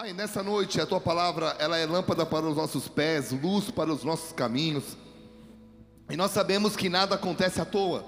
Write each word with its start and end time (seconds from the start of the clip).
Pai, 0.00 0.12
nessa 0.12 0.44
noite 0.44 0.80
a 0.80 0.86
tua 0.86 1.00
palavra, 1.00 1.56
ela 1.58 1.76
é 1.76 1.84
lâmpada 1.84 2.24
para 2.24 2.46
os 2.46 2.56
nossos 2.56 2.86
pés, 2.86 3.32
luz 3.32 3.68
para 3.68 3.92
os 3.92 4.04
nossos 4.04 4.30
caminhos. 4.30 4.96
E 6.08 6.16
nós 6.16 6.30
sabemos 6.30 6.76
que 6.76 6.88
nada 6.88 7.16
acontece 7.16 7.60
à 7.60 7.64
toa. 7.64 8.06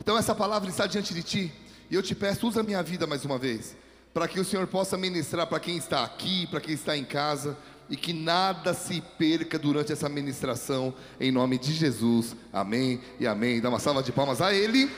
Então 0.00 0.16
essa 0.16 0.34
palavra 0.34 0.70
está 0.70 0.86
diante 0.86 1.12
de 1.12 1.22
ti, 1.22 1.52
e 1.90 1.94
eu 1.94 2.02
te 2.02 2.14
peço, 2.14 2.48
usa 2.48 2.62
minha 2.62 2.82
vida 2.82 3.06
mais 3.06 3.22
uma 3.26 3.36
vez, 3.36 3.76
para 4.14 4.26
que 4.26 4.40
o 4.40 4.44
Senhor 4.46 4.66
possa 4.66 4.96
ministrar 4.96 5.46
para 5.46 5.60
quem 5.60 5.76
está 5.76 6.04
aqui, 6.04 6.46
para 6.46 6.58
quem 6.58 6.72
está 6.72 6.96
em 6.96 7.04
casa, 7.04 7.54
e 7.90 7.98
que 7.98 8.14
nada 8.14 8.72
se 8.72 9.02
perca 9.18 9.58
durante 9.58 9.92
essa 9.92 10.08
ministração, 10.08 10.94
em 11.20 11.30
nome 11.30 11.58
de 11.58 11.74
Jesus. 11.74 12.34
Amém 12.50 12.98
e 13.20 13.26
amém. 13.26 13.60
Dá 13.60 13.68
uma 13.68 13.78
salva 13.78 14.02
de 14.02 14.10
palmas 14.10 14.40
a 14.40 14.54
Ele. 14.54 14.90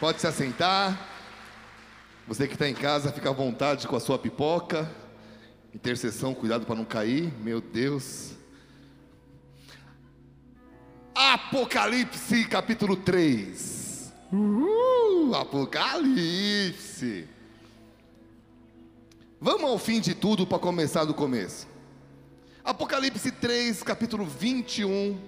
Pode 0.00 0.18
se 0.18 0.26
assentar. 0.26 0.98
Você 2.26 2.48
que 2.48 2.54
está 2.54 2.66
em 2.66 2.74
casa, 2.74 3.12
fica 3.12 3.28
à 3.28 3.34
vontade 3.34 3.86
com 3.86 3.96
a 3.96 4.00
sua 4.00 4.18
pipoca. 4.18 5.04
Intercessão, 5.76 6.34
cuidado 6.34 6.64
para 6.64 6.74
não 6.74 6.86
cair. 6.86 7.30
Meu 7.38 7.60
Deus. 7.60 8.32
Apocalipse 11.14 12.46
capítulo 12.46 12.96
3. 12.96 14.10
Uhul, 14.32 15.34
Apocalipse. 15.34 17.28
Vamos 19.38 19.64
ao 19.64 19.78
fim 19.78 20.00
de 20.00 20.14
tudo 20.14 20.46
para 20.46 20.58
começar 20.58 21.04
do 21.04 21.12
começo. 21.12 21.68
Apocalipse 22.64 23.30
3, 23.30 23.82
capítulo 23.82 24.24
21, 24.24 25.20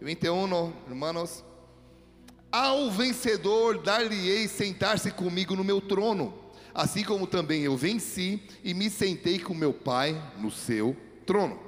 21, 0.00 0.72
hermanos. 0.86 1.42
Ao 2.52 2.92
vencedor 2.92 3.82
dar-lhe-ei 3.82 4.46
sentar-se 4.46 5.10
comigo 5.10 5.56
no 5.56 5.64
meu 5.64 5.80
trono, 5.80 6.32
assim 6.76 7.02
como 7.02 7.26
também 7.26 7.62
eu 7.62 7.74
venci 7.74 8.42
e 8.62 8.74
me 8.74 8.90
sentei 8.90 9.38
com 9.38 9.54
meu 9.54 9.72
Pai 9.72 10.22
no 10.38 10.50
seu 10.50 10.94
trono. 11.24 11.58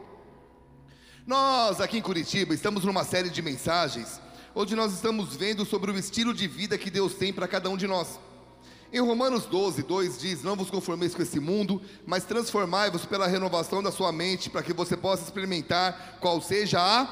Nós 1.26 1.80
aqui 1.80 1.96
em 1.96 2.02
Curitiba 2.02 2.52
estamos 2.52 2.84
numa 2.84 3.04
série 3.04 3.30
de 3.30 3.40
mensagens 3.40 4.20
onde 4.54 4.76
nós 4.76 4.92
estamos 4.92 5.34
vendo 5.34 5.64
sobre 5.64 5.90
o 5.90 5.98
estilo 5.98 6.34
de 6.34 6.46
vida 6.46 6.76
que 6.76 6.90
Deus 6.90 7.14
tem 7.14 7.32
para 7.32 7.48
cada 7.48 7.70
um 7.70 7.76
de 7.76 7.86
nós. 7.86 8.20
Em 8.92 9.00
Romanos 9.00 9.46
12, 9.46 9.82
2 9.82 10.20
diz: 10.20 10.42
Não 10.42 10.54
vos 10.54 10.70
conformeis 10.70 11.14
com 11.14 11.22
esse 11.22 11.40
mundo, 11.40 11.80
mas 12.06 12.24
transformai-vos 12.24 13.06
pela 13.06 13.26
renovação 13.26 13.82
da 13.82 13.90
sua 13.90 14.12
mente, 14.12 14.50
para 14.50 14.62
que 14.62 14.74
você 14.74 14.96
possa 14.96 15.24
experimentar 15.24 16.18
qual 16.20 16.40
seja 16.42 16.80
a 16.80 17.04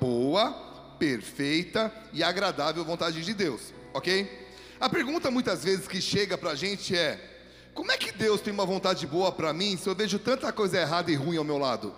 boa, 0.00 0.52
perfeita 0.98 1.92
e 2.12 2.24
agradável 2.24 2.84
vontade 2.84 3.22
de 3.22 3.34
Deus, 3.34 3.72
ok? 3.92 4.46
A 4.80 4.88
pergunta 4.88 5.30
muitas 5.30 5.64
vezes 5.64 5.86
que 5.86 6.00
chega 6.00 6.36
para 6.36 6.50
a 6.50 6.56
gente 6.56 6.96
é: 6.96 7.35
Como 7.76 7.92
é 7.92 7.96
que 7.96 8.10
Deus 8.10 8.40
tem 8.40 8.52
uma 8.52 8.66
vontade 8.66 9.06
boa 9.06 9.30
para 9.30 9.52
mim 9.52 9.76
se 9.76 9.88
eu 9.88 9.94
vejo 9.94 10.18
tanta 10.18 10.52
coisa 10.52 10.80
errada 10.80 11.12
e 11.12 11.14
ruim 11.14 11.36
ao 11.36 11.44
meu 11.44 11.58
lado? 11.58 11.94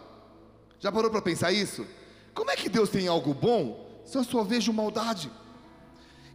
Já 0.78 0.92
parou 0.92 1.10
para 1.10 1.22
pensar 1.22 1.52
isso? 1.52 1.86
Como 2.34 2.50
é 2.50 2.56
que 2.56 2.68
Deus 2.68 2.90
tem 2.90 3.08
algo 3.08 3.32
bom 3.32 4.02
se 4.04 4.18
eu 4.18 4.24
só 4.24 4.44
vejo 4.44 4.74
maldade? 4.74 5.30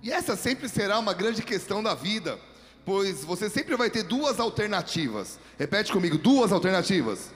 E 0.02 0.12
essa 0.12 0.36
sempre 0.36 0.68
será 0.68 0.98
uma 0.98 1.14
grande 1.14 1.44
questão 1.44 1.84
da 1.84 1.94
vida 1.94 2.40
pois 2.86 3.24
você 3.24 3.50
sempre 3.50 3.76
vai 3.76 3.90
ter 3.90 4.04
duas 4.04 4.40
alternativas. 4.40 5.40
Repete 5.58 5.92
comigo: 5.92 6.18
duas 6.18 6.52
alternativas. 6.52 7.32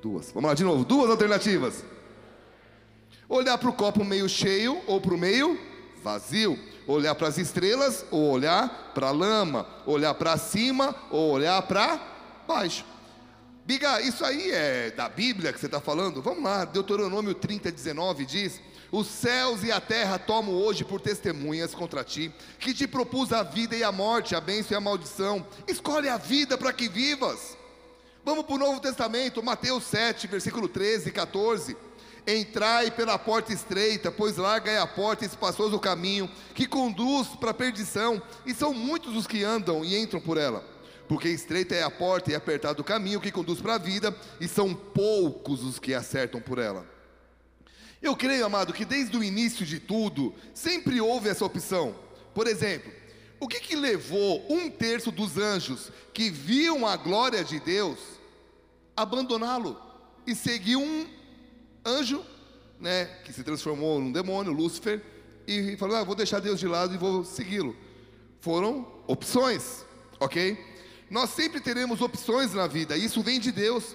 Duas. 0.00 0.32
Vamos 0.32 0.48
lá 0.48 0.54
de 0.54 0.64
novo: 0.64 0.84
duas 0.84 1.10
alternativas. 1.10 1.84
Olhar 3.28 3.56
para 3.58 3.68
o 3.68 3.72
copo 3.72 4.04
meio 4.04 4.28
cheio 4.28 4.80
ou 4.86 5.00
para 5.00 5.14
o 5.14 5.18
meio 5.18 5.58
vazio. 6.02 6.58
Olhar 6.86 7.14
para 7.14 7.28
as 7.28 7.38
estrelas 7.38 8.04
ou 8.10 8.30
olhar 8.30 8.92
para 8.94 9.08
a 9.08 9.12
lama. 9.12 9.66
Olhar 9.86 10.14
para 10.14 10.36
cima 10.36 10.94
ou 11.10 11.30
olhar 11.30 11.60
para 11.62 12.00
baixo. 12.46 12.84
Biga, 13.64 14.00
isso 14.00 14.24
aí 14.24 14.50
é 14.50 14.90
da 14.90 15.08
Bíblia 15.08 15.52
que 15.52 15.60
você 15.60 15.66
está 15.66 15.80
falando? 15.80 16.20
Vamos 16.20 16.42
lá, 16.42 16.64
Deuteronômio 16.64 17.34
30, 17.34 17.70
19 17.70 18.26
diz 18.26 18.60
os 18.92 19.06
céus 19.06 19.64
e 19.64 19.72
a 19.72 19.80
terra 19.80 20.18
tomam 20.18 20.54
hoje 20.54 20.84
por 20.84 21.00
testemunhas 21.00 21.74
contra 21.74 22.04
ti, 22.04 22.30
que 22.58 22.74
te 22.74 22.86
propus 22.86 23.32
a 23.32 23.42
vida 23.42 23.74
e 23.74 23.82
a 23.82 23.90
morte, 23.90 24.36
a 24.36 24.40
bênção 24.40 24.74
e 24.74 24.76
a 24.76 24.80
maldição. 24.80 25.46
Escolhe 25.66 26.10
a 26.10 26.18
vida 26.18 26.58
para 26.58 26.74
que 26.74 26.90
vivas. 26.90 27.56
Vamos 28.22 28.44
para 28.44 28.54
o 28.54 28.58
Novo 28.58 28.80
Testamento, 28.80 29.42
Mateus 29.42 29.84
7, 29.84 30.26
versículo 30.26 30.68
13 30.68 31.08
e 31.08 31.12
14. 31.12 31.74
Entrai 32.26 32.90
pela 32.90 33.18
porta 33.18 33.52
estreita, 33.52 34.12
pois 34.12 34.36
larga 34.36 34.70
é 34.70 34.78
a 34.78 34.86
porta 34.86 35.24
e 35.24 35.26
espaçoso 35.26 35.76
o 35.76 35.80
caminho, 35.80 36.30
que 36.54 36.66
conduz 36.66 37.28
para 37.28 37.50
a 37.50 37.54
perdição, 37.54 38.22
e 38.46 38.54
são 38.54 38.72
muitos 38.72 39.16
os 39.16 39.26
que 39.26 39.42
andam 39.42 39.84
e 39.84 39.96
entram 39.96 40.20
por 40.20 40.38
ela. 40.38 40.64
Porque 41.08 41.28
estreita 41.28 41.74
é 41.74 41.82
a 41.82 41.90
porta 41.90 42.30
e 42.30 42.34
apertado 42.34 42.80
o 42.80 42.84
caminho 42.84 43.20
que 43.20 43.32
conduz 43.32 43.60
para 43.60 43.74
a 43.74 43.78
vida, 43.78 44.16
e 44.40 44.46
são 44.46 44.72
poucos 44.72 45.64
os 45.64 45.80
que 45.80 45.92
acertam 45.92 46.40
por 46.40 46.58
ela. 46.58 46.86
Eu 48.00 48.16
creio, 48.16 48.46
amado, 48.46 48.72
que 48.72 48.84
desde 48.84 49.16
o 49.16 49.22
início 49.22 49.66
de 49.66 49.80
tudo, 49.80 50.32
sempre 50.54 51.00
houve 51.00 51.28
essa 51.28 51.44
opção. 51.44 51.94
Por 52.32 52.46
exemplo, 52.46 52.92
o 53.40 53.48
que, 53.48 53.58
que 53.58 53.74
levou 53.74 54.46
um 54.48 54.70
terço 54.70 55.10
dos 55.10 55.36
anjos 55.36 55.90
que 56.14 56.30
viam 56.30 56.86
a 56.86 56.96
glória 56.96 57.42
de 57.42 57.58
Deus 57.58 57.98
a 58.96 59.02
abandoná-lo 59.02 59.76
e 60.24 60.34
seguir 60.34 60.76
um 60.76 61.06
anjo, 61.84 62.24
né, 62.80 63.06
que 63.24 63.32
se 63.32 63.42
transformou 63.42 64.00
num 64.00 64.12
demônio, 64.12 64.52
Lúcifer, 64.52 65.02
e 65.46 65.76
falou: 65.76 65.96
ah, 65.96 66.04
vou 66.04 66.14
deixar 66.14 66.40
Deus 66.40 66.58
de 66.58 66.66
lado 66.66 66.94
e 66.94 66.98
vou 66.98 67.24
segui-lo. 67.24 67.76
Foram 68.40 68.86
opções, 69.06 69.84
ok? 70.18 70.58
Nós 71.10 71.30
sempre 71.30 71.60
teremos 71.60 72.00
opções 72.00 72.54
na 72.54 72.66
vida, 72.66 72.96
isso 72.96 73.22
vem 73.22 73.38
de 73.38 73.52
Deus 73.52 73.94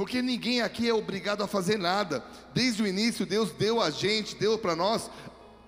porque 0.00 0.22
ninguém 0.22 0.62
aqui 0.62 0.88
é 0.88 0.94
obrigado 0.94 1.42
a 1.42 1.46
fazer 1.46 1.78
nada. 1.78 2.24
Desde 2.54 2.82
o 2.82 2.86
início, 2.86 3.26
Deus 3.26 3.50
deu 3.50 3.82
a 3.82 3.90
gente, 3.90 4.34
deu 4.34 4.56
para 4.56 4.74
nós 4.74 5.10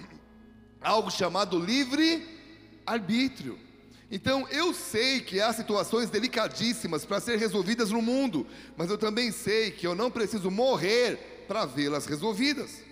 algo 0.80 1.10
chamado 1.10 1.58
livre 1.58 2.26
arbítrio. 2.86 3.58
Então 4.10 4.48
eu 4.48 4.72
sei 4.72 5.20
que 5.20 5.38
há 5.38 5.52
situações 5.52 6.08
delicadíssimas 6.08 7.04
para 7.04 7.20
ser 7.20 7.38
resolvidas 7.38 7.90
no 7.90 8.00
mundo, 8.00 8.46
mas 8.74 8.88
eu 8.88 8.96
também 8.96 9.30
sei 9.30 9.70
que 9.70 9.86
eu 9.86 9.94
não 9.94 10.10
preciso 10.10 10.50
morrer 10.50 11.31
para 11.52 11.66
vê-las 11.66 12.06
resolvidas. 12.06 12.82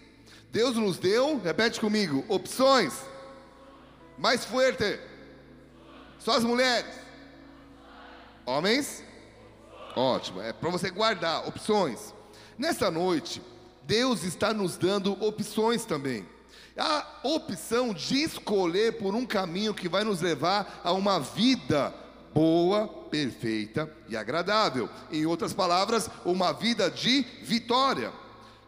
Deus 0.52 0.76
nos 0.76 0.98
deu, 0.98 1.40
repete 1.40 1.80
comigo, 1.80 2.22
opções. 2.28 2.92
Mais 4.18 4.44
forte. 4.44 5.00
Só 6.18 6.32
as 6.32 6.44
mulheres. 6.44 6.94
Homens 8.44 9.02
Ótimo, 9.96 10.40
é 10.40 10.52
para 10.52 10.70
você 10.70 10.90
guardar 10.90 11.48
opções. 11.48 12.14
Nessa 12.56 12.90
noite, 12.90 13.42
Deus 13.84 14.22
está 14.22 14.52
nos 14.52 14.76
dando 14.76 15.12
opções 15.24 15.84
também. 15.84 16.28
A 16.76 17.04
opção 17.24 17.92
de 17.94 18.22
escolher 18.22 18.98
por 18.98 19.14
um 19.14 19.26
caminho 19.26 19.74
que 19.74 19.88
vai 19.88 20.04
nos 20.04 20.20
levar 20.20 20.80
a 20.84 20.92
uma 20.92 21.18
vida 21.18 21.92
boa, 22.32 22.86
perfeita 22.86 23.90
e 24.08 24.16
agradável. 24.16 24.88
Em 25.10 25.26
outras 25.26 25.52
palavras, 25.52 26.08
uma 26.24 26.52
vida 26.52 26.90
de 26.90 27.22
vitória. 27.42 28.12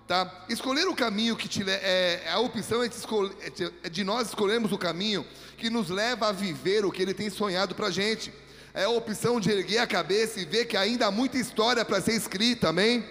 Tá? 0.07 0.45
Escolher 0.49 0.89
o 0.89 0.95
caminho 0.95 1.37
que 1.37 1.49
te 1.49 1.63
é, 1.69 2.29
a 2.31 2.39
opção 2.41 2.83
é 2.83 2.89
de, 2.89 2.97
escolher, 2.97 3.35
é 3.83 3.89
de 3.89 4.05
nós 4.05 4.29
escolhermos 4.29 4.73
o 4.73 4.79
caminho 4.79 5.25
que 5.57 5.71
nos 5.71 5.89
leva 5.89 6.29
a 6.29 6.33
viver 6.33 6.85
o 6.85 6.91
que 6.91 7.03
Ele 7.03 7.15
tem 7.15 7.31
sonhado 7.31 7.75
para 7.75 7.91
gente 7.91 8.33
é 8.75 8.85
a 8.85 8.89
opção 8.89 9.39
de 9.39 9.51
erguer 9.51 9.79
a 9.79 9.87
cabeça 9.87 10.41
e 10.41 10.45
ver 10.45 10.65
que 10.65 10.77
ainda 10.77 11.07
há 11.07 11.11
muita 11.11 11.37
história 11.37 11.85
para 11.85 12.01
ser 12.01 12.13
escrita, 12.13 12.71
amém? 12.71 13.05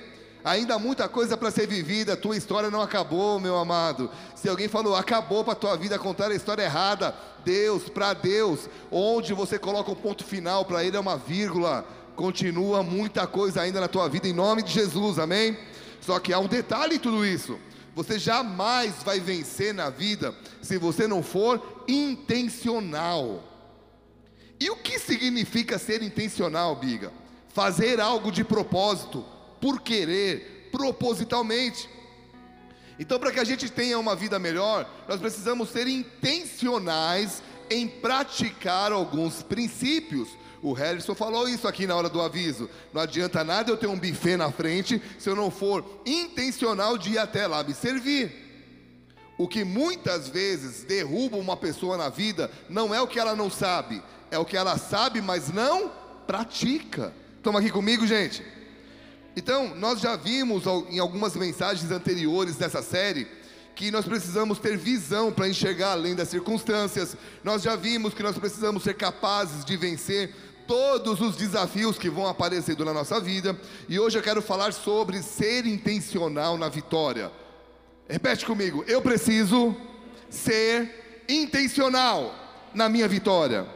Ainda 0.44 0.74
há 0.74 0.80
muita 0.80 1.08
coisa 1.08 1.38
para 1.38 1.52
ser 1.52 1.68
vivida, 1.68 2.18
tua 2.18 2.36
história 2.36 2.72
não 2.72 2.82
acabou, 2.82 3.40
meu 3.40 3.56
amado. 3.58 4.10
Se 4.36 4.50
alguém 4.50 4.68
falou, 4.68 4.96
acabou 4.96 5.44
para 5.44 5.54
tua 5.54 5.78
vida, 5.78 6.00
contar 6.00 6.32
a 6.32 6.36
história 6.36 6.64
errada, 6.64 7.14
Deus, 7.46 7.88
para 7.90 8.14
Deus, 8.14 8.68
onde 8.90 9.34
você 9.34 9.60
coloca 9.60 9.92
o 9.92 9.94
um 9.94 9.98
ponto 9.98 10.24
final, 10.24 10.66
para 10.66 10.84
Ele 10.84 10.98
é 10.98 11.00
uma 11.00 11.16
vírgula, 11.16 11.86
continua 12.16 12.82
muita 12.82 13.28
coisa 13.28 13.62
ainda 13.62 13.80
na 13.80 13.88
tua 13.88 14.10
vida, 14.10 14.28
em 14.28 14.34
nome 14.34 14.64
de 14.64 14.74
Jesus, 14.74 15.20
amém? 15.20 15.56
Só 16.02 16.20
que 16.20 16.34
há 16.34 16.40
um 16.40 16.48
detalhe 16.48 16.96
em 16.96 17.00
tudo 17.00 17.26
isso. 17.26 17.60
Você 17.94 18.18
jamais 18.18 19.04
vai 19.04 19.20
vencer 19.20 19.74
na 19.74 19.90
vida 19.90 20.36
se 20.62 20.78
você 20.78 21.08
não 21.08 21.22
for 21.22 21.84
intencional. 21.88 23.44
E 24.60 24.70
o 24.70 24.78
que 24.78 25.00
significa 25.00 25.78
ser 25.78 26.02
intencional, 26.02 26.76
Biga? 26.76 27.12
Fazer 27.50 28.00
algo 28.00 28.32
de 28.32 28.44
propósito, 28.44 29.26
por 29.60 29.82
querer, 29.82 30.70
propositalmente. 30.72 31.90
Então, 32.98 33.20
para 33.20 33.32
que 33.32 33.40
a 33.40 33.44
gente 33.44 33.70
tenha 33.70 33.98
uma 33.98 34.16
vida 34.16 34.38
melhor, 34.38 34.88
nós 35.08 35.20
precisamos 35.20 35.70
ser 35.70 35.88
intencionais 35.88 37.42
em 37.70 37.88
praticar 37.88 38.92
alguns 38.92 39.42
princípios. 39.42 40.30
O 40.62 40.74
Harrison 40.74 41.16
falou 41.16 41.50
isso 41.50 41.68
aqui 41.68 41.88
na 41.88 41.96
hora 41.96 42.08
do 42.08 42.22
aviso. 42.22 42.70
Não 42.94 43.02
adianta 43.02 43.44
nada 43.44 43.72
eu 43.72 43.78
ter 43.78 43.88
um 43.88 43.98
buffet 43.98 44.38
na 44.38 44.52
frente 44.52 45.02
se 45.18 45.30
eu 45.30 45.36
não 45.36 45.50
for 45.50 45.84
intencional 46.06 46.98
de 46.98 47.14
ir 47.14 47.18
até 47.18 47.48
lá 47.48 47.64
me 47.64 47.74
servir. 47.74 48.32
O 49.38 49.48
que 49.48 49.64
muitas 49.64 50.28
vezes 50.28 50.84
derruba 50.84 51.36
uma 51.38 51.58
pessoa 51.58 51.98
na 51.98 52.10
vida 52.10 52.52
não 52.70 52.94
é 52.94 53.02
o 53.02 53.08
que 53.08 53.20
ela 53.20 53.36
não 53.36 53.50
sabe, 53.50 54.04
é 54.30 54.38
o 54.38 54.46
que 54.46 54.56
ela 54.56 54.78
sabe, 54.78 55.20
mas 55.20 55.52
não 55.52 55.92
pratica. 56.28 57.12
Estão 57.38 57.58
aqui 57.58 57.72
comigo, 57.72 58.06
gente? 58.06 58.46
Então, 59.36 59.74
nós 59.76 60.00
já 60.00 60.16
vimos 60.16 60.66
em 60.90 61.00
algumas 61.00 61.36
mensagens 61.36 61.90
anteriores 61.90 62.56
dessa 62.56 62.84
série 62.84 63.28
que 63.74 63.90
nós 63.90 64.06
precisamos 64.06 64.60
ter 64.60 64.78
visão 64.78 65.32
para 65.32 65.48
enxergar 65.50 65.94
além 65.94 66.14
das 66.14 66.28
circunstâncias. 66.28 67.18
Nós 67.44 67.64
já 67.64 67.76
vimos 67.76 68.14
que 68.14 68.22
nós 68.22 68.38
precisamos 68.38 68.84
ser 68.84 68.94
capazes 68.94 69.66
de 69.66 69.76
vencer 69.76 70.36
todos 70.68 71.22
os 71.22 71.36
desafios 71.36 71.98
que 71.98 72.10
vão 72.10 72.28
aparecendo 72.28 72.86
na 72.86 72.94
nossa 72.94 73.20
vida. 73.20 73.60
E 73.88 74.00
hoje 74.00 74.18
eu 74.18 74.24
quero 74.24 74.42
falar 74.42 74.74
sobre 74.74 75.22
ser 75.22 75.66
intencional 75.66 76.58
na 76.58 76.70
vitória. 76.70 77.32
Repete 78.08 78.46
comigo: 78.46 78.84
eu 78.88 79.02
preciso 79.02 79.76
ser 80.30 81.24
intencional 81.28 82.34
na 82.74 82.90
minha 82.90 83.08
vitória. 83.08 83.68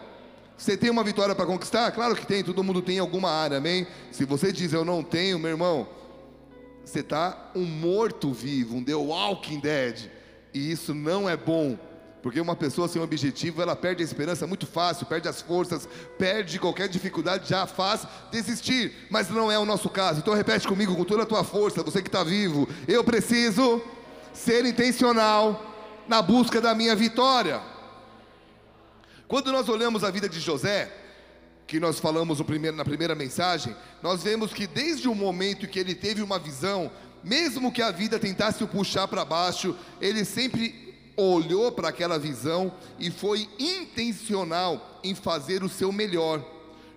Você 0.57 0.77
tem 0.77 0.89
uma 0.89 1.03
vitória 1.03 1.35
para 1.35 1.45
conquistar? 1.45 1.91
Claro 1.91 2.15
que 2.15 2.25
tem, 2.25 2.43
todo 2.43 2.63
mundo 2.63 2.81
tem 2.81 2.95
em 2.95 2.99
alguma 2.99 3.29
área, 3.29 3.57
amém? 3.57 3.85
Se 4.11 4.23
você 4.23 4.51
diz 4.51 4.71
eu 4.71 4.85
não 4.85 5.03
tenho, 5.03 5.37
meu 5.37 5.51
irmão, 5.51 5.87
você 6.83 6.99
está 6.99 7.51
um 7.53 7.65
morto-vivo, 7.65 8.77
um 8.77 8.83
The 8.83 8.95
Walking 8.95 9.59
Dead, 9.59 10.09
e 10.53 10.71
isso 10.71 10.93
não 10.93 11.27
é 11.27 11.35
bom, 11.35 11.77
porque 12.25 12.42
uma 12.42 12.56
pessoa 12.56 12.88
sem 12.88 13.00
objetivo, 13.00 13.62
ela 13.62 13.75
perde 13.75 14.01
a 14.01 14.04
esperança 14.04 14.48
muito 14.48 14.66
fácil, 14.66 15.06
perde 15.06 15.27
as 15.27 15.44
forças, 15.44 15.88
perde 16.18 16.57
qualquer 16.57 16.89
dificuldade, 16.89 17.48
já 17.48 17.68
faz 17.68 18.07
desistir, 18.31 18.92
mas 19.12 19.30
não 19.30 19.51
é 19.51 19.60
o 19.60 19.63
nosso 19.63 19.88
caso. 19.92 20.22
Então 20.22 20.33
repete 20.33 20.68
comigo 20.68 20.95
com 20.95 21.04
toda 21.04 21.22
a 21.22 21.25
tua 21.27 21.44
força, 21.44 21.83
você 21.83 22.01
que 22.01 22.07
está 22.07 22.24
vivo, 22.24 22.68
eu 22.88 23.04
preciso 23.04 23.80
ser 24.33 24.66
intencional 24.66 25.72
na 26.07 26.19
busca 26.19 26.60
da 26.60 26.74
minha 26.74 26.95
vitória. 26.95 27.62
Quando 29.28 29.51
nós 29.51 29.69
olhamos 29.69 30.04
a 30.04 30.10
vida 30.10 30.28
de 30.28 30.39
José, 30.39 30.92
que 31.68 31.80
nós 31.80 32.00
falamos 32.00 32.42
primeiro, 32.42 32.75
na 32.75 32.83
primeira 32.83 33.13
mensagem, 33.13 33.75
nós 34.01 34.24
vemos 34.24 34.51
que 34.51 34.66
desde 34.66 35.07
o 35.07 35.13
momento 35.13 35.68
que 35.68 35.78
ele 35.78 35.94
teve 35.94 36.24
uma 36.24 36.39
visão, 36.39 36.89
mesmo 37.24 37.71
que 37.71 37.83
a 37.83 37.92
vida 37.92 38.18
tentasse 38.18 38.63
o 38.63 38.68
puxar 38.68 39.07
para 39.07 39.24
baixo, 39.24 39.75
ele 40.01 40.25
sempre 40.25 40.84
olhou 41.17 41.71
para 41.71 41.89
aquela 41.89 42.19
visão 42.19 42.73
e 43.00 43.09
foi 43.09 43.47
intencional 43.57 45.00
em 45.03 45.15
fazer 45.15 45.63
o 45.63 45.69
seu 45.69 45.91
melhor. 45.91 46.44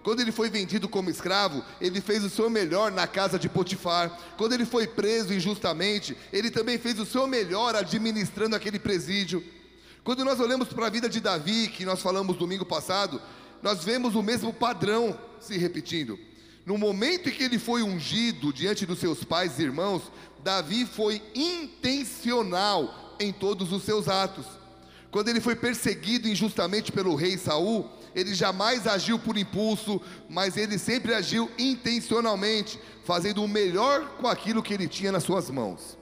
Quando 0.03 0.21
ele 0.21 0.33
foi 0.33 0.49
vendido 0.49 0.89
como 0.89 1.11
escravo, 1.11 1.63
ele 1.81 2.01
fez 2.01 2.25
o 2.25 2.31
seu 2.31 2.49
melhor 2.49 2.91
na 2.91 3.07
casa 3.07 3.39
de 3.39 3.49
Potifar. 3.49 4.19
Quando 4.37 4.55
ele 4.55 4.65
foi 4.65 4.87
preso 4.87 5.35
injustamente, 5.35 6.17
ele 6.33 6.51
também 6.51 6.79
fez 6.79 6.99
o 6.99 7.05
seu 7.05 7.27
melhor 7.27 7.75
administrando 7.77 8.57
aquele 8.57 8.79
presídio. 8.79 9.45
Quando 10.03 10.25
nós 10.25 10.41
olhamos 10.41 10.69
para 10.69 10.87
a 10.87 10.91
vida 10.91 11.09
de 11.09 11.21
Davi, 11.21 11.69
que 11.69 11.85
nós 11.85 12.01
falamos 12.01 12.37
domingo 12.37 12.65
passado, 12.65 13.21
nós 13.63 13.85
vemos 13.85 14.15
o 14.15 14.23
mesmo 14.23 14.53
padrão 14.53 15.19
se 15.41 15.59
repetindo. 15.59 16.19
No 16.65 16.79
momento 16.79 17.29
em 17.29 17.33
que 17.33 17.43
ele 17.43 17.59
foi 17.59 17.83
ungido 17.83 18.53
diante 18.53 18.87
dos 18.87 18.99
seus 18.99 19.25
pais 19.25 19.59
e 19.59 19.63
irmãos, 19.63 20.03
Davi 20.43 20.87
foi 20.87 21.21
intencional 21.35 23.08
em 23.21 23.33
todos 23.33 23.73
os 23.73 23.83
seus 23.83 24.09
atos. 24.09 24.47
Quando 25.11 25.29
ele 25.29 25.41
foi 25.41 25.57
perseguido 25.57 26.29
injustamente 26.29 26.93
pelo 26.93 27.15
rei 27.15 27.39
Saul, 27.39 27.89
ele 28.15 28.35
jamais 28.35 28.87
agiu 28.87 29.19
por 29.19 29.37
impulso, 29.37 30.01
mas 30.29 30.57
ele 30.57 30.79
sempre 30.79 31.15
agiu 31.15 31.51
intencionalmente, 31.59 32.79
fazendo 33.05 33.43
o 33.43 33.49
melhor 33.49 34.17
com 34.17 34.27
aquilo 34.27 34.63
que 34.63 34.75
ele 34.75 34.87
tinha 34.87 35.13
nas 35.13 35.25
suas 35.25 35.49
mãos. 35.51 35.97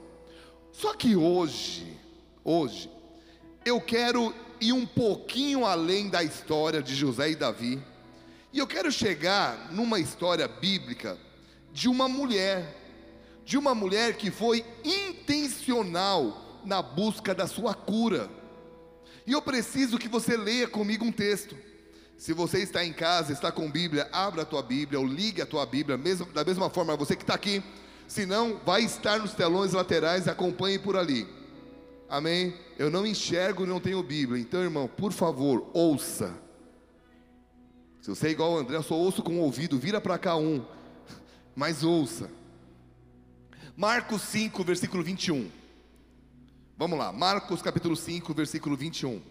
Só 0.72 0.94
que 0.94 1.14
hoje, 1.14 1.96
hoje, 2.44 2.90
eu 3.64 3.80
quero 3.80 4.34
ir 4.60 4.72
um 4.72 4.86
pouquinho 4.86 5.64
além 5.64 6.08
da 6.08 6.22
história 6.22 6.82
de 6.82 6.94
José 6.94 7.30
e 7.30 7.36
Davi, 7.36 7.82
e 8.52 8.58
eu 8.58 8.66
quero 8.66 8.90
chegar 8.90 9.70
numa 9.70 10.00
história 10.00 10.48
bíblica 10.48 11.18
de 11.72 11.88
uma 11.88 12.08
mulher, 12.08 12.74
de 13.44 13.56
uma 13.56 13.74
mulher 13.74 14.16
que 14.16 14.30
foi 14.30 14.64
intencional 14.82 16.45
na 16.66 16.82
busca 16.82 17.34
da 17.34 17.46
sua 17.46 17.74
cura. 17.74 18.28
E 19.26 19.32
eu 19.32 19.40
preciso 19.40 19.98
que 19.98 20.08
você 20.08 20.36
leia 20.36 20.68
comigo 20.68 21.04
um 21.04 21.12
texto. 21.12 21.56
Se 22.16 22.32
você 22.32 22.60
está 22.60 22.84
em 22.84 22.92
casa, 22.92 23.32
está 23.32 23.52
com 23.52 23.70
Bíblia, 23.70 24.08
abra 24.12 24.42
a 24.42 24.44
tua 24.44 24.62
Bíblia 24.62 24.98
ou 24.98 25.06
ligue 25.06 25.42
a 25.42 25.46
tua 25.46 25.66
Bíblia, 25.66 25.98
mesmo, 25.98 26.26
da 26.26 26.44
mesma 26.44 26.70
forma, 26.70 26.96
você 26.96 27.14
que 27.14 27.22
está 27.22 27.34
aqui. 27.34 27.62
Se 28.08 28.24
não, 28.24 28.58
vai 28.64 28.82
estar 28.82 29.18
nos 29.18 29.32
telões 29.32 29.72
laterais, 29.72 30.28
acompanhe 30.28 30.78
por 30.78 30.96
ali. 30.96 31.26
Amém? 32.08 32.54
Eu 32.78 32.90
não 32.90 33.06
enxergo 33.06 33.64
e 33.64 33.66
não 33.66 33.80
tenho 33.80 34.02
Bíblia. 34.02 34.40
Então, 34.40 34.62
irmão, 34.62 34.88
por 34.88 35.12
favor, 35.12 35.68
ouça. 35.74 36.32
Se 38.00 38.08
você 38.08 38.28
é 38.28 38.30
igual 38.30 38.52
o 38.52 38.58
André, 38.58 38.76
eu 38.76 38.82
só 38.82 38.94
ouço 38.94 39.22
com 39.22 39.32
o 39.32 39.40
ouvido, 39.40 39.78
vira 39.78 40.00
para 40.00 40.16
cá 40.16 40.36
um. 40.36 40.64
Mas 41.54 41.82
ouça. 41.82 42.30
Marcos 43.76 44.22
5, 44.22 44.62
versículo 44.62 45.02
21. 45.02 45.50
Vamos 46.78 46.98
lá, 46.98 47.10
Marcos 47.10 47.62
capítulo 47.62 47.96
5, 47.96 48.34
versículo 48.34 48.76
21. 48.76 49.22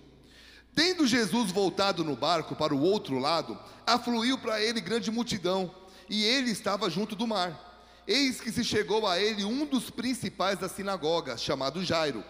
Tendo 0.74 1.06
Jesus 1.06 1.52
voltado 1.52 2.04
no 2.04 2.16
barco 2.16 2.56
para 2.56 2.74
o 2.74 2.82
outro 2.82 3.20
lado, 3.20 3.58
afluiu 3.86 4.38
para 4.40 4.60
ele 4.60 4.82
grande 4.82 5.12
multidão, 5.12 5.74
e 6.10 6.24
ele 6.24 6.50
estava 6.50 6.90
junto 6.90 7.16
do 7.16 7.28
mar. 7.28 8.04
Eis 8.08 8.42
que 8.42 8.52
se 8.52 8.64
chegou 8.64 9.06
a 9.06 9.20
ele 9.20 9.46
um 9.46 9.66
dos 9.66 9.92
principais 9.92 10.58
da 10.58 10.68
sinagoga, 10.68 11.38
chamado 11.38 11.86
Jairo 11.86 12.24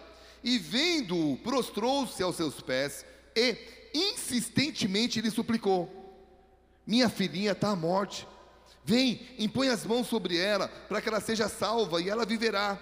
e 0.44 0.58
vendo-o, 0.58 1.38
prostrou-se 1.38 2.22
aos 2.22 2.36
seus 2.36 2.60
pés 2.60 3.04
e 3.34 3.56
insistentemente 3.94 5.20
lhe 5.20 5.30
suplicou: 5.30 6.14
Minha 6.86 7.08
filhinha 7.08 7.52
está 7.52 7.70
à 7.70 7.76
morte. 7.76 8.28
Vem, 8.84 9.26
impõe 9.38 9.68
as 9.68 9.84
mãos 9.84 10.06
sobre 10.06 10.36
ela, 10.36 10.68
para 10.68 11.00
que 11.00 11.08
ela 11.08 11.20
seja 11.20 11.48
salva 11.48 12.00
e 12.00 12.08
ela 12.08 12.24
viverá. 12.24 12.78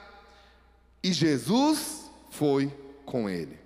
E 1.03 1.13
Jesus 1.13 2.04
foi 2.39 2.73
com 3.05 3.29
ele. 3.29 3.59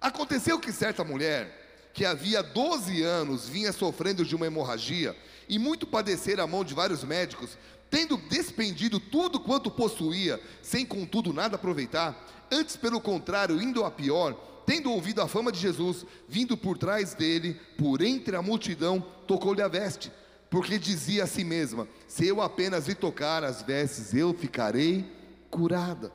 Aconteceu 0.00 0.58
que 0.58 0.72
certa 0.72 1.04
mulher, 1.04 1.90
que 1.92 2.04
havia 2.04 2.42
12 2.42 3.02
anos 3.02 3.48
vinha 3.48 3.72
sofrendo 3.72 4.24
de 4.24 4.36
uma 4.36 4.46
hemorragia 4.46 5.16
e 5.48 5.58
muito 5.58 5.86
padecer 5.86 6.40
a 6.40 6.46
mão 6.46 6.62
de 6.64 6.74
vários 6.74 7.02
médicos, 7.02 7.58
tendo 7.90 8.16
despendido 8.16 9.00
tudo 9.00 9.40
quanto 9.40 9.70
possuía, 9.70 10.40
sem 10.62 10.84
contudo 10.84 11.32
nada 11.32 11.56
aproveitar, 11.56 12.14
Antes, 12.50 12.76
pelo 12.76 13.00
contrário, 13.00 13.60
indo 13.60 13.84
a 13.84 13.90
pior, 13.90 14.34
tendo 14.64 14.90
ouvido 14.90 15.20
a 15.20 15.28
fama 15.28 15.52
de 15.52 15.58
Jesus, 15.58 16.06
vindo 16.26 16.56
por 16.56 16.78
trás 16.78 17.14
dele, 17.14 17.60
por 17.76 18.00
entre 18.00 18.36
a 18.36 18.42
multidão, 18.42 19.04
tocou-lhe 19.26 19.60
a 19.60 19.68
veste, 19.68 20.10
porque 20.48 20.78
dizia 20.78 21.24
a 21.24 21.26
si 21.26 21.44
mesma: 21.44 21.86
Se 22.06 22.26
eu 22.26 22.40
apenas 22.40 22.86
lhe 22.86 22.94
tocar 22.94 23.44
as 23.44 23.62
vestes, 23.62 24.14
eu 24.14 24.32
ficarei 24.32 25.04
curada. 25.50 26.10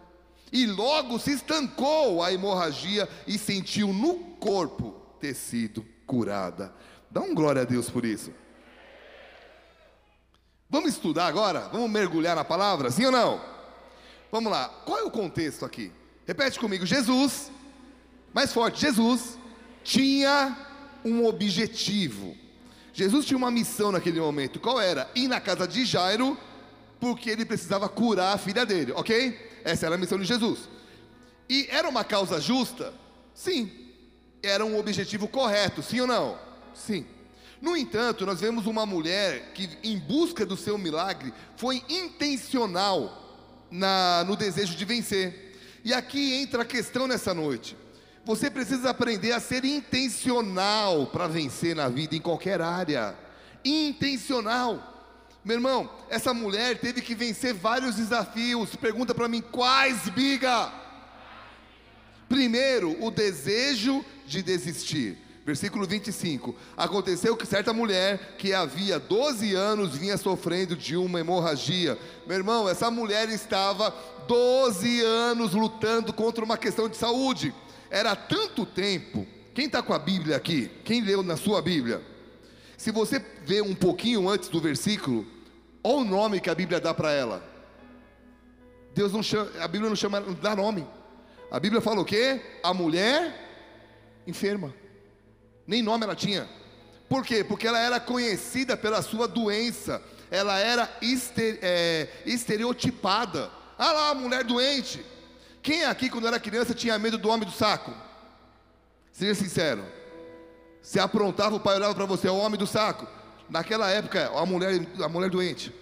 E 0.54 0.68
logo 0.68 1.18
se 1.18 1.32
estancou 1.32 2.22
a 2.22 2.32
hemorragia 2.32 3.10
e 3.26 3.40
sentiu 3.40 3.92
no 3.92 4.20
corpo 4.40 4.92
ter 5.20 5.34
sido 5.34 5.84
curada. 6.06 6.72
Dá 7.10 7.22
um 7.22 7.34
glória 7.34 7.64
a 7.64 7.66
Deus 7.66 7.90
por 7.90 8.06
isso. 8.06 8.32
Vamos 10.70 10.92
estudar 10.92 11.26
agora? 11.26 11.70
Vamos 11.72 11.90
mergulhar 11.90 12.36
na 12.36 12.44
palavra? 12.44 12.92
Sim 12.92 13.06
ou 13.06 13.12
não? 13.12 13.42
Vamos 14.32 14.52
lá. 14.52 14.70
Qual 14.86 15.00
é 15.00 15.04
o 15.04 15.10
contexto 15.10 15.66
aqui? 15.66 15.92
Repete 16.24 16.60
comigo: 16.60 16.86
Jesus, 16.86 17.52
mais 18.32 18.54
forte, 18.54 18.82
Jesus 18.82 19.40
tinha 19.84 20.56
um 21.04 21.26
objetivo. 21.26 22.38
Jesus 22.94 23.26
tinha 23.26 23.38
uma 23.38 23.50
missão 23.50 23.92
naquele 23.92 24.20
momento. 24.20 24.60
Qual 24.60 24.80
era? 24.80 25.10
Ir 25.16 25.28
na 25.28 25.42
casa 25.42 25.68
de 25.68 25.84
Jairo, 25.84 26.38
porque 27.00 27.32
ele 27.32 27.44
precisava 27.44 27.90
curar 27.90 28.36
a 28.36 28.38
filha 28.38 28.68
dele, 28.68 28.92
ok? 28.92 29.53
Essa 29.64 29.86
era 29.86 29.96
a 29.96 29.98
missão 29.98 30.18
de 30.18 30.26
Jesus. 30.26 30.70
E 31.50 31.68
era 31.70 31.88
uma 31.88 32.04
causa 32.04 32.40
justa? 32.40 32.94
Sim. 33.34 33.72
Era 34.42 34.66
um 34.66 34.78
objetivo 34.78 35.28
correto, 35.28 35.82
sim 35.82 36.02
ou 36.02 36.08
não? 36.08 36.38
Sim. 36.74 37.06
No 37.62 37.78
entanto, 37.78 38.26
nós 38.26 38.42
vemos 38.42 38.66
uma 38.66 38.86
mulher 38.86 39.54
que, 39.54 39.70
em 39.84 39.98
busca 39.98 40.46
do 40.46 40.58
seu 40.58 40.78
milagre, 40.78 41.34
foi 41.56 41.82
intencional 41.88 43.46
na, 43.72 44.24
no 44.26 44.36
desejo 44.36 44.76
de 44.76 44.84
vencer. 44.84 45.58
E 45.84 45.94
aqui 45.94 46.34
entra 46.34 46.64
a 46.64 46.66
questão 46.66 47.08
nessa 47.08 47.34
noite. 47.34 47.78
Você 48.26 48.50
precisa 48.50 48.90
aprender 48.90 49.32
a 49.32 49.40
ser 49.40 49.66
intencional 49.66 51.08
para 51.08 51.28
vencer 51.28 51.76
na 51.76 51.90
vida, 51.90 52.16
em 52.16 52.22
qualquer 52.22 52.62
área. 52.62 53.16
Intencional. 53.64 54.93
Meu 55.44 55.58
irmão, 55.58 55.90
essa 56.10 56.34
mulher 56.34 56.80
teve 56.80 57.02
que 57.02 57.14
vencer 57.14 57.54
vários 57.54 57.96
desafios. 57.96 58.76
Pergunta 58.78 59.14
para 59.14 59.28
mim, 59.28 59.42
quais, 59.42 60.08
biga? 60.10 60.72
Primeiro, 62.30 63.04
o 63.04 63.12
desejo 63.12 64.04
de 64.26 64.42
desistir. 64.42 65.18
Versículo 65.46 65.86
25: 65.86 66.56
Aconteceu 66.78 67.36
que 67.36 67.46
certa 67.46 67.74
mulher 67.74 68.38
que 68.38 68.54
havia 68.54 68.98
12 68.98 69.54
anos 69.54 69.98
vinha 69.98 70.16
sofrendo 70.16 70.78
de 70.78 70.96
uma 70.96 71.20
hemorragia. 71.20 72.00
Meu 72.26 72.38
irmão, 72.38 72.70
essa 72.70 72.90
mulher 72.90 73.28
estava 73.28 73.94
12 74.26 75.02
anos 75.02 75.54
lutando 75.54 76.14
contra 76.14 76.46
uma 76.46 76.58
questão 76.58 76.88
de 76.88 76.96
saúde. 76.96 77.54
Era 77.92 78.16
tanto 78.16 78.66
tempo. 78.66 79.28
Quem 79.54 79.66
está 79.66 79.84
com 79.84 79.94
a 79.94 80.00
Bíblia 80.00 80.38
aqui? 80.38 80.72
Quem 80.86 81.02
leu 81.02 81.22
na 81.22 81.36
sua 81.36 81.62
Bíblia? 81.62 82.02
Se 82.78 82.92
você 82.92 83.24
vê 83.46 83.62
um 83.62 83.76
pouquinho 83.76 84.28
antes 84.28 84.50
do 84.50 84.60
versículo, 84.60 85.26
Olha 85.84 85.98
o 85.98 86.06
nome 86.06 86.40
que 86.40 86.50
a 86.50 86.56
Bíblia 86.56 86.80
dá 86.80 86.94
para 86.94 87.12
ela. 87.12 87.44
Deus 88.94 89.12
não 89.12 89.22
chama, 89.22 89.52
a 89.60 89.68
Bíblia 89.68 89.90
não 89.90 89.96
chama, 89.96 90.20
não 90.20 90.34
dá 90.34 90.56
nome. 90.56 90.88
A 91.52 91.60
Bíblia 91.60 91.82
fala 91.82 92.00
o 92.00 92.06
quê? 92.06 92.42
A 92.64 92.74
mulher 92.74 93.34
enferma. 94.26 94.74
Nem 95.68 95.82
nome 95.82 96.04
ela 96.04 96.16
tinha. 96.16 96.48
Por 97.10 97.26
quê? 97.26 97.44
Porque 97.44 97.68
ela 97.68 97.80
era 97.80 98.00
conhecida 98.00 98.78
pela 98.78 99.02
sua 99.02 99.28
doença. 99.28 100.02
Ela 100.32 100.58
era 100.58 100.90
é, 101.62 102.08
estereotipada. 102.26 103.52
Ah 103.78 103.92
lá, 103.92 104.10
a 104.10 104.16
mulher 104.16 104.44
doente. 104.44 105.06
Quem 105.62 105.86
aqui, 105.86 106.10
quando 106.10 106.28
era 106.28 106.40
criança, 106.40 106.74
tinha 106.74 106.98
medo 106.98 107.18
do 107.18 107.30
homem 107.30 107.48
do 107.48 107.54
saco? 107.54 107.94
Seja 109.12 109.36
sincero. 109.36 109.86
Se 110.82 111.00
aprontava, 111.00 111.56
o 111.56 111.60
pai 111.60 111.76
olhava 111.76 111.96
para 111.96 112.06
você, 112.06 112.28
é 112.28 112.32
o 112.32 112.38
homem 112.38 112.60
do 112.60 112.68
saco. 112.68 113.08
Naquela 113.50 113.90
época, 113.90 114.32
a 114.36 114.46
mulher, 114.46 114.88
a 115.02 115.10
mulher 115.10 115.30
doente. 115.30 115.74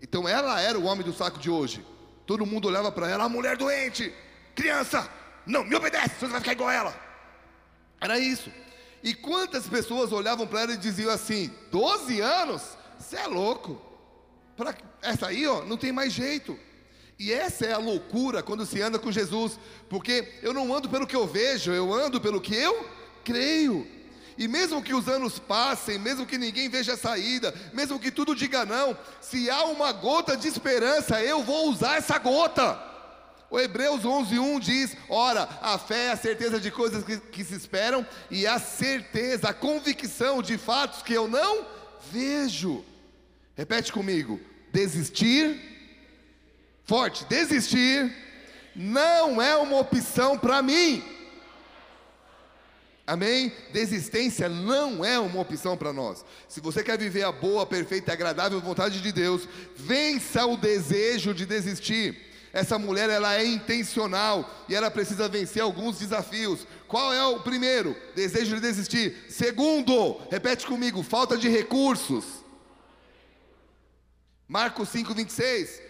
Então 0.00 0.28
ela 0.28 0.60
era 0.60 0.78
o 0.78 0.84
homem 0.84 1.04
do 1.04 1.12
saco 1.12 1.38
de 1.38 1.50
hoje. 1.50 1.84
Todo 2.26 2.46
mundo 2.46 2.68
olhava 2.68 2.90
para 2.92 3.08
ela, 3.08 3.24
a 3.24 3.28
mulher 3.28 3.56
doente, 3.56 4.12
criança, 4.54 5.08
não 5.46 5.64
me 5.64 5.74
obedece, 5.74 6.14
você 6.20 6.26
vai 6.26 6.40
ficar 6.40 6.52
igual 6.52 6.68
a 6.68 6.74
ela. 6.74 7.08
Era 8.00 8.18
isso. 8.18 8.50
E 9.02 9.14
quantas 9.14 9.66
pessoas 9.66 10.12
olhavam 10.12 10.46
para 10.46 10.62
ela 10.62 10.72
e 10.72 10.76
diziam 10.76 11.10
assim: 11.10 11.50
12 11.70 12.20
anos? 12.20 12.62
Você 12.98 13.16
é 13.16 13.26
louco. 13.26 13.80
Pra, 14.56 14.74
essa 15.00 15.28
aí, 15.28 15.46
ó, 15.46 15.64
não 15.64 15.76
tem 15.76 15.92
mais 15.92 16.12
jeito. 16.12 16.58
E 17.18 17.32
essa 17.32 17.66
é 17.66 17.72
a 17.72 17.78
loucura 17.78 18.42
quando 18.42 18.64
se 18.64 18.80
anda 18.80 18.98
com 18.98 19.10
Jesus, 19.10 19.58
porque 19.88 20.34
eu 20.42 20.52
não 20.52 20.72
ando 20.72 20.88
pelo 20.88 21.06
que 21.06 21.16
eu 21.16 21.26
vejo, 21.26 21.72
eu 21.72 21.92
ando 21.92 22.20
pelo 22.20 22.40
que 22.40 22.54
eu 22.54 22.88
creio. 23.24 23.86
E 24.38 24.46
mesmo 24.46 24.80
que 24.80 24.94
os 24.94 25.08
anos 25.08 25.40
passem, 25.40 25.98
mesmo 25.98 26.24
que 26.24 26.38
ninguém 26.38 26.68
veja 26.68 26.94
a 26.94 26.96
saída, 26.96 27.52
mesmo 27.72 27.98
que 27.98 28.08
tudo 28.08 28.36
diga 28.36 28.64
não, 28.64 28.96
se 29.20 29.50
há 29.50 29.64
uma 29.64 29.90
gota 29.90 30.36
de 30.36 30.46
esperança, 30.46 31.20
eu 31.20 31.42
vou 31.42 31.68
usar 31.68 31.96
essa 31.96 32.16
gota. 32.18 32.80
O 33.50 33.58
Hebreus 33.58 34.02
11:1 34.02 34.60
diz: 34.60 34.96
Ora, 35.08 35.48
a 35.60 35.76
fé 35.76 36.04
é 36.04 36.10
a 36.12 36.16
certeza 36.16 36.60
de 36.60 36.70
coisas 36.70 37.02
que, 37.02 37.16
que 37.18 37.42
se 37.42 37.56
esperam 37.56 38.06
e 38.30 38.46
a 38.46 38.60
certeza, 38.60 39.48
a 39.48 39.54
convicção 39.54 40.40
de 40.40 40.56
fatos 40.56 41.02
que 41.02 41.14
eu 41.14 41.26
não 41.26 41.66
vejo. 42.12 42.84
Repete 43.56 43.92
comigo: 43.92 44.40
desistir, 44.72 45.60
forte, 46.84 47.24
desistir 47.24 48.14
não 48.76 49.42
é 49.42 49.56
uma 49.56 49.78
opção 49.78 50.38
para 50.38 50.62
mim. 50.62 51.17
Amém? 53.08 53.50
Desistência 53.72 54.50
não 54.50 55.02
é 55.02 55.18
uma 55.18 55.40
opção 55.40 55.78
para 55.78 55.94
nós. 55.94 56.22
Se 56.46 56.60
você 56.60 56.84
quer 56.84 56.98
viver 56.98 57.22
a 57.22 57.32
boa, 57.32 57.64
perfeita 57.64 58.10
e 58.10 58.12
agradável 58.12 58.60
vontade 58.60 59.00
de 59.00 59.10
Deus, 59.10 59.48
vença 59.74 60.44
o 60.44 60.58
desejo 60.58 61.32
de 61.32 61.46
desistir. 61.46 62.14
Essa 62.52 62.78
mulher 62.78 63.08
ela 63.08 63.34
é 63.34 63.46
intencional 63.46 64.54
e 64.68 64.74
ela 64.74 64.90
precisa 64.90 65.26
vencer 65.26 65.62
alguns 65.62 65.98
desafios. 65.98 66.66
Qual 66.86 67.10
é 67.14 67.24
o 67.24 67.40
primeiro? 67.40 67.96
Desejo 68.14 68.56
de 68.56 68.60
desistir. 68.60 69.24
Segundo, 69.30 70.20
repete 70.30 70.66
comigo, 70.66 71.02
falta 71.02 71.34
de 71.38 71.48
recursos. 71.48 72.26
Marcos 74.46 74.90
5:26. 74.90 75.80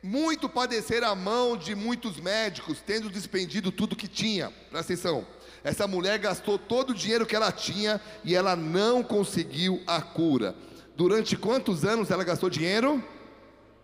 Muito 0.00 0.48
padecer 0.48 1.02
a 1.02 1.12
mão 1.12 1.56
de 1.56 1.74
muitos 1.74 2.20
médicos, 2.20 2.80
tendo 2.80 3.10
despendido 3.10 3.72
tudo 3.72 3.96
que 3.96 4.06
tinha. 4.06 4.52
Presta 4.70 4.92
atenção 4.92 5.26
essa 5.68 5.86
mulher 5.86 6.18
gastou 6.18 6.58
todo 6.58 6.90
o 6.90 6.94
dinheiro 6.94 7.26
que 7.26 7.36
ela 7.36 7.52
tinha 7.52 8.00
e 8.24 8.34
ela 8.34 8.56
não 8.56 9.02
conseguiu 9.02 9.82
a 9.86 10.00
cura. 10.00 10.54
Durante 10.96 11.36
quantos 11.36 11.84
anos 11.84 12.10
ela 12.10 12.24
gastou 12.24 12.48
dinheiro? 12.48 13.04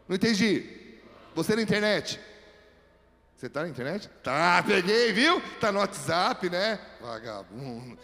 Não 0.09 0.17
entendi. 0.17 0.65
Você 1.35 1.55
na 1.55 1.61
internet? 1.61 2.19
Você 3.37 3.47
está 3.49 3.63
na 3.63 3.69
internet? 3.69 4.09
Tá, 4.23 4.63
peguei, 4.67 5.13
viu? 5.13 5.43
Tá 5.61 5.71
no 5.71 5.79
WhatsApp, 5.79 6.49
né? 6.49 6.81
Vagabundo. 7.03 7.99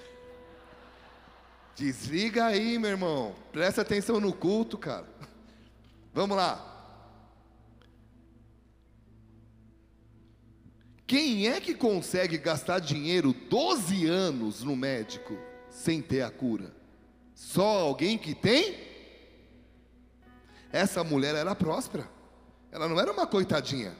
Desliga 1.74 2.44
aí, 2.44 2.78
meu 2.78 2.90
irmão. 2.90 3.34
Presta 3.50 3.80
atenção 3.80 4.20
no 4.20 4.34
culto, 4.34 4.76
cara. 4.76 5.06
Vamos 6.12 6.36
lá. 6.36 6.69
Quem 11.10 11.48
é 11.48 11.60
que 11.60 11.74
consegue 11.74 12.38
gastar 12.38 12.78
dinheiro 12.78 13.32
12 13.32 14.06
anos 14.06 14.62
no 14.62 14.76
médico 14.76 15.36
sem 15.68 16.00
ter 16.00 16.22
a 16.22 16.30
cura? 16.30 16.72
Só 17.34 17.80
alguém 17.80 18.16
que 18.16 18.32
tem? 18.32 18.76
Essa 20.70 21.02
mulher 21.02 21.34
era 21.34 21.52
próspera. 21.52 22.08
Ela 22.70 22.88
não 22.88 23.00
era 23.00 23.10
uma 23.10 23.26
coitadinha. 23.26 23.92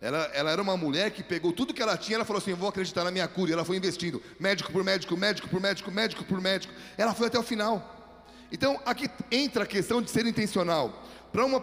Ela, 0.00 0.24
ela, 0.32 0.50
era 0.50 0.62
uma 0.62 0.74
mulher 0.74 1.10
que 1.10 1.22
pegou 1.22 1.52
tudo 1.52 1.74
que 1.74 1.82
ela 1.82 1.98
tinha, 1.98 2.16
ela 2.16 2.24
falou 2.24 2.40
assim: 2.40 2.52
Eu 2.52 2.56
vou 2.56 2.70
acreditar 2.70 3.04
na 3.04 3.10
minha 3.10 3.28
cura. 3.28 3.50
E 3.50 3.52
ela 3.52 3.64
foi 3.66 3.76
investindo, 3.76 4.22
médico 4.40 4.72
por 4.72 4.82
médico, 4.82 5.14
médico 5.18 5.46
por 5.50 5.60
médico, 5.60 5.90
médico 5.90 6.24
por 6.24 6.40
médico. 6.40 6.72
Ela 6.96 7.12
foi 7.12 7.26
até 7.26 7.38
o 7.38 7.42
final. 7.42 8.16
Então, 8.50 8.80
aqui 8.86 9.10
entra 9.30 9.64
a 9.64 9.66
questão 9.66 10.00
de 10.00 10.10
ser 10.10 10.24
intencional. 10.24 11.04
Para 11.30 11.44
uma, 11.44 11.62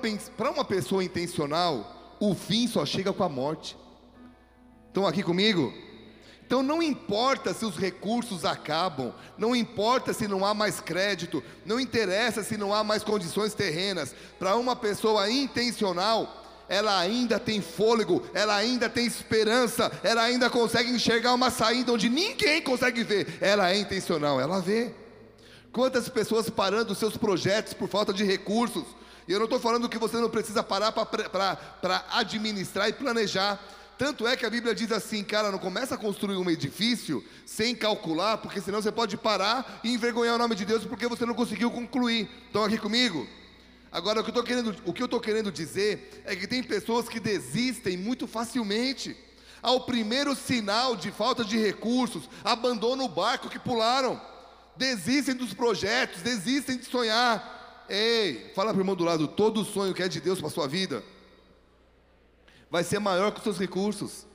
uma 0.51 0.63
pessoa 0.63 1.03
intencional, 1.03 2.15
o 2.20 2.36
fim 2.36 2.67
só 2.67 2.86
chega 2.86 3.12
com 3.12 3.24
a 3.24 3.29
morte. 3.29 3.80
Estão 4.91 5.07
aqui 5.07 5.24
comigo? 5.24 5.74
Então 6.45 6.62
não 6.62 6.83
importa 6.83 7.53
se 7.53 7.63
os 7.63 7.77
recursos 7.77 8.43
acabam, 8.43 9.13
não 9.38 9.55
importa 9.55 10.12
se 10.12 10.27
não 10.27 10.45
há 10.45 10.53
mais 10.53 10.81
crédito, 10.81 11.41
não 11.65 11.79
interessa 11.79 12.43
se 12.43 12.57
não 12.57 12.74
há 12.74 12.83
mais 12.83 13.05
condições 13.05 13.53
terrenas. 13.53 14.13
Para 14.38 14.57
uma 14.57 14.75
pessoa 14.75 15.31
intencional, 15.31 16.43
ela 16.67 17.00
ainda 17.00 17.39
tem 17.39 17.62
fôlego, 17.62 18.21
ela 18.33 18.53
ainda 18.53 18.89
tem 18.89 19.05
esperança, 19.05 19.89
ela 20.03 20.24
ainda 20.24 20.50
consegue 20.50 20.91
enxergar 20.91 21.33
uma 21.33 21.50
saída 21.50 21.93
onde 21.93 22.10
ninguém 22.10 22.62
consegue 22.62 23.01
ver. 23.05 23.38
Ela 23.39 23.71
é 23.71 23.79
intencional, 23.79 24.41
ela 24.41 24.60
vê. 24.60 24.91
Quantas 25.71 26.10
pessoas 26.10 26.50
parando 26.50 26.93
seus 26.93 27.15
projetos 27.15 27.74
por 27.74 27.88
falta 27.88 28.12
de 28.12 28.25
recursos? 28.25 28.83
E 29.25 29.31
eu 29.31 29.39
não 29.39 29.45
estou 29.45 29.60
falando 29.62 29.88
que 29.88 29.98
você 29.98 30.17
não 30.17 30.29
precisa 30.29 30.62
parar 30.62 30.91
para 30.91 32.05
administrar 32.12 32.89
e 32.89 32.93
planejar. 32.93 33.57
Tanto 34.01 34.25
é 34.25 34.36
que 34.36 34.43
a 34.43 34.50
Bíblia 34.50 34.74
diz 34.74 34.91
assim, 34.91 35.24
cara, 35.24 35.51
não 35.51 35.60
começa 35.60 35.93
a 35.93 35.98
construir 35.98 36.36
um 36.36 36.50
edifício 36.50 37.24
sem 37.46 37.75
calcular, 37.75 38.39
porque 38.39 38.60
senão 38.60 38.81
você 38.81 38.91
pode 38.91 39.15
parar 39.15 39.79
e 39.84 39.93
envergonhar 39.93 40.34
o 40.34 40.38
nome 40.39 40.55
de 40.55 40.65
Deus 40.65 40.84
porque 40.84 41.05
você 41.05 41.24
não 41.24 41.36
conseguiu 41.36 41.70
concluir. 41.70 42.27
Estão 42.48 42.63
aqui 42.63 42.79
comigo? 42.79 43.27
Agora, 43.91 44.22
o 44.22 44.24
que, 44.24 44.36
eu 44.36 44.43
querendo, 44.43 44.72
estou 44.72 45.20
querendo 45.20 45.51
dizer 45.51 46.24
é 46.25 46.36
que 46.36 46.48
tem 46.48 46.63
pessoas 46.63 47.08
que 47.08 47.20
desistem 47.20 47.96
muito 47.96 48.25
facilmente. 48.25 49.15
Ao 49.62 49.81
primeiro 49.81 50.34
sinal 50.36 50.96
de 50.96 51.12
falta 51.12 51.46
de 51.46 51.60
recursos, 51.60 52.27
abandonam 52.43 53.05
o 53.05 53.08
barco 53.08 53.50
que 53.50 53.60
pularam, 53.60 54.20
desistem 54.75 55.36
dos 55.36 55.53
projetos, 55.53 56.24
desistem 56.24 56.75
de 56.75 56.86
sonhar. 56.86 57.86
Ei, 57.88 58.51
fala 58.55 58.72
para 58.72 58.79
o 58.79 58.81
irmão 58.81 58.96
do 58.96 59.03
lado, 59.03 59.27
todo 59.27 59.63
sonho 59.63 59.93
que 59.93 60.01
é 60.01 60.08
de 60.08 60.20
Deus 60.20 60.39
para 60.39 60.48
a 60.48 60.51
sua 60.51 60.67
vida 60.67 61.03
vai 62.71 62.85
ser 62.85 62.99
maior 62.99 63.31
que 63.31 63.39
os 63.39 63.43
seus 63.43 63.59
recursos. 63.59 64.25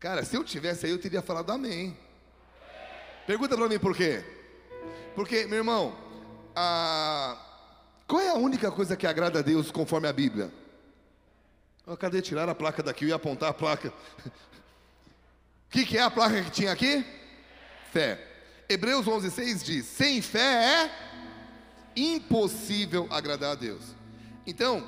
Cara, 0.00 0.24
se 0.24 0.34
eu 0.34 0.42
tivesse 0.42 0.86
aí, 0.86 0.92
eu 0.92 0.98
teria 0.98 1.20
falado 1.20 1.52
amém. 1.52 1.96
Pergunta 3.26 3.54
para 3.54 3.68
mim 3.68 3.78
por 3.78 3.94
quê? 3.94 4.24
Porque, 5.14 5.46
meu 5.46 5.58
irmão, 5.58 5.94
a... 6.54 7.36
qual 8.08 8.22
é 8.22 8.30
a 8.30 8.34
única 8.34 8.70
coisa 8.70 8.96
que 8.96 9.06
agrada 9.06 9.40
a 9.40 9.42
Deus 9.42 9.70
conforme 9.70 10.08
a 10.08 10.12
Bíblia? 10.12 10.50
Oh, 11.86 11.96
cadê 11.96 12.22
tirar 12.22 12.48
a 12.48 12.54
placa 12.54 12.82
daqui? 12.82 13.04
Eu 13.04 13.10
ia 13.10 13.14
apontar 13.16 13.50
a 13.50 13.54
placa. 13.54 13.92
O 14.24 14.30
que, 15.70 15.84
que 15.84 15.98
é 15.98 16.02
a 16.02 16.10
placa 16.10 16.42
que 16.42 16.50
tinha 16.50 16.72
aqui? 16.72 17.04
Fé. 17.92 18.18
Hebreus 18.68 19.06
11,6 19.06 19.62
diz: 19.62 19.86
sem 19.86 20.22
fé 20.22 20.84
é 20.84 20.90
impossível 21.94 23.06
agradar 23.10 23.52
a 23.52 23.54
Deus. 23.54 23.95
Então, 24.46 24.84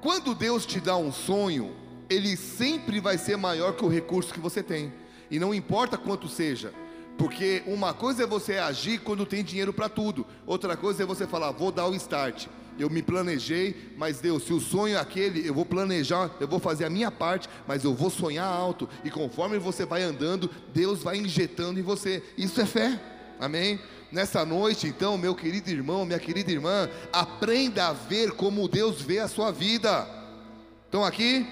quando 0.00 0.34
Deus 0.34 0.66
te 0.66 0.78
dá 0.78 0.96
um 0.96 1.10
sonho, 1.10 1.74
ele 2.10 2.36
sempre 2.36 3.00
vai 3.00 3.16
ser 3.16 3.36
maior 3.36 3.74
que 3.74 3.84
o 3.84 3.88
recurso 3.88 4.34
que 4.34 4.40
você 4.40 4.62
tem. 4.62 4.92
E 5.30 5.38
não 5.38 5.54
importa 5.54 5.96
quanto 5.96 6.28
seja. 6.28 6.72
Porque 7.16 7.62
uma 7.66 7.94
coisa 7.94 8.24
é 8.24 8.26
você 8.26 8.58
agir 8.58 8.98
quando 8.98 9.24
tem 9.24 9.42
dinheiro 9.42 9.72
para 9.72 9.88
tudo, 9.88 10.26
outra 10.46 10.76
coisa 10.76 11.04
é 11.04 11.06
você 11.06 11.26
falar, 11.26 11.52
vou 11.52 11.70
dar 11.70 11.86
o 11.86 11.94
start. 11.94 12.48
Eu 12.76 12.90
me 12.90 13.02
planejei, 13.02 13.94
mas 13.96 14.20
Deus, 14.20 14.42
se 14.42 14.52
o 14.52 14.60
sonho 14.60 14.96
é 14.96 15.00
aquele, 15.00 15.46
eu 15.46 15.54
vou 15.54 15.64
planejar, 15.64 16.34
eu 16.40 16.48
vou 16.48 16.58
fazer 16.58 16.84
a 16.84 16.90
minha 16.90 17.10
parte, 17.10 17.48
mas 17.68 17.84
eu 17.84 17.94
vou 17.94 18.10
sonhar 18.10 18.46
alto. 18.46 18.88
E 19.04 19.10
conforme 19.10 19.58
você 19.58 19.86
vai 19.86 20.02
andando, 20.02 20.50
Deus 20.74 21.00
vai 21.00 21.16
injetando 21.16 21.78
em 21.78 21.84
você. 21.84 22.20
Isso 22.36 22.60
é 22.60 22.66
fé. 22.66 23.00
Amém? 23.40 23.80
Nessa 24.12 24.44
noite, 24.44 24.86
então, 24.86 25.18
meu 25.18 25.34
querido 25.34 25.70
irmão, 25.70 26.04
minha 26.04 26.20
querida 26.20 26.50
irmã, 26.50 26.88
aprenda 27.12 27.88
a 27.88 27.92
ver 27.92 28.30
como 28.32 28.68
Deus 28.68 29.00
vê 29.00 29.18
a 29.18 29.28
sua 29.28 29.50
vida. 29.50 30.06
Estão 30.86 31.04
aqui? 31.04 31.46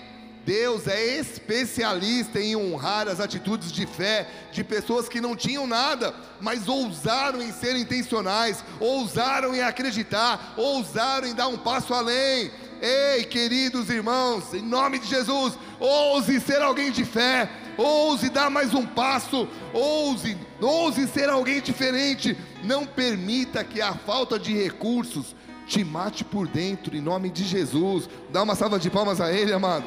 Deus 0.45 0.89
é 0.89 1.19
especialista 1.19 2.41
em 2.41 2.57
honrar 2.57 3.07
as 3.07 3.21
atitudes 3.21 3.71
de 3.71 3.87
fé 3.87 4.29
de 4.53 4.65
pessoas 4.65 5.09
que 5.09 5.21
não 5.21 5.37
tinham 5.37 5.67
nada, 5.67 6.15
mas 6.41 6.67
ousaram 6.67 7.41
em 7.41 7.53
ser 7.53 7.77
intencionais, 7.77 8.65
ousaram 8.81 9.55
em 9.55 9.63
acreditar, 9.63 10.55
ousaram 10.57 11.29
em 11.29 11.35
dar 11.35 11.47
um 11.47 11.59
passo 11.59 11.95
além. 11.95 12.51
Ei, 12.81 13.25
queridos 13.25 13.89
irmãos, 13.89 14.53
em 14.53 14.63
nome 14.63 14.99
de 14.99 15.07
Jesus, 15.07 15.57
ouse 15.79 16.41
ser 16.41 16.61
alguém 16.61 16.91
de 16.91 17.05
fé, 17.05 17.49
ouse 17.77 18.29
dar 18.29 18.51
mais 18.51 18.75
um 18.75 18.85
passo, 18.85 19.49
ouse, 19.73 20.37
ouse 20.63 21.07
ser 21.09 21.29
alguém 21.29 21.61
diferente. 21.61 22.37
Não 22.65 22.87
permita 22.87 23.65
que 23.65 23.81
a 23.81 23.95
falta 23.95 24.39
de 24.39 24.53
recursos 24.53 25.35
te 25.67 25.85
mate 25.85 26.25
por 26.25 26.47
dentro, 26.47 26.97
em 26.97 27.01
nome 27.01 27.31
de 27.31 27.45
Jesus. 27.45 28.09
Dá 28.31 28.43
uma 28.43 28.55
salva 28.55 28.79
de 28.79 28.91
palmas 28.91 29.21
a 29.21 29.33
Ele, 29.33 29.53
amado. 29.53 29.85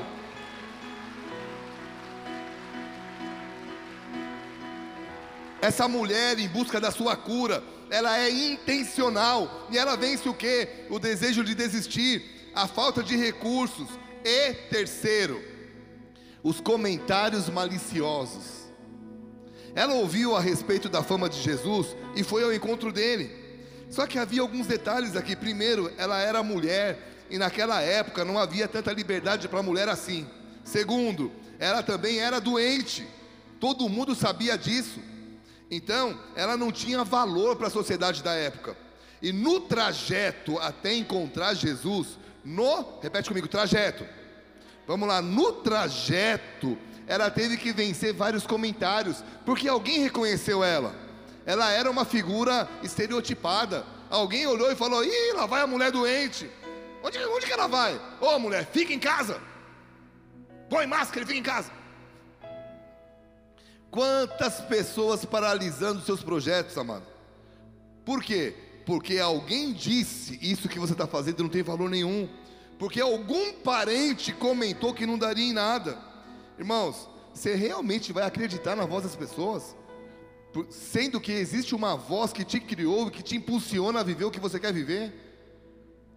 Essa 5.62 5.88
mulher 5.88 6.38
em 6.38 6.48
busca 6.48 6.80
da 6.80 6.92
sua 6.92 7.16
cura, 7.16 7.64
ela 7.90 8.18
é 8.20 8.30
intencional 8.30 9.68
e 9.72 9.78
ela 9.78 9.96
vence 9.96 10.30
o 10.30 10.34
que? 10.34 10.68
O 10.90 11.00
desejo 11.00 11.44
de 11.44 11.56
desistir, 11.56 12.52
a 12.54 12.68
falta 12.68 13.02
de 13.02 13.16
recursos 13.16 13.88
e 14.24 14.54
terceiro, 14.70 15.44
os 16.44 16.62
comentários 16.62 17.50
maliciosos. 17.50 18.55
Ela 19.76 19.94
ouviu 19.94 20.36
a 20.36 20.40
respeito 20.40 20.88
da 20.88 21.04
fama 21.04 21.28
de 21.28 21.40
Jesus 21.42 21.96
e 22.16 22.24
foi 22.24 22.44
ao 22.44 22.54
encontro 22.54 22.94
dele. 22.94 23.30
Só 23.90 24.08
que 24.08 24.18
havia 24.18 24.42
alguns 24.42 24.66
detalhes 24.66 25.16
aqui. 25.18 25.36
Primeiro, 25.36 25.92
ela 25.98 26.20
era 26.20 26.42
mulher 26.42 26.98
e 27.30 27.38
naquela 27.38 27.82
época 27.82 28.24
não 28.24 28.40
havia 28.40 28.68
tanta 28.68 28.94
liberdade 28.94 29.50
para 29.50 29.62
mulher 29.62 29.90
assim. 29.90 30.26
Segundo, 30.64 31.32
ela 31.60 31.84
também 31.84 32.20
era 32.20 32.40
doente. 32.40 33.06
Todo 33.60 33.90
mundo 33.90 34.16
sabia 34.16 34.58
disso. 34.58 35.00
Então, 35.70 36.18
ela 36.36 36.56
não 36.56 36.72
tinha 36.72 37.04
valor 37.04 37.56
para 37.58 37.68
a 37.68 37.72
sociedade 37.72 38.24
da 38.24 38.34
época. 38.34 38.78
E 39.22 39.34
no 39.34 39.62
trajeto 39.62 40.58
até 40.60 40.94
encontrar 40.94 41.54
Jesus, 41.54 42.18
no, 42.44 43.00
repete 43.02 43.28
comigo, 43.28 43.48
trajeto. 43.48 44.06
Vamos 44.88 45.08
lá, 45.08 45.22
no 45.22 45.52
trajeto, 45.52 46.78
ela 47.08 47.30
teve 47.30 47.58
que 47.58 47.72
vencer 47.72 48.14
vários 48.14 48.48
comentários, 48.48 49.24
porque 49.46 49.68
alguém 49.68 50.00
reconheceu 50.00 50.64
ela. 50.64 50.96
Ela 51.46 51.72
era 51.72 51.90
uma 51.90 52.06
figura 52.06 52.68
estereotipada. 52.82 53.86
Alguém 54.10 54.48
olhou 54.48 54.72
e 54.72 54.76
falou: 54.76 55.04
Ih, 55.04 55.34
lá 55.34 55.46
vai 55.46 55.62
a 55.62 55.68
mulher 55.68 55.92
doente. 55.92 56.50
Onde, 57.04 57.20
onde 57.20 57.46
que 57.46 57.54
ela 57.54 57.68
vai? 57.68 57.96
Ô 58.20 58.28
oh, 58.28 58.40
mulher, 58.40 58.66
fica 58.66 58.92
em 58.92 59.00
casa. 59.00 59.40
Põe 60.70 60.88
máscara 60.88 61.24
e 61.24 61.28
fica 61.28 61.40
em 61.40 61.44
casa. 61.44 61.72
Quantas 63.92 64.60
pessoas 64.62 65.24
paralisando 65.24 66.02
seus 66.02 66.24
projetos, 66.24 66.78
amado? 66.78 67.06
Por 68.04 68.24
quê? 68.24 68.56
Porque 68.86 69.20
alguém 69.20 69.72
disse 69.72 70.40
isso 70.42 70.68
que 70.68 70.80
você 70.80 70.94
está 70.94 71.08
fazendo 71.08 71.44
não 71.44 71.50
tem 71.50 71.64
valor 71.64 71.90
nenhum. 71.90 72.28
Porque 72.78 73.00
algum 73.00 73.54
parente 73.54 74.34
comentou 74.34 74.94
que 74.94 75.06
não 75.06 75.18
daria 75.18 75.46
em 75.46 75.54
nada. 75.54 75.98
Irmãos, 76.58 77.10
você 77.34 77.56
realmente 77.56 78.14
vai 78.14 78.24
acreditar 78.24 78.76
na 78.76 78.86
voz 78.86 79.04
das 79.04 79.16
pessoas? 79.16 79.76
Sendo 80.70 81.20
que 81.20 81.32
existe 81.32 81.76
uma 81.76 81.96
voz 81.96 82.32
que 82.32 82.46
te 82.46 82.60
criou 82.60 83.08
e 83.08 83.12
que 83.12 83.22
te 83.22 83.36
impulsiona 83.36 84.00
a 84.00 84.04
viver 84.04 84.26
o 84.26 84.32
que 84.32 84.40
você 84.40 84.60
quer 84.60 84.72
viver? 84.72 85.14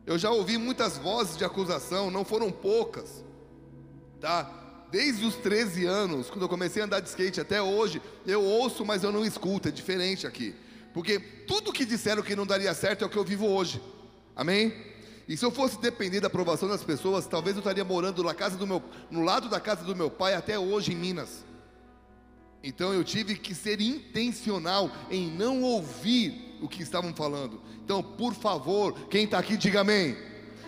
Eu 0.06 0.16
já 0.16 0.30
ouvi 0.30 0.56
muitas 0.56 0.96
vozes 0.96 1.36
de 1.36 1.44
acusação, 1.44 2.10
não 2.10 2.24
foram 2.24 2.50
poucas, 2.50 3.24
tá? 4.20 4.58
desde 4.90 5.24
os 5.24 5.34
13 5.36 5.84
anos, 5.86 6.30
quando 6.30 6.42
eu 6.42 6.48
comecei 6.48 6.82
a 6.82 6.84
andar 6.86 7.00
de 7.00 7.08
skate 7.08 7.40
até 7.40 7.60
hoje, 7.60 8.00
eu 8.26 8.42
ouço, 8.42 8.84
mas 8.84 9.04
eu 9.04 9.12
não 9.12 9.24
escuto, 9.24 9.68
é 9.68 9.70
diferente 9.70 10.26
aqui. 10.26 10.54
Porque 10.94 11.18
tudo 11.18 11.72
que 11.72 11.84
disseram 11.84 12.22
que 12.22 12.34
não 12.34 12.46
daria 12.46 12.72
certo 12.74 13.02
é 13.02 13.06
o 13.06 13.10
que 13.10 13.16
eu 13.16 13.24
vivo 13.24 13.46
hoje. 13.46 13.82
Amém? 14.34 14.72
E 15.28 15.36
se 15.36 15.44
eu 15.44 15.50
fosse 15.50 15.78
depender 15.78 16.20
da 16.20 16.28
aprovação 16.28 16.68
das 16.68 16.82
pessoas, 16.82 17.26
talvez 17.26 17.54
eu 17.54 17.60
estaria 17.60 17.84
morando 17.84 18.24
na 18.24 18.32
casa 18.32 18.56
do 18.56 18.66
meu, 18.66 18.82
no 19.10 19.22
lado 19.22 19.48
da 19.50 19.60
casa 19.60 19.84
do 19.84 19.94
meu 19.94 20.10
pai 20.10 20.34
até 20.34 20.58
hoje 20.58 20.92
em 20.92 20.96
Minas. 20.96 21.44
Então 22.64 22.94
eu 22.94 23.04
tive 23.04 23.36
que 23.36 23.54
ser 23.54 23.78
intencional 23.80 24.90
em 25.10 25.30
não 25.30 25.62
ouvir 25.62 26.56
o 26.62 26.68
que 26.68 26.82
estavam 26.82 27.14
falando. 27.14 27.60
Então, 27.84 28.02
por 28.02 28.32
favor, 28.34 28.92
quem 29.08 29.24
está 29.24 29.38
aqui, 29.38 29.56
diga 29.56 29.82
amém. 29.82 30.16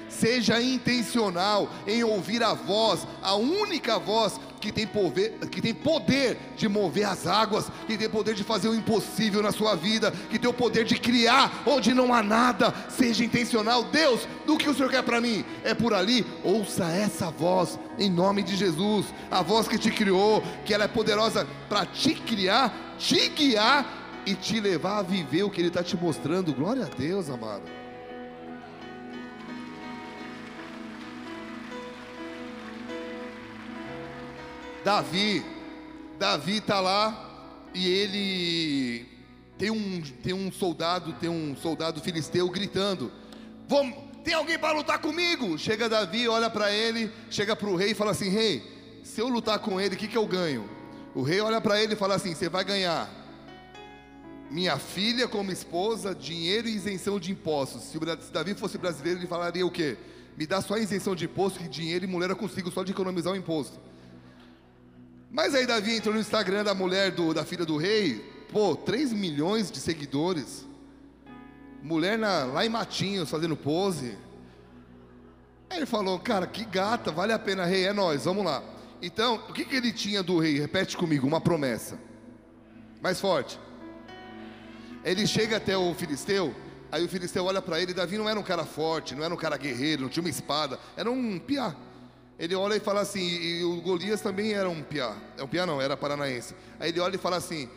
Seja 0.09 0.61
intencional 0.61 1.71
em 1.87 2.05
ouvir 2.05 2.43
a 2.43 2.53
voz, 2.53 3.07
a 3.23 3.35
única 3.37 3.99
voz 3.99 4.39
que 4.61 4.71
tem, 4.71 4.87
poder, 4.87 5.33
que 5.51 5.61
tem 5.61 5.75
poder 5.75 6.39
de 6.57 6.69
mover 6.69 7.05
as 7.05 7.27
águas, 7.27 7.71
que 7.87 7.97
tem 7.97 8.09
poder 8.09 8.35
de 8.35 8.45
fazer 8.45 8.69
o 8.69 8.75
impossível 8.75 9.43
na 9.43 9.53
sua 9.53 9.75
vida, 9.75 10.13
que 10.31 10.39
tem 10.39 10.49
o 10.49 10.55
poder 10.55 10.85
de 10.85 10.99
criar 10.99 11.63
onde 11.67 11.95
não 11.95 12.13
há 12.13 12.23
nada. 12.23 12.73
Seja 12.89 13.25
intencional, 13.25 13.85
Deus, 13.85 14.29
do 14.47 14.59
que 14.59 14.69
o 14.69 14.75
Senhor 14.75 14.91
quer 14.91 15.03
para 15.03 15.21
mim? 15.21 15.45
É 15.65 15.75
por 15.75 15.95
ali. 15.95 16.27
Ouça 16.45 16.85
essa 16.85 17.31
voz 17.31 17.79
em 17.99 18.11
nome 18.11 18.43
de 18.43 18.55
Jesus, 18.57 19.07
a 19.31 19.43
voz 19.43 19.67
que 19.67 19.79
te 19.79 19.91
criou, 19.91 20.43
que 20.65 20.75
ela 20.75 20.85
é 20.85 20.89
poderosa 20.89 21.47
para 21.69 21.87
te 21.87 22.15
criar, 22.15 22.97
te 22.99 23.29
guiar 23.31 24.23
e 24.27 24.35
te 24.35 24.61
levar 24.61 24.99
a 24.99 25.03
viver 25.03 25.43
o 25.43 25.51
que 25.51 25.61
Ele 25.61 25.69
está 25.69 25.83
te 25.83 25.97
mostrando. 25.97 26.53
Glória 26.53 26.85
a 26.85 26.89
Deus, 26.89 27.31
amado. 27.31 27.80
Davi, 34.85 35.45
Davi 36.19 36.57
está 36.57 36.81
lá 36.81 37.69
e 37.75 37.87
ele 37.87 39.07
tem 39.59 39.71
um, 39.71 40.01
tem 40.23 40.33
um 40.33 40.51
soldado, 40.51 41.13
tem 41.15 41.29
um 41.29 41.55
soldado 41.55 42.01
filisteu 42.01 42.49
gritando: 42.49 43.13
tem 44.25 44.35
alguém 44.35 44.59
para 44.59 44.73
lutar 44.73 44.99
comigo? 44.99 45.59
Chega 45.59 45.89
Davi, 45.89 46.29
olha 46.29 46.49
para 46.49 46.73
ele, 46.73 47.11
chega 47.31 47.55
para 47.55 47.69
o 47.69 47.77
rei 47.77 47.91
e 47.91 47.95
fala 47.95 48.13
assim: 48.13 48.31
Rei, 48.31 48.63
se 49.05 49.21
eu 49.21 49.29
lutar 49.29 49.59
com 49.59 49.81
ele, 49.81 49.95
o 49.95 49.99
que, 49.99 50.09
que 50.09 50.17
eu 50.17 50.27
ganho? 50.27 50.69
O 51.15 51.23
rei 51.23 51.41
olha 51.41 51.61
para 51.61 51.83
ele 51.83 51.93
e 51.93 51.97
fala 51.97 52.15
assim: 52.15 52.35
Você 52.35 52.49
vai 52.49 52.65
ganhar 52.65 53.09
minha 54.51 54.79
filha 54.79 55.29
como 55.29 55.53
esposa, 55.53 56.15
dinheiro 56.15 56.69
e 56.69 56.75
isenção 56.75 57.21
de 57.21 57.31
impostos. 57.31 57.83
Se, 57.83 57.99
se 57.99 58.33
Davi 58.33 58.55
fosse 58.55 58.79
brasileiro, 58.79 59.21
ele 59.21 59.27
falaria 59.27 59.65
o 59.65 59.71
quê? 59.71 59.97
Me 60.37 60.47
dá 60.47 60.61
só 60.61 60.77
isenção 60.77 61.15
de 61.15 61.27
imposto, 61.27 61.59
que 61.59 61.69
dinheiro 61.69 62.05
e 62.05 62.09
mulher 62.09 62.31
eu 62.31 62.37
consigo 62.37 62.71
só 62.71 62.83
de 62.83 62.93
economizar 62.93 63.33
o 63.33 63.37
imposto. 63.37 63.79
Mas 65.31 65.55
aí 65.55 65.65
Davi 65.65 65.95
entrou 65.95 66.13
no 66.13 66.21
Instagram 66.21 66.65
da 66.65 66.75
mulher 66.75 67.13
do, 67.13 67.33
da 67.33 67.45
filha 67.45 67.65
do 67.65 67.77
rei, 67.77 68.19
pô, 68.51 68.75
3 68.75 69.13
milhões 69.13 69.71
de 69.71 69.79
seguidores. 69.79 70.67
Mulher 71.81 72.19
na, 72.19 72.45
lá 72.45 72.67
em 72.67 72.69
Matinhos 72.69 73.31
fazendo 73.31 73.57
pose. 73.57 74.19
Aí 75.71 75.79
ele 75.79 75.87
falou, 75.87 76.19
cara, 76.19 76.49
que 76.49 76.65
gata, 76.65 77.13
vale 77.13 77.33
a 77.33 77.39
pena, 77.39 77.65
rei, 77.65 77.87
é 77.87 77.93
nós, 77.93 78.25
vamos 78.25 78.45
lá. 78.45 78.61
Então, 79.01 79.37
o 79.49 79.53
que, 79.53 79.65
que 79.65 79.77
ele 79.77 79.93
tinha 79.93 80.21
do 80.21 80.41
rei? 80.41 80.59
Repete 80.59 80.97
comigo, 80.97 81.29
uma 81.29 81.41
promessa. 81.41 81.97
Mais 83.01 83.21
forte. 83.21 83.59
Ele 85.05 85.29
chega 85.29 85.59
até 85.59 85.77
o 85.77 85.95
filisteu, 85.95 86.55
aí 86.91 87.05
o 87.05 87.09
filisteu 87.09 87.45
olha 87.45 87.63
para 87.63 87.81
ele, 87.81 87.95
Davi 87.95 88.19
não 88.19 88.29
era 88.29 88.39
um 88.39 88.43
cara 88.43 88.65
forte, 88.67 89.15
não 89.15 89.25
era 89.25 89.33
um 89.33 89.37
cara 89.37 89.57
guerreiro, 89.57 90.03
não 90.03 90.09
tinha 90.09 90.23
uma 90.23 90.29
espada, 90.29 90.79
era 90.97 91.09
um 91.09 91.39
piá 91.39 91.75
ele 92.41 92.55
olha 92.55 92.77
e 92.77 92.81
fala 92.81 93.03
assim, 93.03 93.21
e 93.21 93.63
o 93.65 93.83
Golias 93.83 94.23
também 94.23 94.55
era 94.55 94.67
um 94.67 94.83
piá, 94.83 95.15
é 95.37 95.45
um 95.45 95.47
piá 95.47 95.67
não, 95.67 95.79
era 95.79 95.95
paranaense. 95.95 96.55
Aí 96.81 96.89
ele 96.89 96.99
olha 96.99 97.17
e 97.17 97.19
fala 97.19 97.37
assim: 97.37 97.69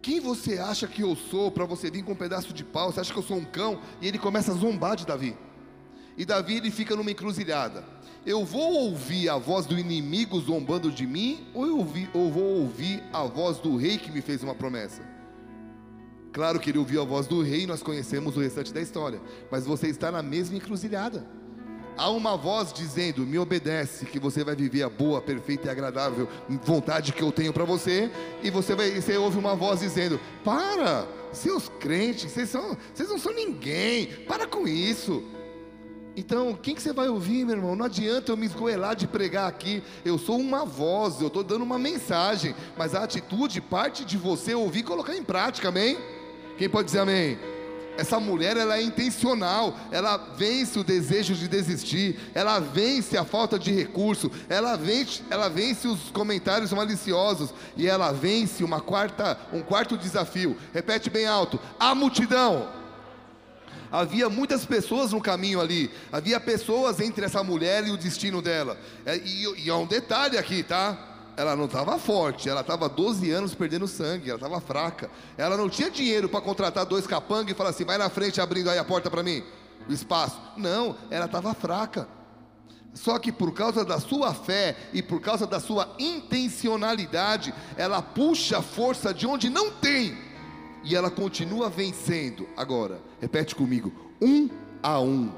Quem 0.00 0.20
você 0.20 0.58
acha 0.58 0.88
que 0.88 1.02
eu 1.02 1.14
sou 1.14 1.50
para 1.50 1.66
você 1.66 1.90
vir 1.90 2.02
com 2.02 2.12
um 2.12 2.16
pedaço 2.16 2.54
de 2.54 2.64
pau? 2.64 2.90
Você 2.90 3.00
acha 3.00 3.12
que 3.12 3.18
eu 3.18 3.22
sou 3.22 3.36
um 3.36 3.44
cão? 3.44 3.78
E 4.00 4.08
ele 4.08 4.18
começa 4.18 4.52
a 4.52 4.54
zombar 4.54 4.96
de 4.96 5.04
Davi. 5.04 5.36
E 6.16 6.24
Davi 6.24 6.56
ele 6.56 6.70
fica 6.70 6.96
numa 6.96 7.10
encruzilhada. 7.10 7.84
Eu 8.24 8.42
vou 8.42 8.72
ouvir 8.72 9.28
a 9.28 9.36
voz 9.36 9.66
do 9.66 9.78
inimigo 9.78 10.40
zombando 10.40 10.90
de 10.90 11.06
mim, 11.06 11.46
ou 11.52 11.66
eu, 11.66 11.76
ouvi, 11.76 12.08
ou 12.14 12.32
vou 12.32 12.60
ouvir 12.62 13.02
a 13.12 13.24
voz 13.24 13.58
do 13.58 13.76
rei 13.76 13.98
que 13.98 14.10
me 14.10 14.22
fez 14.22 14.42
uma 14.42 14.54
promessa? 14.54 15.02
Claro 16.32 16.58
que 16.58 16.70
ele 16.70 16.78
ouviu 16.78 17.02
a 17.02 17.04
voz 17.04 17.26
do 17.26 17.42
rei, 17.42 17.66
nós 17.66 17.82
conhecemos 17.82 18.34
o 18.34 18.40
restante 18.40 18.72
da 18.72 18.80
história, 18.80 19.20
mas 19.50 19.66
você 19.66 19.88
está 19.88 20.10
na 20.10 20.22
mesma 20.22 20.56
encruzilhada 20.56 21.37
há 21.98 22.08
uma 22.08 22.36
voz 22.36 22.72
dizendo: 22.72 23.26
Me 23.26 23.38
obedece, 23.38 24.06
que 24.06 24.18
você 24.18 24.44
vai 24.44 24.54
viver 24.54 24.84
a 24.84 24.88
boa, 24.88 25.20
perfeita 25.20 25.66
e 25.66 25.70
agradável 25.70 26.28
vontade 26.64 27.12
que 27.12 27.22
eu 27.22 27.32
tenho 27.32 27.52
para 27.52 27.64
você. 27.64 28.10
E 28.42 28.50
você, 28.50 28.74
vai, 28.74 28.90
você 28.92 29.16
ouve 29.18 29.36
uma 29.36 29.56
voz 29.56 29.80
dizendo: 29.80 30.18
Para, 30.44 31.06
seus 31.32 31.68
crentes, 31.80 32.30
vocês, 32.30 32.48
são, 32.48 32.76
vocês 32.94 33.08
não 33.08 33.18
são 33.18 33.34
ninguém, 33.34 34.06
para 34.26 34.46
com 34.46 34.66
isso. 34.66 35.22
Então, 36.16 36.52
quem 36.60 36.74
que 36.74 36.82
você 36.82 36.92
vai 36.92 37.08
ouvir, 37.08 37.44
meu 37.44 37.56
irmão? 37.56 37.76
Não 37.76 37.86
adianta 37.86 38.32
eu 38.32 38.36
me 38.36 38.46
esgoelar 38.46 38.96
de 38.96 39.06
pregar 39.06 39.48
aqui. 39.48 39.82
Eu 40.04 40.18
sou 40.18 40.36
uma 40.38 40.64
voz, 40.64 41.20
eu 41.20 41.28
estou 41.28 41.44
dando 41.44 41.62
uma 41.62 41.78
mensagem, 41.78 42.56
mas 42.76 42.92
a 42.92 43.04
atitude 43.04 43.60
parte 43.60 44.04
de 44.04 44.16
você 44.16 44.52
ouvir 44.52 44.80
e 44.80 44.82
colocar 44.82 45.16
em 45.16 45.22
prática, 45.22 45.68
amém? 45.68 45.96
Quem 46.56 46.68
pode 46.68 46.86
dizer 46.86 47.00
amém? 47.00 47.38
Essa 47.98 48.20
mulher 48.20 48.56
ela 48.56 48.78
é 48.78 48.82
intencional, 48.82 49.76
ela 49.90 50.16
vence 50.36 50.78
o 50.78 50.84
desejo 50.84 51.34
de 51.34 51.48
desistir, 51.48 52.16
ela 52.32 52.60
vence 52.60 53.18
a 53.18 53.24
falta 53.24 53.58
de 53.58 53.72
recurso, 53.72 54.30
ela 54.48 54.76
vence, 54.76 55.20
ela 55.28 55.48
vence 55.48 55.88
os 55.88 56.08
comentários 56.12 56.72
maliciosos 56.72 57.52
e 57.76 57.88
ela 57.88 58.12
vence 58.12 58.62
uma 58.62 58.80
quarta, 58.80 59.36
um 59.52 59.62
quarto 59.62 59.98
desafio. 59.98 60.56
Repete 60.72 61.10
bem 61.10 61.26
alto: 61.26 61.58
a 61.76 61.92
multidão. 61.92 62.68
Havia 63.90 64.28
muitas 64.28 64.64
pessoas 64.64 65.10
no 65.10 65.20
caminho 65.20 65.60
ali, 65.60 65.90
havia 66.12 66.38
pessoas 66.38 67.00
entre 67.00 67.24
essa 67.24 67.42
mulher 67.42 67.84
e 67.84 67.90
o 67.90 67.96
destino 67.96 68.40
dela. 68.40 68.78
É, 69.04 69.16
e, 69.16 69.64
e 69.64 69.70
há 69.70 69.76
um 69.76 69.86
detalhe 69.86 70.38
aqui, 70.38 70.62
tá? 70.62 71.07
Ela 71.38 71.54
não 71.54 71.66
estava 71.66 71.96
forte, 72.00 72.48
ela 72.48 72.62
estava 72.62 72.88
12 72.88 73.30
anos 73.30 73.54
perdendo 73.54 73.86
sangue, 73.86 74.28
ela 74.28 74.38
estava 74.38 74.60
fraca. 74.60 75.08
Ela 75.36 75.56
não 75.56 75.70
tinha 75.70 75.88
dinheiro 75.88 76.28
para 76.28 76.40
contratar 76.40 76.84
dois 76.84 77.06
capangas 77.06 77.52
e 77.52 77.54
falar 77.54 77.70
assim: 77.70 77.84
vai 77.84 77.96
na 77.96 78.10
frente 78.10 78.40
abrindo 78.40 78.68
aí 78.68 78.76
a 78.76 78.82
porta 78.84 79.08
para 79.08 79.22
mim, 79.22 79.44
o 79.88 79.92
espaço. 79.92 80.36
Não, 80.56 80.96
ela 81.08 81.26
estava 81.26 81.54
fraca. 81.54 82.08
Só 82.92 83.20
que 83.20 83.30
por 83.30 83.54
causa 83.54 83.84
da 83.84 84.00
sua 84.00 84.34
fé 84.34 84.74
e 84.92 85.00
por 85.00 85.20
causa 85.20 85.46
da 85.46 85.60
sua 85.60 85.94
intencionalidade, 86.00 87.54
ela 87.76 88.02
puxa 88.02 88.58
a 88.58 88.62
força 88.62 89.14
de 89.14 89.24
onde 89.24 89.48
não 89.48 89.70
tem 89.70 90.18
e 90.82 90.96
ela 90.96 91.08
continua 91.08 91.70
vencendo. 91.70 92.48
Agora, 92.56 93.00
repete 93.20 93.54
comigo: 93.54 93.92
um 94.20 94.50
a 94.82 94.98
um. 94.98 95.30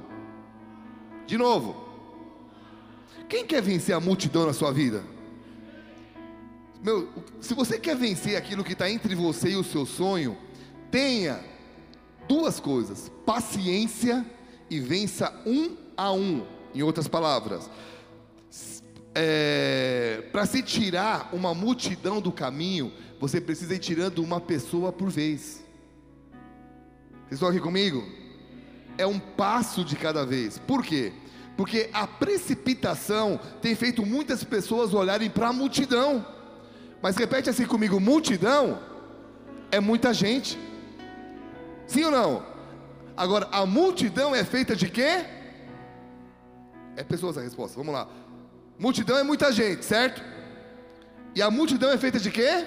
De 1.26 1.36
novo. 1.36 1.90
Quem 3.28 3.44
quer 3.44 3.60
vencer 3.60 3.94
a 3.94 4.00
multidão 4.00 4.46
na 4.46 4.54
sua 4.54 4.72
vida? 4.72 5.04
Meu, 6.82 7.08
se 7.40 7.52
você 7.52 7.78
quer 7.78 7.94
vencer 7.94 8.36
aquilo 8.36 8.64
que 8.64 8.72
está 8.72 8.90
entre 8.90 9.14
você 9.14 9.50
e 9.50 9.56
o 9.56 9.64
seu 9.64 9.84
sonho, 9.84 10.36
tenha 10.90 11.40
duas 12.26 12.58
coisas: 12.58 13.10
paciência 13.26 14.24
e 14.68 14.80
vença 14.80 15.32
um 15.44 15.76
a 15.96 16.12
um. 16.12 16.46
Em 16.72 16.82
outras 16.82 17.08
palavras, 17.08 17.68
é, 19.12 20.22
para 20.30 20.46
se 20.46 20.62
tirar 20.62 21.30
uma 21.32 21.52
multidão 21.52 22.20
do 22.20 22.30
caminho, 22.30 22.92
você 23.18 23.40
precisa 23.40 23.74
ir 23.74 23.80
tirando 23.80 24.20
uma 24.20 24.40
pessoa 24.40 24.92
por 24.92 25.10
vez. 25.10 25.64
Vocês 27.22 27.32
estão 27.32 27.48
aqui 27.48 27.60
comigo? 27.60 28.04
É 28.96 29.06
um 29.06 29.18
passo 29.18 29.84
de 29.84 29.96
cada 29.96 30.24
vez. 30.24 30.58
Por 30.58 30.84
quê? 30.84 31.12
Porque 31.56 31.90
a 31.92 32.06
precipitação 32.06 33.38
tem 33.60 33.74
feito 33.74 34.06
muitas 34.06 34.44
pessoas 34.44 34.94
olharem 34.94 35.28
para 35.28 35.48
a 35.48 35.52
multidão. 35.52 36.24
Mas 37.02 37.16
repete 37.16 37.50
assim 37.50 37.66
comigo: 37.66 37.98
multidão 38.00 38.78
é 39.70 39.80
muita 39.80 40.12
gente. 40.12 40.58
Sim 41.86 42.04
ou 42.04 42.10
não? 42.10 42.46
Agora, 43.16 43.48
a 43.52 43.66
multidão 43.66 44.34
é 44.34 44.44
feita 44.44 44.74
de 44.74 44.88
quê? 44.88 45.24
É 46.96 47.04
pessoas 47.04 47.36
a 47.36 47.42
resposta, 47.42 47.76
vamos 47.76 47.92
lá. 47.92 48.08
Multidão 48.78 49.18
é 49.18 49.22
muita 49.22 49.52
gente, 49.52 49.84
certo? 49.84 50.22
E 51.34 51.42
a 51.42 51.50
multidão 51.50 51.90
é 51.90 51.98
feita 51.98 52.18
de 52.18 52.30
quê? 52.30 52.66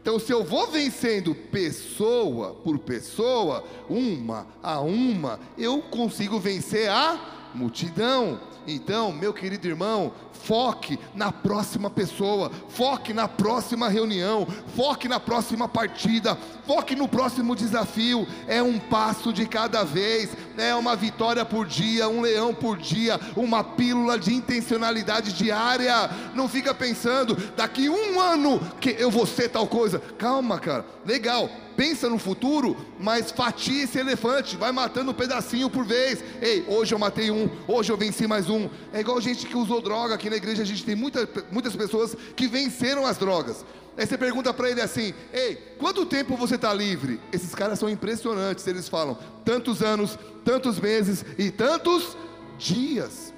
Então, 0.00 0.18
se 0.18 0.32
eu 0.32 0.42
vou 0.42 0.66
vencendo 0.68 1.34
pessoa 1.34 2.54
por 2.54 2.78
pessoa, 2.78 3.64
uma 3.88 4.46
a 4.62 4.80
uma, 4.80 5.38
eu 5.56 5.82
consigo 5.82 6.38
vencer 6.38 6.88
a 6.88 7.50
multidão. 7.54 8.40
Então, 8.66 9.12
meu 9.12 9.32
querido 9.32 9.66
irmão, 9.66 10.12
foque 10.42 10.98
na 11.14 11.30
próxima 11.30 11.90
pessoa, 11.90 12.50
foque 12.68 13.12
na 13.12 13.28
próxima 13.28 13.88
reunião, 13.88 14.46
foque 14.76 15.08
na 15.08 15.20
próxima 15.20 15.68
partida, 15.68 16.36
foque 16.66 16.94
no 16.94 17.08
próximo 17.08 17.54
desafio. 17.54 18.26
É 18.46 18.62
um 18.62 18.78
passo 18.78 19.32
de 19.32 19.46
cada 19.46 19.84
vez, 19.84 20.30
é 20.56 20.74
uma 20.74 20.96
vitória 20.96 21.44
por 21.44 21.66
dia, 21.66 22.08
um 22.08 22.20
leão 22.20 22.54
por 22.54 22.78
dia, 22.78 23.20
uma 23.36 23.62
pílula 23.62 24.18
de 24.18 24.34
intencionalidade 24.34 25.32
diária. 25.32 26.10
Não 26.34 26.48
fica 26.48 26.74
pensando, 26.74 27.36
daqui 27.56 27.88
um 27.88 28.20
ano 28.20 28.60
que 28.80 28.96
eu 28.98 29.10
vou 29.10 29.26
ser 29.26 29.48
tal 29.48 29.66
coisa. 29.66 29.98
Calma, 30.18 30.58
cara, 30.58 30.84
legal 31.04 31.50
pensa 31.78 32.10
no 32.10 32.18
futuro, 32.18 32.76
mas 32.98 33.30
fatia 33.30 33.84
esse 33.84 34.00
elefante, 34.00 34.56
vai 34.56 34.72
matando 34.72 35.12
um 35.12 35.14
pedacinho 35.14 35.70
por 35.70 35.84
vez. 35.84 36.24
Ei, 36.42 36.64
hoje 36.66 36.92
eu 36.92 36.98
matei 36.98 37.30
um, 37.30 37.48
hoje 37.68 37.92
eu 37.92 37.96
venci 37.96 38.26
mais 38.26 38.50
um. 38.50 38.68
É 38.92 38.98
igual 38.98 39.20
gente 39.20 39.46
que 39.46 39.56
usou 39.56 39.80
droga 39.80 40.18
aqui 40.28 40.30
na 40.30 40.36
igreja, 40.36 40.62
a 40.62 40.66
gente 40.66 40.84
tem 40.84 40.94
muita, 40.94 41.28
muitas 41.50 41.74
pessoas 41.74 42.14
que 42.36 42.46
venceram 42.46 43.06
as 43.06 43.16
drogas. 43.16 43.64
Aí 43.96 44.06
você 44.06 44.16
pergunta 44.16 44.52
para 44.54 44.70
ele 44.70 44.80
assim: 44.80 45.12
Ei, 45.32 45.56
quanto 45.78 46.06
tempo 46.06 46.36
você 46.36 46.54
está 46.54 46.72
livre? 46.72 47.20
Esses 47.32 47.54
caras 47.54 47.78
são 47.78 47.88
impressionantes, 47.88 48.66
eles 48.66 48.88
falam 48.88 49.18
tantos 49.44 49.82
anos, 49.82 50.18
tantos 50.44 50.78
meses 50.78 51.24
e 51.36 51.50
tantos 51.50 52.16
dias. 52.58 53.34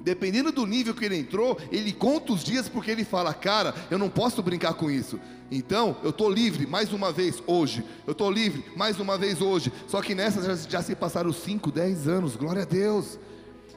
Dependendo 0.00 0.52
do 0.52 0.66
nível 0.66 0.92
que 0.92 1.04
ele 1.04 1.16
entrou, 1.16 1.58
ele 1.72 1.90
conta 1.90 2.32
os 2.32 2.42
dias 2.42 2.68
porque 2.68 2.90
ele 2.90 3.04
fala: 3.04 3.32
Cara, 3.32 3.74
eu 3.90 3.98
não 3.98 4.08
posso 4.08 4.42
brincar 4.42 4.74
com 4.74 4.90
isso. 4.90 5.20
Então, 5.50 5.96
eu 6.02 6.10
estou 6.10 6.28
livre 6.28 6.66
mais 6.66 6.92
uma 6.92 7.12
vez 7.12 7.42
hoje. 7.46 7.84
Eu 8.06 8.12
estou 8.12 8.30
livre 8.30 8.64
mais 8.76 8.98
uma 8.98 9.16
vez 9.16 9.40
hoje. 9.40 9.72
Só 9.86 10.02
que 10.02 10.14
nessa 10.14 10.42
já, 10.42 10.68
já 10.68 10.82
se 10.82 10.94
passaram 10.96 11.32
5, 11.32 11.70
10 11.70 12.08
anos. 12.08 12.34
Glória 12.34 12.62
a 12.62 12.66
Deus. 12.66 13.18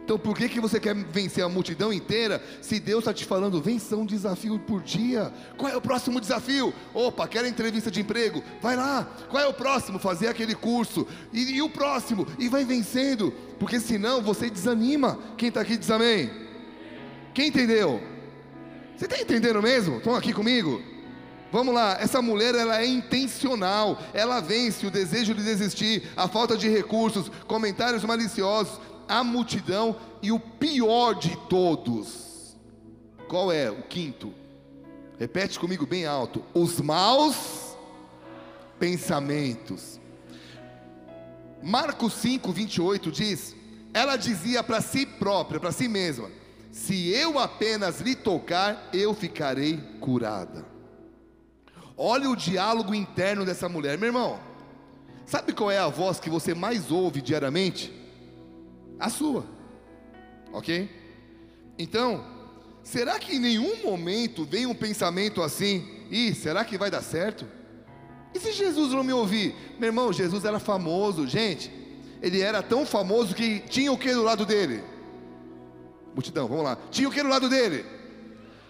Então 0.07 0.17
por 0.17 0.37
que, 0.37 0.47
que 0.47 0.61
você 0.61 0.79
quer 0.79 0.95
vencer 0.95 1.43
a 1.43 1.49
multidão 1.49 1.91
inteira 1.91 2.41
se 2.61 2.79
Deus 2.79 2.99
está 2.99 3.13
te 3.13 3.25
falando, 3.25 3.61
vença 3.61 3.97
um 3.97 4.05
desafio 4.05 4.57
por 4.57 4.81
dia? 4.81 5.33
Qual 5.57 5.69
é 5.69 5.75
o 5.75 5.81
próximo 5.81 6.21
desafio? 6.21 6.73
Opa, 6.93 7.27
quer 7.27 7.45
entrevista 7.45 7.91
de 7.91 7.99
emprego? 7.99 8.41
Vai 8.61 8.77
lá. 8.77 9.05
Qual 9.27 9.43
é 9.43 9.45
o 9.45 9.53
próximo? 9.53 9.99
Fazer 9.99 10.29
aquele 10.29 10.55
curso. 10.55 11.05
E, 11.33 11.55
e 11.57 11.61
o 11.61 11.69
próximo? 11.69 12.25
E 12.39 12.47
vai 12.47 12.63
vencendo. 12.63 13.33
Porque 13.59 13.81
senão 13.81 14.21
você 14.21 14.49
desanima. 14.49 15.19
Quem 15.35 15.49
está 15.49 15.59
aqui 15.59 15.75
diz 15.75 15.91
amém. 15.91 16.31
Quem 17.33 17.49
entendeu? 17.49 18.01
Você 18.95 19.07
está 19.07 19.19
entendendo 19.19 19.61
mesmo? 19.61 19.97
Estão 19.97 20.15
aqui 20.15 20.31
comigo? 20.31 20.81
Vamos 21.51 21.73
lá, 21.73 21.97
essa 21.99 22.21
mulher 22.21 22.55
ela 22.55 22.81
é 22.81 22.85
intencional, 22.85 24.01
ela 24.13 24.41
vence 24.41 24.85
o 24.85 24.91
desejo 24.91 25.33
de 25.33 25.43
desistir, 25.43 26.03
a 26.15 26.27
falta 26.27 26.57
de 26.57 26.67
recursos, 26.67 27.31
comentários 27.47 28.03
maliciosos, 28.03 28.79
a 29.07 29.23
multidão 29.23 29.95
e 30.21 30.31
o 30.31 30.39
pior 30.39 31.13
de 31.13 31.35
todos. 31.47 32.55
Qual 33.27 33.51
é 33.51 33.69
o 33.69 33.83
quinto? 33.83 34.33
Repete 35.19 35.59
comigo 35.59 35.85
bem 35.85 36.05
alto: 36.05 36.43
os 36.53 36.79
maus 36.79 37.75
pensamentos. 38.79 39.99
Marcos 41.61 42.13
5, 42.13 42.51
28 42.51 43.11
diz: 43.11 43.55
Ela 43.93 44.15
dizia 44.15 44.63
para 44.63 44.81
si 44.81 45.05
própria, 45.05 45.59
para 45.59 45.71
si 45.71 45.87
mesma: 45.87 46.29
Se 46.71 47.09
eu 47.09 47.39
apenas 47.39 47.99
lhe 47.99 48.15
tocar, 48.15 48.89
eu 48.93 49.13
ficarei 49.13 49.77
curada. 49.99 50.65
Olha 51.97 52.29
o 52.29 52.35
diálogo 52.35 52.93
interno 52.93 53.43
dessa 53.43 53.67
mulher, 53.67 53.97
meu 53.97 54.07
irmão. 54.07 54.39
Sabe 55.25 55.51
qual 55.51 55.71
é 55.71 55.79
a 55.79 55.87
voz 55.87 56.19
que 56.19 56.29
você 56.29 56.53
mais 56.53 56.91
ouve 56.91 57.21
diariamente? 57.21 57.91
A 58.99 59.09
sua. 59.09 59.45
Ok? 60.51 60.89
Então, 61.77 62.23
será 62.83 63.19
que 63.19 63.35
em 63.35 63.39
nenhum 63.39 63.83
momento 63.83 64.45
vem 64.45 64.65
um 64.65 64.75
pensamento 64.75 65.41
assim? 65.41 66.05
Ih, 66.09 66.33
será 66.33 66.63
que 66.63 66.77
vai 66.77 66.89
dar 66.89 67.01
certo? 67.01 67.45
E 68.33 68.39
se 68.39 68.51
Jesus 68.51 68.93
não 68.93 69.03
me 69.03 69.13
ouvir? 69.13 69.55
Meu 69.79 69.87
irmão, 69.87 70.11
Jesus 70.11 70.45
era 70.45 70.59
famoso, 70.59 71.27
gente. 71.27 71.71
Ele 72.21 72.41
era 72.41 72.63
tão 72.63 72.85
famoso 72.85 73.35
que 73.35 73.59
tinha 73.59 73.91
o 73.91 73.97
que 73.97 74.13
do 74.13 74.23
lado 74.23 74.45
dele? 74.45 74.83
Multidão, 76.13 76.47
vamos 76.47 76.63
lá. 76.63 76.77
Tinha 76.89 77.07
o 77.07 77.11
que 77.11 77.21
do 77.21 77.29
lado 77.29 77.47
dele? 77.47 77.85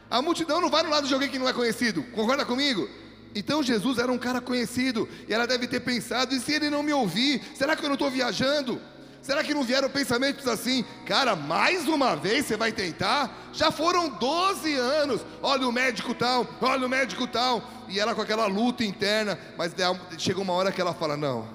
A 0.09 0.21
multidão 0.21 0.61
não 0.61 0.69
vai 0.69 0.83
no 0.83 0.89
lado 0.89 1.07
de 1.07 1.13
alguém 1.13 1.29
que 1.29 1.39
não 1.39 1.47
é 1.47 1.53
conhecido. 1.53 2.03
Concorda 2.03 2.45
comigo? 2.45 2.89
Então 3.35 3.61
Jesus 3.61 3.97
era 3.97 4.11
um 4.11 4.17
cara 4.17 4.41
conhecido 4.41 5.07
e 5.27 5.33
ela 5.33 5.45
deve 5.45 5.67
ter 5.67 5.81
pensado: 5.81 6.33
e 6.33 6.39
se 6.39 6.53
ele 6.53 6.69
não 6.69 6.81
me 6.81 6.93
ouvir? 6.93 7.41
Será 7.55 7.75
que 7.75 7.83
eu 7.83 7.89
não 7.89 7.95
estou 7.95 8.09
viajando? 8.09 8.81
Será 9.27 9.43
que 9.43 9.53
não 9.53 9.61
vieram 9.61 9.89
pensamentos 9.89 10.47
assim? 10.47 10.85
Cara, 11.05 11.35
mais 11.35 11.85
uma 11.85 12.15
vez 12.15 12.45
você 12.45 12.55
vai 12.55 12.71
tentar? 12.71 13.49
Já 13.51 13.69
foram 13.69 14.07
12 14.07 14.73
anos. 14.75 15.19
Olha 15.41 15.67
o 15.67 15.71
médico 15.71 16.15
tal, 16.15 16.47
olha 16.61 16.85
o 16.85 16.89
médico 16.89 17.27
tal. 17.27 17.61
E 17.89 17.99
ela 17.99 18.15
com 18.15 18.21
aquela 18.21 18.45
luta 18.45 18.85
interna. 18.85 19.37
Mas 19.57 19.73
chega 20.17 20.39
uma 20.39 20.53
hora 20.53 20.71
que 20.71 20.79
ela 20.79 20.93
fala: 20.93 21.17
Não, 21.17 21.45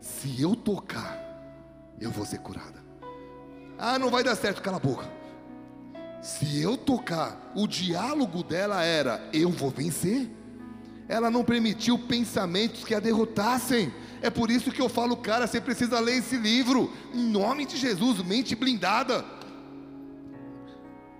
se 0.00 0.42
eu 0.42 0.56
tocar, 0.56 1.16
eu 2.00 2.10
vou 2.10 2.26
ser 2.26 2.38
curada. 2.38 2.82
Ah, 3.78 3.96
não 3.96 4.10
vai 4.10 4.24
dar 4.24 4.34
certo, 4.34 4.60
cala 4.60 4.78
a 4.78 4.80
boca. 4.80 5.08
Se 6.20 6.60
eu 6.60 6.76
tocar, 6.76 7.52
o 7.54 7.68
diálogo 7.68 8.42
dela 8.42 8.82
era: 8.82 9.22
Eu 9.32 9.50
vou 9.50 9.70
vencer. 9.70 10.28
Ela 11.08 11.30
não 11.30 11.44
permitiu 11.44 11.96
pensamentos 11.96 12.82
que 12.82 12.92
a 12.92 12.98
derrotassem. 12.98 13.94
É 14.24 14.30
por 14.30 14.50
isso 14.50 14.72
que 14.72 14.80
eu 14.80 14.88
falo, 14.88 15.18
cara, 15.18 15.46
você 15.46 15.60
precisa 15.60 16.00
ler 16.00 16.16
esse 16.16 16.34
livro, 16.38 16.90
em 17.12 17.28
nome 17.28 17.66
de 17.66 17.76
Jesus, 17.76 18.22
mente 18.22 18.56
blindada. 18.56 19.22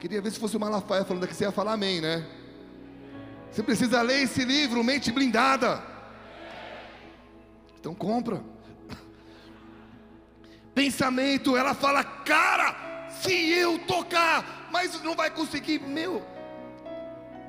Queria 0.01 0.23
ver 0.23 0.31
se 0.33 0.39
fosse 0.39 0.57
o 0.57 0.61
Malafaia 0.61 1.05
falando 1.05 1.25
aqui, 1.25 1.35
você 1.35 1.45
ia 1.45 1.53
falar 1.53 1.75
amém, 1.75 2.01
né? 2.01 2.27
Você 3.51 3.63
precisa 3.63 4.01
ler 4.01 4.23
esse 4.23 4.43
livro, 4.43 4.83
mente 4.83 5.13
blindada. 5.13 5.83
Então 7.79 7.95
compra. 7.95 8.43
Pensamento, 10.75 11.59
ela 11.59 11.75
fala, 11.75 12.03
cara, 12.03 13.11
se 13.21 13.35
eu 13.51 13.81
tocar, 13.81 14.71
mas 14.73 14.99
não 15.03 15.15
vai 15.15 15.29
conseguir, 15.29 15.79
meu. 15.79 16.23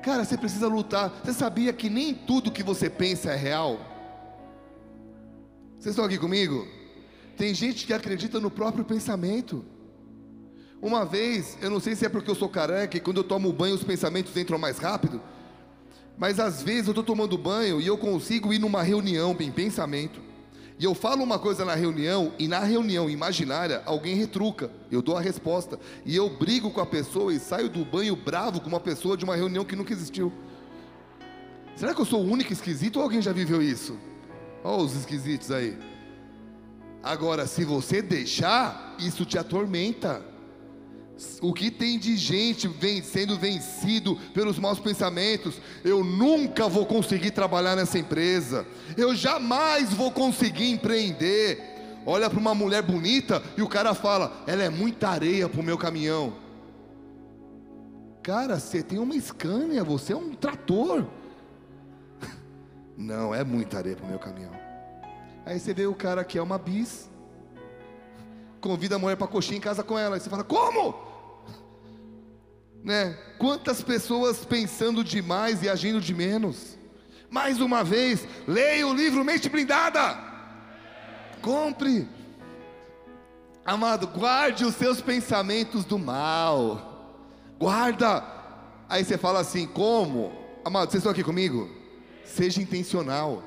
Cara, 0.02 0.22
você 0.22 0.36
precisa 0.36 0.68
lutar. 0.68 1.08
Você 1.24 1.32
sabia 1.32 1.72
que 1.72 1.88
nem 1.88 2.12
tudo 2.12 2.52
que 2.52 2.62
você 2.62 2.90
pensa 2.90 3.32
é 3.32 3.36
real? 3.36 3.95
Vocês 5.78 5.92
estão 5.92 6.06
aqui 6.06 6.18
comigo? 6.18 6.66
Tem 7.36 7.52
gente 7.52 7.86
que 7.86 7.92
acredita 7.92 8.40
no 8.40 8.50
próprio 8.50 8.84
pensamento. 8.84 9.64
Uma 10.80 11.04
vez, 11.04 11.56
eu 11.60 11.70
não 11.70 11.78
sei 11.78 11.94
se 11.94 12.06
é 12.06 12.08
porque 12.08 12.30
eu 12.30 12.34
sou 12.34 12.48
careca 12.48 12.96
e 12.96 13.00
quando 13.00 13.18
eu 13.18 13.24
tomo 13.24 13.52
banho 13.52 13.74
os 13.74 13.84
pensamentos 13.84 14.36
entram 14.36 14.58
mais 14.58 14.78
rápido, 14.78 15.20
mas 16.16 16.40
às 16.40 16.62
vezes 16.62 16.86
eu 16.86 16.92
estou 16.92 17.04
tomando 17.04 17.36
banho 17.36 17.80
e 17.80 17.86
eu 17.86 17.98
consigo 17.98 18.52
ir 18.52 18.58
numa 18.58 18.82
reunião 18.82 19.36
em 19.38 19.52
pensamento. 19.52 20.20
E 20.78 20.84
eu 20.84 20.94
falo 20.94 21.22
uma 21.22 21.38
coisa 21.38 21.64
na 21.64 21.74
reunião, 21.74 22.34
e 22.38 22.46
na 22.46 22.60
reunião 22.60 23.08
imaginária, 23.08 23.82
alguém 23.86 24.14
retruca, 24.14 24.70
eu 24.90 25.00
dou 25.00 25.16
a 25.16 25.20
resposta, 25.22 25.80
e 26.04 26.14
eu 26.14 26.28
brigo 26.28 26.70
com 26.70 26.82
a 26.82 26.86
pessoa 26.86 27.32
e 27.32 27.38
saio 27.38 27.70
do 27.70 27.82
banho 27.82 28.14
bravo 28.14 28.60
com 28.60 28.68
uma 28.68 28.80
pessoa 28.80 29.16
de 29.16 29.24
uma 29.24 29.34
reunião 29.34 29.64
que 29.64 29.74
nunca 29.74 29.94
existiu. 29.94 30.30
Será 31.74 31.94
que 31.94 32.00
eu 32.00 32.04
sou 32.04 32.22
o 32.22 32.30
único 32.30 32.52
esquisito 32.52 32.96
ou 32.96 33.02
alguém 33.02 33.22
já 33.22 33.32
viveu 33.32 33.62
isso? 33.62 33.96
Olha 34.64 34.82
os 34.82 34.94
esquisitos 34.94 35.50
aí. 35.50 35.76
Agora, 37.02 37.46
se 37.46 37.64
você 37.64 38.02
deixar, 38.02 38.96
isso 38.98 39.24
te 39.24 39.38
atormenta. 39.38 40.24
O 41.40 41.54
que 41.54 41.70
tem 41.70 41.98
de 41.98 42.16
gente 42.16 42.68
sendo 43.02 43.38
vencido 43.38 44.16
pelos 44.34 44.58
maus 44.58 44.78
pensamentos? 44.78 45.54
Eu 45.82 46.04
nunca 46.04 46.68
vou 46.68 46.84
conseguir 46.84 47.30
trabalhar 47.30 47.74
nessa 47.74 47.98
empresa. 47.98 48.66
Eu 48.96 49.14
jamais 49.14 49.94
vou 49.94 50.10
conseguir 50.10 50.70
empreender. 50.70 51.76
Olha 52.04 52.28
para 52.28 52.38
uma 52.38 52.54
mulher 52.54 52.82
bonita 52.82 53.42
e 53.56 53.62
o 53.62 53.68
cara 53.68 53.94
fala: 53.94 54.42
ela 54.46 54.62
é 54.62 54.68
muita 54.68 55.08
areia 55.08 55.48
para 55.48 55.60
o 55.60 55.64
meu 55.64 55.78
caminhão. 55.78 56.34
Cara, 58.22 58.58
você 58.58 58.82
tem 58.82 58.98
uma 58.98 59.18
Scania, 59.18 59.84
você 59.84 60.12
é 60.12 60.16
um 60.16 60.34
trator. 60.34 61.06
Não, 62.96 63.34
é 63.34 63.44
muita 63.44 63.78
areia 63.78 63.96
para 63.96 64.06
o 64.06 64.08
meu 64.08 64.18
caminhão. 64.18 64.52
Aí 65.44 65.60
você 65.60 65.74
vê 65.74 65.86
o 65.86 65.94
cara 65.94 66.24
que 66.24 66.38
é 66.38 66.42
uma 66.42 66.58
bis, 66.58 67.10
convida 68.60 68.96
a 68.96 68.98
mulher 68.98 69.16
para 69.16 69.26
coxinha 69.26 69.58
em 69.58 69.60
casa 69.60 69.82
com 69.82 69.98
ela. 69.98 70.16
Aí 70.16 70.20
você 70.20 70.30
fala: 70.30 70.44
como? 70.44 71.06
né? 72.86 73.18
Quantas 73.36 73.82
pessoas 73.82 74.44
pensando 74.44 75.02
demais 75.02 75.60
e 75.60 75.68
agindo 75.68 76.00
de 76.00 76.14
menos? 76.14 76.78
Mais 77.28 77.60
uma 77.60 77.82
vez, 77.82 78.24
leia 78.46 78.86
o 78.86 78.94
livro 78.94 79.24
Mente 79.24 79.48
Blindada. 79.48 80.16
Compre. 81.42 82.08
Amado, 83.64 84.06
guarde 84.06 84.64
os 84.64 84.76
seus 84.76 85.00
pensamentos 85.00 85.84
do 85.84 85.98
mal. 85.98 87.26
Guarda. 87.58 88.22
Aí 88.88 89.04
você 89.04 89.18
fala 89.18 89.40
assim: 89.40 89.66
como? 89.66 90.32
Amado, 90.64 90.88
vocês 90.88 91.00
estão 91.00 91.10
aqui 91.10 91.24
comigo? 91.24 91.68
Seja 92.26 92.60
intencional. 92.60 93.42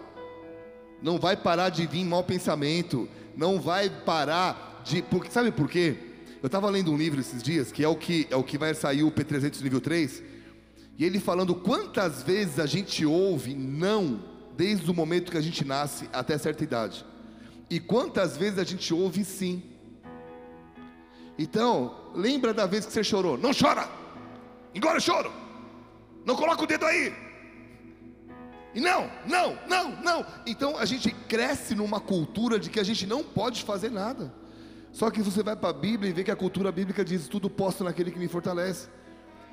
Não 1.01 1.19
vai 1.19 1.37
parar 1.37 1.69
de 1.69 1.85
vir 1.85 2.03
mau 2.03 2.23
pensamento. 2.23 3.07
Não 3.35 3.59
vai 3.59 3.89
parar 3.89 4.81
de. 4.83 5.01
Porque, 5.01 5.29
sabe 5.29 5.51
por 5.51 5.69
quê? 5.69 6.09
Eu 6.41 6.47
estava 6.47 6.69
lendo 6.69 6.91
um 6.91 6.97
livro 6.97 7.19
esses 7.19 7.43
dias, 7.43 7.71
que 7.71 7.83
é 7.83 7.87
o 7.87 7.95
que, 7.95 8.25
é 8.29 8.35
o 8.35 8.43
que 8.43 8.57
vai 8.57 8.73
sair 8.73 9.03
o 9.03 9.11
P300 9.11 9.61
nível 9.61 9.81
3, 9.81 10.23
e 10.97 11.03
ele 11.03 11.19
falando 11.19 11.53
quantas 11.53 12.23
vezes 12.23 12.59
a 12.59 12.65
gente 12.65 13.05
ouve 13.05 13.53
não, 13.53 14.23
desde 14.55 14.89
o 14.89 14.93
momento 14.93 15.31
que 15.31 15.37
a 15.37 15.41
gente 15.41 15.65
nasce 15.65 16.09
até 16.13 16.37
certa 16.37 16.63
idade, 16.63 17.05
e 17.69 17.77
quantas 17.77 18.37
vezes 18.37 18.57
a 18.57 18.63
gente 18.63 18.93
ouve 18.93 19.25
sim. 19.25 19.61
Então, 21.37 22.11
lembra 22.15 22.53
da 22.53 22.65
vez 22.65 22.85
que 22.85 22.93
você 22.93 23.03
chorou? 23.03 23.37
Não 23.37 23.51
chora! 23.53 23.87
Engole 24.73 24.97
o 24.97 25.01
choro! 25.01 25.31
Não 26.25 26.37
coloca 26.37 26.63
o 26.63 26.67
dedo 26.67 26.85
aí! 26.85 27.13
E 28.73 28.79
não, 28.79 29.09
não, 29.27 29.57
não, 29.67 29.91
não. 30.01 30.25
Então 30.45 30.77
a 30.77 30.85
gente 30.85 31.11
cresce 31.11 31.73
numa 31.73 31.99
cultura 31.99 32.59
de 32.59 32.69
que 32.69 32.79
a 32.79 32.83
gente 32.83 33.07
não 33.07 33.23
pode 33.23 33.63
fazer 33.63 33.91
nada. 33.91 34.31
Só 34.91 35.09
que 35.09 35.21
você 35.21 35.43
vai 35.43 35.55
para 35.55 35.69
a 35.69 35.73
Bíblia 35.73 36.09
e 36.09 36.13
vê 36.13 36.23
que 36.23 36.31
a 36.31 36.35
cultura 36.35 36.71
bíblica 36.71 37.03
diz: 37.03 37.27
tudo 37.27 37.49
posso 37.49 37.83
naquele 37.83 38.11
que 38.11 38.19
me 38.19 38.27
fortalece. 38.27 38.87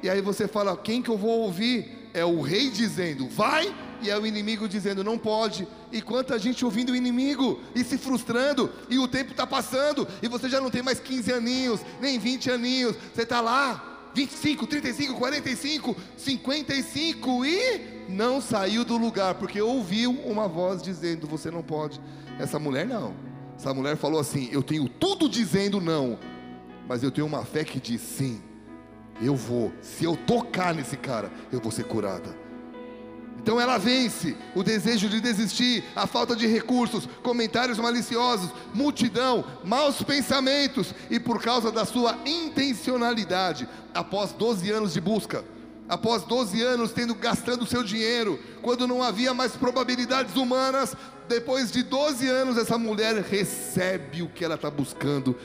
E 0.03 0.11
aí 0.11 0.21
você 0.21 0.47
fala: 0.47 0.77
quem 0.77 1.03
que 1.03 1.11
eu 1.11 1.17
vou 1.17 1.41
ouvir? 1.41 2.07
É 2.13 2.25
o 2.25 2.41
rei 2.41 2.71
dizendo, 2.71 3.29
vai, 3.29 3.75
e 4.01 4.09
é 4.09 4.19
o 4.19 4.27
inimigo 4.27 4.67
dizendo, 4.67 5.05
não 5.05 5.19
pode. 5.19 5.69
E 5.93 6.01
quanta 6.01 6.39
gente 6.39 6.65
ouvindo 6.65 6.93
o 6.93 6.97
inimigo 6.97 7.61
e 7.75 7.85
se 7.85 7.99
frustrando, 7.99 8.71
e 8.89 8.99
o 8.99 9.07
tempo 9.07 9.33
está 9.33 9.47
passando, 9.47 10.09
e 10.23 10.29
você 10.29 10.49
já 10.49 10.59
não 10.59 10.71
tem 10.71 10.83
mais 10.83 10.99
15 10.99 11.31
aninhos, 11.31 11.81
nem 12.01 12.19
20 12.19 12.51
aninhos, 12.51 12.97
você 13.15 13.23
está 13.23 13.43
lá, 13.43 13.96
25, 14.17 14.67
35, 14.67 15.15
45, 15.15 15.97
55 16.17 17.45
e 17.45 18.07
não 18.09 18.41
saiu 18.41 18.83
do 18.83 18.97
lugar, 18.97 19.35
porque 19.35 19.61
ouviu 19.61 20.11
uma 20.11 20.49
voz 20.49 20.81
dizendo: 20.81 21.27
você 21.27 21.51
não 21.51 21.63
pode. 21.63 22.01
Essa 22.39 22.59
mulher 22.59 22.87
não. 22.87 23.15
Essa 23.59 23.75
mulher 23.75 23.95
falou 23.95 24.19
assim: 24.19 24.49
Eu 24.51 24.63
tenho 24.63 24.89
tudo 24.89 25.29
dizendo 25.29 25.83
não, 25.83 26.19
mas 26.89 27.03
eu 27.03 27.11
tenho 27.11 27.27
uma 27.27 27.45
fé 27.45 27.63
que 27.63 27.79
diz 27.79 28.01
sim. 28.01 28.41
Eu 29.21 29.37
vou, 29.37 29.71
se 29.83 30.05
eu 30.05 30.17
tocar 30.17 30.75
nesse 30.75 30.97
cara, 30.97 31.31
eu 31.53 31.61
vou 31.61 31.71
ser 31.71 31.85
curada. 31.85 32.35
Então 33.47 33.61
ela 33.61 33.79
vence 33.79 34.37
o 34.57 34.63
desejo 34.65 35.09
de 35.09 35.21
desistir, 35.21 35.85
a 35.95 36.05
falta 36.05 36.35
de 36.35 36.49
recursos, 36.49 37.09
comentários 37.23 37.79
maliciosos, 37.79 38.51
multidão, 38.75 39.45
maus 39.63 40.03
pensamentos 40.03 40.93
e 41.09 41.21
por 41.21 41.41
causa 41.41 41.71
da 41.71 41.85
sua 41.85 42.19
intencionalidade, 42.27 43.69
após 43.95 44.33
12 44.33 44.69
anos 44.73 44.93
de 44.93 45.01
busca, 45.01 45.45
após 45.89 46.25
12 46.25 46.61
anos 46.61 46.91
tendo 46.91 47.15
gastando 47.15 47.65
seu 47.65 47.85
dinheiro, 47.85 48.37
quando 48.63 48.89
não 48.89 49.01
havia 49.01 49.33
mais 49.33 49.53
probabilidades 49.53 50.35
humanas, 50.35 50.97
depois 51.29 51.71
de 51.71 51.85
12 51.85 52.27
anos, 52.27 52.59
essa 52.59 52.77
mulher 52.77 53.15
recebe 53.23 54.23
o 54.23 54.29
que 54.29 54.45
ela 54.45 54.57
está 54.57 54.73
buscando 54.73 55.37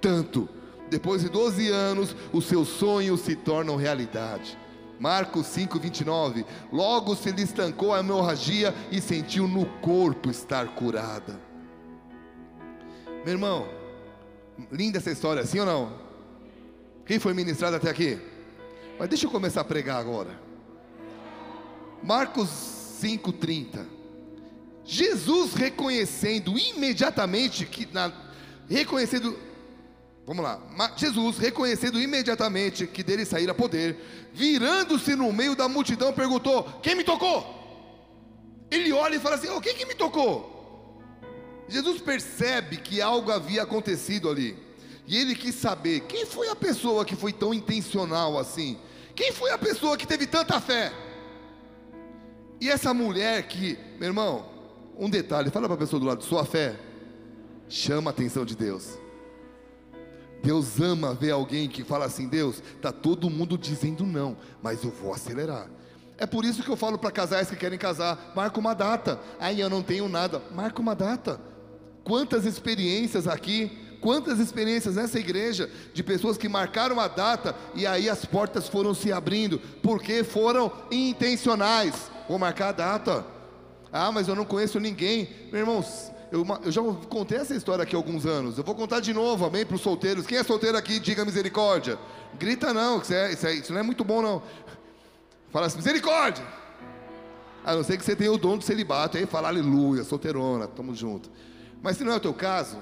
tanto. 0.00 0.48
Depois 0.88 1.22
de 1.22 1.28
12 1.28 1.68
anos, 1.68 2.14
os 2.32 2.44
seus 2.44 2.68
sonhos 2.68 3.22
se 3.22 3.34
tornam 3.34 3.74
realidade. 3.74 4.56
Marcos 5.00 5.46
5, 5.46 5.80
29. 5.80 6.44
Logo 6.70 7.16
se 7.16 7.32
lhe 7.32 7.40
estancou 7.42 7.94
a 7.94 8.00
hemorragia 8.00 8.74
e 8.92 9.00
sentiu 9.00 9.48
no 9.48 9.64
corpo 9.80 10.30
estar 10.30 10.68
curada. 10.74 11.40
Meu 13.24 13.32
irmão, 13.32 13.66
linda 14.70 14.98
essa 14.98 15.10
história, 15.10 15.44
sim 15.46 15.58
ou 15.58 15.64
não? 15.64 15.92
Quem 17.06 17.18
foi 17.18 17.32
ministrado 17.32 17.76
até 17.76 17.88
aqui? 17.88 18.20
Mas 18.98 19.08
deixa 19.08 19.24
eu 19.24 19.30
começar 19.30 19.62
a 19.62 19.64
pregar 19.64 19.98
agora. 19.98 20.38
Marcos 22.02 22.50
5,30. 23.02 23.86
Jesus 24.84 25.54
reconhecendo 25.54 26.58
imediatamente 26.58 27.64
que 27.64 27.88
na, 27.90 28.12
reconhecendo 28.68 29.34
Vamos 30.30 30.44
lá. 30.44 30.60
Jesus, 30.96 31.38
reconhecendo 31.38 32.00
imediatamente 32.00 32.86
que 32.86 33.02
dele 33.02 33.24
saíra 33.24 33.52
poder, 33.52 34.30
virando-se 34.32 35.16
no 35.16 35.32
meio 35.32 35.56
da 35.56 35.68
multidão, 35.68 36.12
perguntou: 36.12 36.62
Quem 36.80 36.94
me 36.94 37.02
tocou? 37.02 37.44
Ele 38.70 38.92
olha 38.92 39.16
e 39.16 39.18
fala 39.18 39.34
assim: 39.34 39.48
oh, 39.48 39.60
Quem 39.60 39.74
que 39.74 39.84
me 39.84 39.94
tocou? 39.96 41.02
Jesus 41.68 42.00
percebe 42.00 42.76
que 42.76 43.02
algo 43.02 43.32
havia 43.32 43.64
acontecido 43.64 44.30
ali. 44.30 44.56
E 45.04 45.16
ele 45.16 45.34
quis 45.34 45.56
saber: 45.56 46.02
Quem 46.02 46.24
foi 46.24 46.48
a 46.48 46.54
pessoa 46.54 47.04
que 47.04 47.16
foi 47.16 47.32
tão 47.32 47.52
intencional 47.52 48.38
assim? 48.38 48.78
Quem 49.16 49.32
foi 49.32 49.50
a 49.50 49.58
pessoa 49.58 49.96
que 49.96 50.06
teve 50.06 50.28
tanta 50.28 50.60
fé? 50.60 50.92
E 52.60 52.70
essa 52.70 52.94
mulher 52.94 53.48
que, 53.48 53.76
meu 53.98 54.06
irmão, 54.06 54.48
um 54.96 55.10
detalhe, 55.10 55.50
fala 55.50 55.66
para 55.66 55.74
a 55.74 55.80
pessoa 55.80 55.98
do 55.98 56.06
lado, 56.06 56.22
sua 56.22 56.44
fé 56.44 56.78
chama 57.68 58.10
a 58.10 58.12
atenção 58.12 58.44
de 58.44 58.54
Deus. 58.54 58.96
Deus 60.42 60.80
ama 60.80 61.14
ver 61.14 61.30
alguém 61.30 61.68
que 61.68 61.84
fala 61.84 62.06
assim: 62.06 62.28
Deus, 62.28 62.62
tá 62.80 62.90
todo 62.90 63.30
mundo 63.30 63.58
dizendo 63.58 64.04
não, 64.04 64.36
mas 64.62 64.82
eu 64.82 64.90
vou 64.90 65.12
acelerar. 65.12 65.68
É 66.16 66.26
por 66.26 66.44
isso 66.44 66.62
que 66.62 66.68
eu 66.68 66.76
falo 66.76 66.98
para 66.98 67.10
casais 67.10 67.48
que 67.48 67.56
querem 67.56 67.78
casar: 67.78 68.32
marca 68.34 68.58
uma 68.58 68.74
data. 68.74 69.18
Aí 69.38 69.60
eu 69.60 69.70
não 69.70 69.82
tenho 69.82 70.08
nada, 70.08 70.42
marca 70.54 70.80
uma 70.80 70.94
data. 70.94 71.40
Quantas 72.04 72.44
experiências 72.44 73.26
aqui, 73.26 73.70
quantas 74.00 74.38
experiências 74.38 74.96
nessa 74.96 75.18
igreja 75.18 75.70
de 75.92 76.02
pessoas 76.02 76.36
que 76.36 76.48
marcaram 76.48 76.98
a 76.98 77.08
data 77.08 77.54
e 77.74 77.86
aí 77.86 78.08
as 78.08 78.24
portas 78.24 78.68
foram 78.68 78.94
se 78.94 79.12
abrindo, 79.12 79.58
porque 79.82 80.24
foram 80.24 80.72
intencionais. 80.90 82.10
Vou 82.28 82.38
marcar 82.38 82.68
a 82.68 82.72
data. 82.72 83.26
Ah, 83.92 84.12
mas 84.12 84.28
eu 84.28 84.34
não 84.34 84.44
conheço 84.44 84.78
ninguém. 84.78 85.28
Meu 85.50 85.60
irmão, 85.60 85.84
eu, 86.30 86.46
eu, 86.64 86.70
já 86.70 86.82
contei 87.08 87.38
essa 87.38 87.54
história 87.54 87.82
aqui 87.82 87.94
há 87.94 87.98
alguns 87.98 88.24
anos. 88.24 88.56
Eu 88.56 88.64
vou 88.64 88.74
contar 88.74 89.00
de 89.00 89.12
novo, 89.12 89.44
amém, 89.44 89.66
para 89.66 89.74
os 89.74 89.82
solteiros. 89.82 90.26
Quem 90.26 90.38
é 90.38 90.44
solteiro 90.44 90.76
aqui, 90.76 91.00
diga 91.00 91.24
misericórdia. 91.24 91.98
Grita 92.38 92.72
não, 92.72 93.00
isso, 93.00 93.12
é, 93.12 93.32
isso, 93.32 93.46
é, 93.46 93.54
isso 93.54 93.72
não 93.72 93.80
é 93.80 93.82
muito 93.82 94.04
bom 94.04 94.22
não. 94.22 94.42
Fala 95.50 95.66
assim, 95.66 95.78
misericórdia. 95.78 96.44
A 97.64 97.74
não 97.74 97.82
ser 97.82 97.98
que 97.98 98.04
você 98.04 98.14
tenha 98.14 98.32
o 98.32 98.38
dom 98.38 98.56
do 98.56 98.64
celibato, 98.64 99.18
aí 99.18 99.26
fala 99.26 99.48
aleluia, 99.48 100.04
solteirona, 100.04 100.66
tamo 100.68 100.94
junto. 100.94 101.30
Mas 101.82 101.96
se 101.96 102.04
não 102.04 102.12
é 102.12 102.16
o 102.16 102.20
teu 102.20 102.32
caso, 102.32 102.78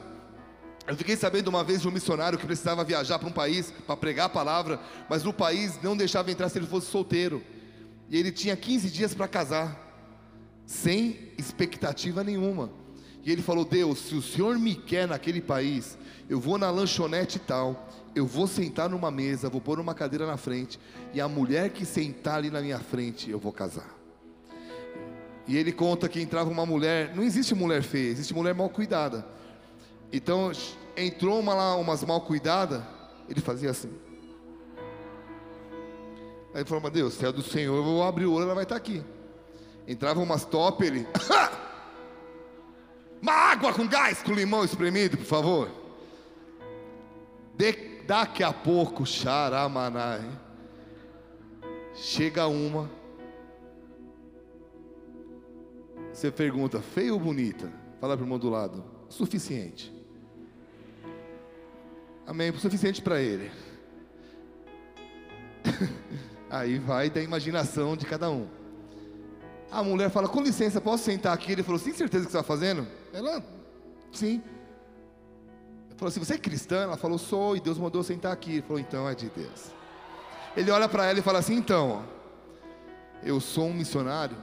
eu 0.86 0.96
fiquei 0.96 1.16
sabendo 1.16 1.48
uma 1.48 1.64
vez 1.64 1.80
de 1.80 1.88
um 1.88 1.90
missionário 1.90 2.38
que 2.38 2.46
precisava 2.46 2.84
viajar 2.84 3.18
para 3.18 3.28
um 3.28 3.32
país 3.32 3.72
para 3.86 3.96
pregar 3.96 4.26
a 4.26 4.28
palavra, 4.28 4.78
mas 5.08 5.24
no 5.24 5.32
país 5.32 5.78
não 5.82 5.96
deixava 5.96 6.30
entrar 6.30 6.48
se 6.48 6.58
ele 6.58 6.66
fosse 6.66 6.86
solteiro. 6.86 7.42
E 8.10 8.16
ele 8.16 8.30
tinha 8.30 8.56
15 8.56 8.90
dias 8.90 9.14
para 9.14 9.26
casar, 9.26 9.76
sem 10.64 11.32
expectativa 11.36 12.22
nenhuma. 12.22 12.70
E 13.24 13.32
ele 13.32 13.42
falou: 13.42 13.64
Deus, 13.64 13.98
se 13.98 14.14
o 14.14 14.22
Senhor 14.22 14.58
me 14.58 14.74
quer 14.74 15.06
naquele 15.08 15.40
país, 15.40 15.98
eu 16.28 16.40
vou 16.40 16.58
na 16.58 16.70
lanchonete 16.70 17.38
tal, 17.38 17.88
eu 18.14 18.26
vou 18.26 18.46
sentar 18.46 18.88
numa 18.88 19.10
mesa, 19.10 19.48
vou 19.48 19.60
pôr 19.60 19.78
uma 19.78 19.94
cadeira 19.94 20.26
na 20.26 20.36
frente, 20.36 20.78
e 21.14 21.20
a 21.20 21.28
mulher 21.28 21.70
que 21.70 21.84
sentar 21.84 22.36
ali 22.36 22.50
na 22.50 22.60
minha 22.60 22.78
frente, 22.78 23.30
eu 23.30 23.38
vou 23.38 23.52
casar. 23.52 23.96
E 25.46 25.56
ele 25.56 25.72
conta 25.72 26.08
que 26.08 26.20
entrava 26.20 26.50
uma 26.50 26.66
mulher, 26.66 27.14
não 27.16 27.22
existe 27.22 27.54
mulher 27.54 27.82
feia, 27.82 28.10
existe 28.10 28.34
mulher 28.34 28.54
mal 28.54 28.68
cuidada. 28.68 29.26
Então 30.12 30.52
entrou 30.96 31.40
uma 31.40 31.54
lá, 31.54 31.76
umas 31.76 32.04
mal 32.04 32.20
cuidadas, 32.20 32.82
ele 33.28 33.40
fazia 33.40 33.70
assim. 33.70 33.90
Aí 36.52 36.60
ele 36.60 36.64
falou, 36.64 36.82
mas 36.82 36.92
Deus, 36.92 37.14
se 37.14 37.24
é 37.24 37.32
do 37.32 37.42
Senhor, 37.42 37.76
eu 37.76 37.84
vou 37.84 38.02
abrir 38.02 38.26
o 38.26 38.32
olho, 38.32 38.44
ela 38.44 38.54
vai 38.54 38.64
estar 38.64 38.76
aqui. 38.76 39.02
Entrava 39.86 40.20
umas 40.20 40.44
top, 40.44 40.84
ele. 40.84 41.06
Uma 43.20 43.32
água 43.32 43.72
com 43.72 43.86
gás, 43.86 44.22
com 44.22 44.32
limão 44.32 44.64
espremido, 44.64 45.16
por 45.16 45.26
favor. 45.26 45.70
De, 47.54 47.72
daqui 48.06 48.42
a 48.42 48.52
pouco, 48.52 49.04
xaramaná, 49.04 50.18
hein? 50.18 50.48
Chega 51.94 52.46
uma. 52.46 52.90
Você 56.12 56.30
pergunta, 56.30 56.80
feio 56.80 57.14
ou 57.14 57.20
bonita? 57.20 57.72
Fala 58.00 58.16
para 58.16 58.22
o 58.22 58.26
irmão 58.26 58.38
do 58.38 58.48
lado. 58.48 58.84
Suficiente. 59.08 59.92
Amém. 62.26 62.52
Suficiente 62.58 63.02
para 63.02 63.20
ele. 63.20 63.50
Aí 66.50 66.78
vai 66.78 67.10
da 67.10 67.22
imaginação 67.22 67.96
de 67.96 68.06
cada 68.06 68.30
um. 68.30 68.57
A 69.70 69.82
mulher 69.82 70.10
fala: 70.10 70.28
Com 70.28 70.40
licença, 70.40 70.80
posso 70.80 71.04
sentar 71.04 71.32
aqui? 71.32 71.52
Ele 71.52 71.62
falou: 71.62 71.78
Sim, 71.78 71.92
certeza 71.92 72.24
que 72.24 72.32
você 72.32 72.38
está 72.38 72.46
fazendo? 72.46 72.86
Ela, 73.12 73.44
sim. 74.12 74.42
Ele 75.88 75.96
falou 75.96 76.08
assim: 76.08 76.20
Você 76.20 76.34
é 76.34 76.38
cristã? 76.38 76.82
Ela 76.82 76.96
falou: 76.96 77.18
Sou, 77.18 77.56
e 77.56 77.60
Deus 77.60 77.78
mandou 77.78 78.02
sentar 78.02 78.32
aqui. 78.32 78.52
Ele 78.52 78.62
falou: 78.62 78.78
Então 78.78 79.08
é 79.08 79.14
de 79.14 79.28
Deus. 79.28 79.72
Ele 80.56 80.70
olha 80.70 80.88
para 80.88 81.06
ela 81.06 81.18
e 81.18 81.22
fala 81.22 81.38
assim: 81.38 81.56
Então, 81.56 82.04
eu 83.22 83.40
sou 83.40 83.66
um 83.66 83.74
missionário, 83.74 84.36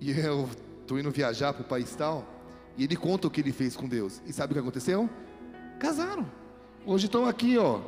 e 0.00 0.10
eu 0.10 0.48
estou 0.80 0.98
indo 0.98 1.10
viajar 1.10 1.52
para 1.52 1.62
o 1.62 1.66
país 1.66 1.94
tal, 1.94 2.24
e 2.76 2.84
ele 2.84 2.96
conta 2.96 3.26
o 3.26 3.30
que 3.30 3.40
ele 3.40 3.52
fez 3.52 3.76
com 3.76 3.86
Deus. 3.86 4.22
E 4.26 4.32
sabe 4.32 4.52
o 4.52 4.54
que 4.54 4.60
aconteceu? 4.60 5.08
Casaram. 5.78 6.26
Hoje 6.86 7.06
estão 7.06 7.26
aqui, 7.26 7.58
ó. 7.58 7.80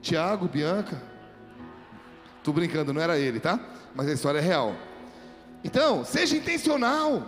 Tiago, 0.00 0.48
Bianca. 0.48 1.00
Tô 2.42 2.52
brincando, 2.52 2.92
não 2.92 3.00
era 3.00 3.18
ele, 3.18 3.40
tá? 3.40 3.58
Mas 3.94 4.08
a 4.08 4.12
história 4.12 4.38
é 4.38 4.42
real. 4.42 4.74
Então, 5.64 6.04
seja 6.04 6.36
intencional. 6.36 7.26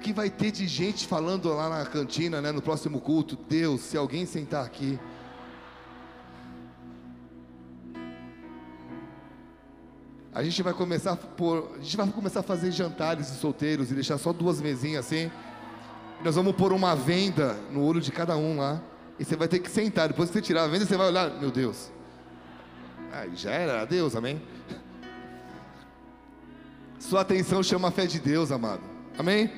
Que 0.00 0.12
vai 0.12 0.28
ter 0.28 0.50
de 0.50 0.66
gente 0.66 1.06
falando 1.06 1.48
lá 1.54 1.68
na 1.68 1.86
cantina, 1.86 2.40
né, 2.40 2.50
no 2.50 2.60
próximo 2.60 3.00
culto, 3.00 3.36
Deus, 3.36 3.82
se 3.82 3.96
alguém 3.96 4.26
sentar 4.26 4.64
aqui, 4.64 4.98
A 10.34 10.42
gente 10.42 10.60
vai 10.64 10.74
começar 10.74 11.14
por, 11.14 11.76
a 11.78 11.80
gente 11.80 11.96
vai 11.96 12.08
começar 12.08 12.40
a 12.40 12.42
fazer 12.42 12.72
jantares 12.72 13.28
de 13.30 13.36
solteiros 13.36 13.92
e 13.92 13.94
deixar 13.94 14.18
só 14.18 14.32
duas 14.32 14.60
mesinhas 14.60 15.06
assim. 15.06 15.30
Nós 16.24 16.34
vamos 16.34 16.56
pôr 16.56 16.72
uma 16.72 16.96
venda 16.96 17.54
no 17.70 17.84
olho 17.84 18.00
de 18.00 18.10
cada 18.10 18.36
um 18.36 18.58
lá. 18.58 18.82
E 19.16 19.24
você 19.24 19.36
vai 19.36 19.46
ter 19.46 19.60
que 19.60 19.70
sentar. 19.70 20.08
Depois 20.08 20.28
que 20.28 20.34
você 20.34 20.42
tirar 20.42 20.64
a 20.64 20.66
venda, 20.66 20.84
você 20.84 20.96
vai 20.96 21.06
olhar, 21.06 21.30
meu 21.38 21.52
Deus. 21.52 21.88
Ah, 23.12 23.28
já 23.32 23.52
era, 23.52 23.84
Deus, 23.84 24.16
amém. 24.16 24.42
Sua 27.08 27.20
atenção 27.20 27.62
chama 27.62 27.88
a 27.88 27.90
fé 27.90 28.06
de 28.06 28.18
Deus, 28.18 28.50
amado. 28.50 28.80
Amém? 29.18 29.50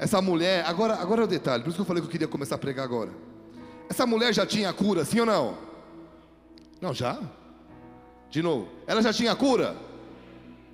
Essa 0.00 0.20
mulher, 0.20 0.64
agora, 0.66 0.94
agora 0.94 1.20
é 1.20 1.24
o 1.24 1.28
detalhe, 1.28 1.62
por 1.62 1.68
isso 1.68 1.76
que 1.76 1.82
eu 1.82 1.86
falei 1.86 2.02
que 2.02 2.08
eu 2.08 2.10
queria 2.10 2.26
começar 2.26 2.56
a 2.56 2.58
pregar 2.58 2.84
agora. 2.84 3.10
Essa 3.88 4.04
mulher 4.04 4.34
já 4.34 4.44
tinha 4.44 4.72
cura, 4.72 5.04
sim 5.04 5.20
ou 5.20 5.26
não? 5.26 5.56
Não, 6.80 6.92
já? 6.92 7.20
De 8.28 8.42
novo. 8.42 8.66
Ela 8.84 9.00
já 9.00 9.12
tinha 9.12 9.32
cura? 9.36 9.76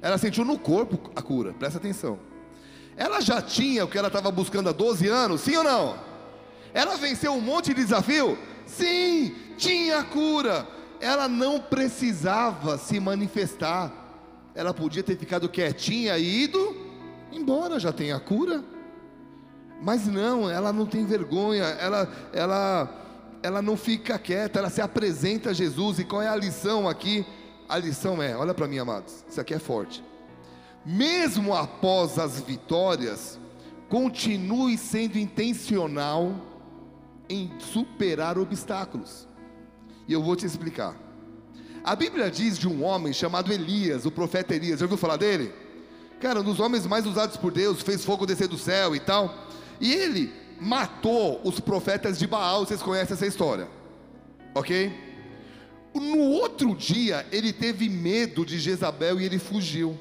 Ela 0.00 0.16
sentiu 0.16 0.46
no 0.46 0.58
corpo 0.58 1.10
a 1.14 1.20
cura, 1.20 1.52
presta 1.52 1.76
atenção. 1.76 2.18
Ela 2.96 3.20
já 3.20 3.42
tinha 3.42 3.84
o 3.84 3.88
que 3.88 3.98
ela 3.98 4.08
estava 4.08 4.30
buscando 4.30 4.70
há 4.70 4.72
12 4.72 5.06
anos, 5.08 5.42
sim 5.42 5.56
ou 5.56 5.64
não? 5.64 5.98
Ela 6.72 6.96
venceu 6.96 7.34
um 7.34 7.40
monte 7.40 7.74
de 7.74 7.84
desafio? 7.84 8.38
Sim, 8.64 9.36
tinha 9.58 10.02
cura. 10.04 10.66
Ela 11.02 11.28
não 11.28 11.60
precisava 11.60 12.78
se 12.78 12.98
manifestar 12.98 13.97
ela 14.58 14.74
podia 14.74 15.04
ter 15.04 15.16
ficado 15.16 15.48
quietinha 15.48 16.18
e 16.18 16.42
ido 16.42 16.88
embora, 17.32 17.78
já 17.78 17.92
tem 17.92 18.12
a 18.12 18.18
cura. 18.18 18.64
Mas 19.80 20.06
não, 20.06 20.50
ela 20.50 20.72
não 20.72 20.84
tem 20.84 21.06
vergonha, 21.06 21.62
ela, 21.62 22.08
ela, 22.32 23.38
ela 23.40 23.62
não 23.62 23.76
fica 23.76 24.18
quieta, 24.18 24.58
ela 24.58 24.68
se 24.68 24.80
apresenta 24.80 25.50
a 25.50 25.52
Jesus. 25.52 26.00
E 26.00 26.04
qual 26.04 26.20
é 26.20 26.28
a 26.28 26.34
lição 26.34 26.88
aqui? 26.88 27.24
A 27.68 27.78
lição 27.78 28.20
é: 28.20 28.36
olha 28.36 28.52
para 28.52 28.66
mim, 28.66 28.78
amados, 28.78 29.24
isso 29.28 29.40
aqui 29.40 29.54
é 29.54 29.58
forte. 29.60 30.02
Mesmo 30.84 31.54
após 31.54 32.18
as 32.18 32.40
vitórias, 32.40 33.38
continue 33.88 34.76
sendo 34.76 35.18
intencional 35.18 36.34
em 37.28 37.52
superar 37.60 38.36
obstáculos. 38.36 39.28
E 40.08 40.12
eu 40.12 40.22
vou 40.22 40.34
te 40.34 40.46
explicar. 40.46 41.07
A 41.88 41.96
Bíblia 41.96 42.31
diz 42.31 42.59
de 42.59 42.68
um 42.68 42.85
homem 42.85 43.14
chamado 43.14 43.51
Elias, 43.51 44.05
o 44.05 44.11
profeta 44.11 44.55
Elias. 44.55 44.79
Já 44.79 44.85
ouviu 44.85 44.98
falar 44.98 45.16
dele? 45.16 45.51
Cara, 46.20 46.40
um 46.40 46.44
dos 46.44 46.61
homens 46.61 46.87
mais 46.87 47.07
usados 47.07 47.38
por 47.38 47.51
Deus, 47.51 47.81
fez 47.81 48.05
fogo 48.05 48.27
descer 48.27 48.46
do 48.46 48.59
céu 48.59 48.94
e 48.94 49.01
tal. 49.01 49.48
E 49.81 49.94
ele 49.94 50.31
matou 50.61 51.40
os 51.42 51.61
profetas 51.61 52.18
de 52.18 52.27
Baal. 52.27 52.66
Vocês 52.66 52.83
conhecem 52.83 53.14
essa 53.14 53.27
história? 53.27 53.66
Ok? 54.55 54.92
No 55.94 56.18
outro 56.18 56.74
dia, 56.74 57.24
ele 57.33 57.55
teve 57.55 57.88
medo 57.88 58.44
de 58.44 58.59
Jezabel 58.59 59.18
e 59.18 59.24
ele 59.24 59.38
fugiu. 59.38 59.98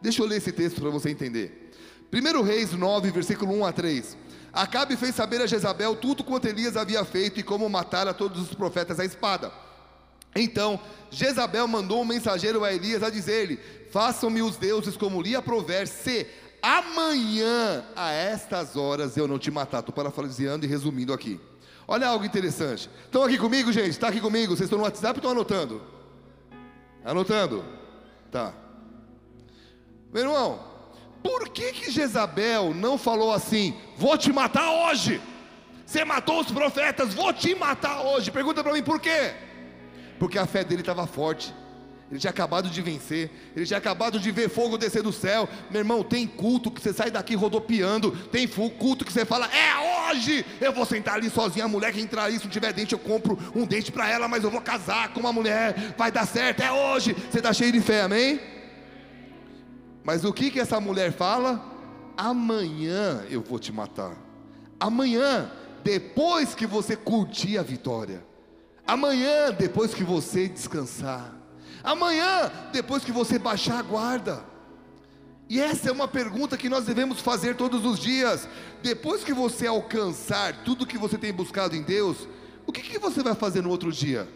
Deixa 0.00 0.22
eu 0.22 0.28
ler 0.28 0.36
esse 0.36 0.52
texto 0.52 0.80
para 0.80 0.90
você 0.90 1.10
entender. 1.10 1.72
1 2.12 2.42
Reis 2.42 2.70
9, 2.70 3.10
versículo 3.10 3.52
1 3.52 3.64
a 3.64 3.72
3. 3.72 4.16
Acabe 4.52 4.96
fez 4.96 5.16
saber 5.16 5.42
a 5.42 5.46
Jezabel 5.48 5.96
tudo 5.96 6.22
quanto 6.22 6.46
Elias 6.46 6.76
havia 6.76 7.04
feito 7.04 7.40
e 7.40 7.42
como 7.42 7.68
matara 7.68 8.14
todos 8.14 8.40
os 8.40 8.54
profetas 8.54 9.00
à 9.00 9.04
espada. 9.04 9.65
Então 10.36 10.78
Jezabel 11.10 11.66
mandou 11.66 12.02
um 12.02 12.04
mensageiro 12.04 12.64
a 12.64 12.72
Elias 12.72 13.02
a 13.02 13.10
dizer-lhe: 13.10 13.58
Façam-me 13.90 14.42
os 14.42 14.56
deuses 14.56 14.96
como 14.96 15.22
lhe 15.22 15.34
aprover, 15.34 15.88
se 15.88 16.26
amanhã 16.62 17.84
a 17.94 18.10
estas 18.10 18.76
horas 18.76 19.16
eu 19.16 19.26
não 19.26 19.38
te 19.38 19.50
matar. 19.50 19.80
Estou 19.80 19.94
parafraseando 19.94 20.66
e 20.66 20.68
resumindo 20.68 21.12
aqui. 21.12 21.40
Olha 21.88 22.08
algo 22.08 22.24
interessante. 22.24 22.90
Estão 23.04 23.22
aqui 23.22 23.38
comigo, 23.38 23.72
gente? 23.72 23.90
Está 23.90 24.08
aqui 24.08 24.20
comigo? 24.20 24.56
Vocês 24.56 24.66
estão 24.66 24.78
no 24.78 24.84
WhatsApp 24.84 25.12
ou 25.12 25.16
estão 25.16 25.30
anotando? 25.30 25.82
Anotando? 27.04 27.64
Tá. 28.30 28.52
Meu 30.12 30.24
irmão, 30.24 30.60
por 31.22 31.48
que 31.48 31.72
que 31.72 31.90
Jezabel 31.90 32.74
não 32.74 32.98
falou 32.98 33.32
assim: 33.32 33.76
Vou 33.96 34.18
te 34.18 34.32
matar 34.32 34.70
hoje? 34.88 35.20
Você 35.86 36.04
matou 36.04 36.40
os 36.40 36.50
profetas, 36.50 37.14
vou 37.14 37.32
te 37.32 37.54
matar 37.54 38.02
hoje. 38.02 38.32
Pergunta 38.32 38.62
para 38.62 38.72
mim 38.72 38.82
por 38.82 39.00
quê? 39.00 39.45
Porque 40.18 40.38
a 40.38 40.46
fé 40.46 40.64
dele 40.64 40.82
estava 40.82 41.06
forte. 41.06 41.54
Ele 42.10 42.20
tinha 42.20 42.30
acabado 42.30 42.70
de 42.70 42.80
vencer, 42.80 43.30
ele 43.56 43.66
tinha 43.66 43.78
acabado 43.78 44.20
de 44.20 44.30
ver 44.30 44.48
fogo 44.48 44.78
descer 44.78 45.02
do 45.02 45.12
céu. 45.12 45.48
Meu 45.70 45.80
irmão, 45.80 46.04
tem 46.04 46.24
culto 46.24 46.70
que 46.70 46.80
você 46.80 46.92
sai 46.92 47.10
daqui 47.10 47.34
rodopiando, 47.34 48.12
tem 48.28 48.46
culto 48.46 49.04
que 49.04 49.12
você 49.12 49.24
fala, 49.24 49.46
é 49.46 50.10
hoje, 50.10 50.46
eu 50.60 50.72
vou 50.72 50.86
sentar 50.86 51.14
ali 51.14 51.28
sozinho. 51.28 51.64
A 51.64 51.68
mulher 51.68 51.92
que 51.92 52.00
entrar 52.00 52.24
ali, 52.24 52.38
se 52.38 52.44
não 52.44 52.50
tiver 52.50 52.72
dente, 52.72 52.92
eu 52.92 52.98
compro 52.98 53.36
um 53.56 53.66
dente 53.66 53.90
para 53.90 54.08
ela, 54.08 54.28
mas 54.28 54.44
eu 54.44 54.50
vou 54.50 54.60
casar 54.60 55.12
com 55.12 55.18
uma 55.18 55.32
mulher, 55.32 55.94
vai 55.98 56.12
dar 56.12 56.26
certo, 56.26 56.60
é 56.60 56.70
hoje. 56.70 57.12
Você 57.12 57.38
está 57.38 57.52
cheio 57.52 57.72
de 57.72 57.80
fé, 57.80 58.02
amém? 58.02 58.38
Mas 60.04 60.24
o 60.24 60.32
que 60.32 60.52
que 60.52 60.60
essa 60.60 60.80
mulher 60.80 61.10
fala? 61.10 61.60
Amanhã 62.16 63.24
eu 63.28 63.42
vou 63.42 63.58
te 63.58 63.72
matar. 63.72 64.16
Amanhã, 64.78 65.50
depois 65.82 66.54
que 66.54 66.68
você 66.68 66.94
curtir 66.94 67.58
a 67.58 67.62
vitória. 67.64 68.24
Amanhã, 68.86 69.50
depois 69.52 69.92
que 69.92 70.04
você 70.04 70.48
descansar. 70.48 71.34
Amanhã, 71.82 72.50
depois 72.72 73.04
que 73.04 73.12
você 73.12 73.38
baixar 73.38 73.78
a 73.78 73.82
guarda. 73.82 74.44
E 75.48 75.60
essa 75.60 75.88
é 75.88 75.92
uma 75.92 76.08
pergunta 76.08 76.56
que 76.56 76.68
nós 76.68 76.84
devemos 76.84 77.20
fazer 77.20 77.56
todos 77.56 77.84
os 77.84 77.98
dias. 77.98 78.48
Depois 78.82 79.22
que 79.22 79.32
você 79.32 79.66
alcançar 79.66 80.64
tudo 80.64 80.86
que 80.86 80.98
você 80.98 81.16
tem 81.16 81.32
buscado 81.32 81.74
em 81.76 81.82
Deus, 81.82 82.28
o 82.66 82.72
que, 82.72 82.80
que 82.80 82.98
você 82.98 83.22
vai 83.22 83.34
fazer 83.34 83.62
no 83.62 83.70
outro 83.70 83.92
dia? 83.92 84.28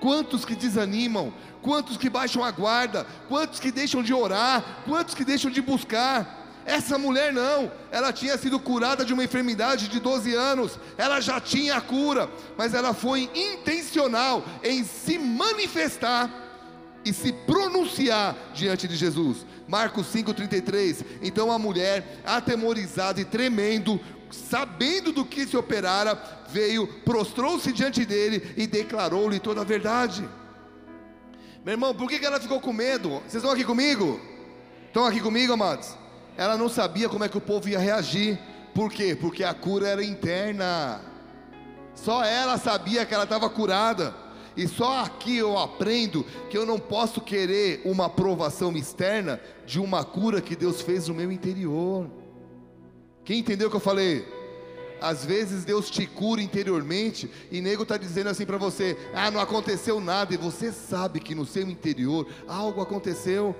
Quantos 0.00 0.44
que 0.44 0.54
desanimam, 0.54 1.32
quantos 1.62 1.96
que 1.96 2.10
baixam 2.10 2.42
a 2.44 2.50
guarda, 2.50 3.06
quantos 3.28 3.60
que 3.60 3.70
deixam 3.70 4.02
de 4.02 4.12
orar, 4.12 4.82
quantos 4.84 5.14
que 5.14 5.24
deixam 5.24 5.50
de 5.50 5.60
buscar. 5.62 6.43
Essa 6.66 6.96
mulher 6.96 7.32
não, 7.32 7.70
ela 7.90 8.12
tinha 8.12 8.38
sido 8.38 8.58
curada 8.58 9.04
de 9.04 9.12
uma 9.12 9.24
enfermidade 9.24 9.88
de 9.88 10.00
12 10.00 10.34
anos, 10.34 10.78
ela 10.96 11.20
já 11.20 11.38
tinha 11.38 11.76
a 11.76 11.80
cura, 11.80 12.30
mas 12.56 12.72
ela 12.72 12.94
foi 12.94 13.30
intencional 13.34 14.42
em 14.62 14.82
se 14.82 15.18
manifestar 15.18 16.30
e 17.04 17.12
se 17.12 17.32
pronunciar 17.32 18.34
diante 18.54 18.88
de 18.88 18.96
Jesus. 18.96 19.44
Marcos 19.68 20.06
5,33. 20.06 21.04
Então 21.22 21.52
a 21.52 21.58
mulher, 21.58 22.22
atemorizada 22.24 23.20
e 23.20 23.24
tremendo, 23.24 24.00
sabendo 24.30 25.12
do 25.12 25.24
que 25.24 25.46
se 25.46 25.56
operara, 25.56 26.18
veio, 26.48 26.86
prostrou-se 27.04 27.70
diante 27.72 28.04
dele 28.06 28.54
e 28.56 28.66
declarou-lhe 28.66 29.38
toda 29.38 29.60
a 29.60 29.64
verdade. 29.64 30.26
Meu 31.62 31.72
irmão, 31.72 31.94
por 31.94 32.08
que 32.08 32.24
ela 32.24 32.40
ficou 32.40 32.60
com 32.60 32.72
medo? 32.72 33.10
Vocês 33.20 33.36
estão 33.36 33.50
aqui 33.50 33.64
comigo? 33.64 34.20
Estão 34.86 35.04
aqui 35.04 35.20
comigo, 35.20 35.52
amados? 35.52 36.03
Ela 36.36 36.56
não 36.56 36.68
sabia 36.68 37.08
como 37.08 37.24
é 37.24 37.28
que 37.28 37.38
o 37.38 37.40
povo 37.40 37.68
ia 37.68 37.78
reagir. 37.78 38.38
Por 38.74 38.92
quê? 38.92 39.16
Porque 39.18 39.44
a 39.44 39.54
cura 39.54 39.88
era 39.88 40.04
interna. 40.04 41.00
Só 41.94 42.24
ela 42.24 42.58
sabia 42.58 43.06
que 43.06 43.14
ela 43.14 43.24
estava 43.24 43.48
curada. 43.48 44.14
E 44.56 44.68
só 44.68 45.00
aqui 45.04 45.36
eu 45.36 45.58
aprendo 45.58 46.24
que 46.48 46.56
eu 46.56 46.64
não 46.64 46.78
posso 46.78 47.20
querer 47.20 47.82
uma 47.84 48.06
aprovação 48.06 48.72
externa 48.76 49.40
de 49.66 49.80
uma 49.80 50.04
cura 50.04 50.40
que 50.40 50.54
Deus 50.54 50.80
fez 50.80 51.08
no 51.08 51.14
meu 51.14 51.30
interior. 51.30 52.08
Quem 53.24 53.40
entendeu 53.40 53.68
o 53.68 53.70
que 53.70 53.76
eu 53.76 53.80
falei? 53.80 54.26
Às 55.00 55.24
vezes 55.24 55.64
Deus 55.64 55.90
te 55.90 56.06
cura 56.06 56.40
interiormente 56.40 57.30
e 57.50 57.60
nego 57.60 57.82
está 57.82 57.96
dizendo 57.96 58.30
assim 58.30 58.46
para 58.46 58.56
você: 58.56 58.96
ah, 59.12 59.30
não 59.30 59.40
aconteceu 59.40 60.00
nada, 60.00 60.32
e 60.34 60.36
você 60.36 60.70
sabe 60.72 61.20
que 61.20 61.34
no 61.34 61.44
seu 61.44 61.68
interior 61.68 62.26
algo 62.46 62.80
aconteceu. 62.80 63.54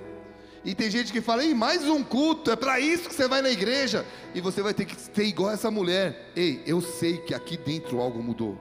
E 0.65 0.73
tem 0.73 0.89
gente 0.89 1.13
que 1.13 1.21
fala, 1.21 1.45
Ei, 1.45 1.53
mais 1.53 1.83
um 1.83 2.03
culto, 2.03 2.49
é 2.49 2.55
para 2.55 2.79
isso 2.79 3.07
que 3.07 3.13
você 3.13 3.27
vai 3.27 3.39
na 3.41 3.51
igreja. 3.51 4.03
E 4.33 4.41
você 4.41 4.63
vai 4.63 4.73
ter 4.73 4.85
que 4.85 4.95
ser 4.99 5.23
igual 5.23 5.51
essa 5.51 5.69
mulher. 5.69 6.31
Ei, 6.35 6.63
eu 6.65 6.81
sei 6.81 7.19
que 7.19 7.35
aqui 7.35 7.55
dentro 7.55 8.01
algo 8.01 8.21
mudou. 8.21 8.57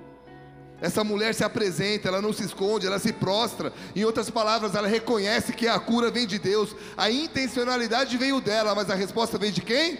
Essa 0.82 1.02
mulher 1.02 1.34
se 1.34 1.42
apresenta, 1.42 2.08
ela 2.08 2.20
não 2.20 2.30
se 2.30 2.44
esconde, 2.44 2.86
ela 2.86 2.98
se 2.98 3.10
prostra. 3.10 3.72
Em 3.96 4.04
outras 4.04 4.28
palavras, 4.28 4.74
ela 4.74 4.86
reconhece 4.86 5.54
que 5.54 5.66
a 5.66 5.78
cura 5.80 6.10
vem 6.10 6.26
de 6.26 6.38
Deus. 6.38 6.76
A 6.94 7.10
intencionalidade 7.10 8.18
veio 8.18 8.38
dela, 8.38 8.74
mas 8.74 8.90
a 8.90 8.94
resposta 8.94 9.38
vem 9.38 9.50
de 9.50 9.62
quem? 9.62 9.96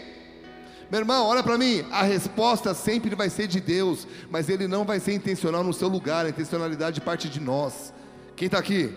Meu 0.91 1.01
irmão, 1.01 1.27
olha 1.27 1.43
para 1.43 1.57
mim, 1.57 1.87
a 1.91 2.03
resposta 2.03 2.75
sempre 2.75 3.15
vai 3.15 3.31
ser 3.31 3.47
de 3.47 3.61
Deus, 3.61 4.07
mas 4.31 4.51
ele 4.51 4.69
não 4.69 4.85
vai 4.85 5.01
ser 5.01 5.15
intencional 5.15 5.65
no 5.65 5.73
seu 5.73 5.89
lugar, 5.89 6.27
a 6.27 6.29
intencionalidade 6.29 7.01
parte 7.01 7.31
de 7.31 7.41
nós. 7.41 7.95
Quem 8.37 8.47
está 8.47 8.59
aqui? 8.59 8.95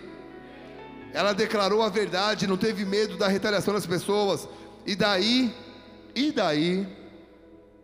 Ela 1.12 1.32
declarou 1.32 1.82
a 1.82 1.88
verdade, 1.88 2.46
não 2.46 2.56
teve 2.56 2.84
medo 2.84 3.16
da 3.16 3.28
retaliação 3.28 3.74
das 3.74 3.86
pessoas. 3.86 4.48
E 4.86 4.94
daí, 4.94 5.54
e 6.14 6.32
daí, 6.32 6.86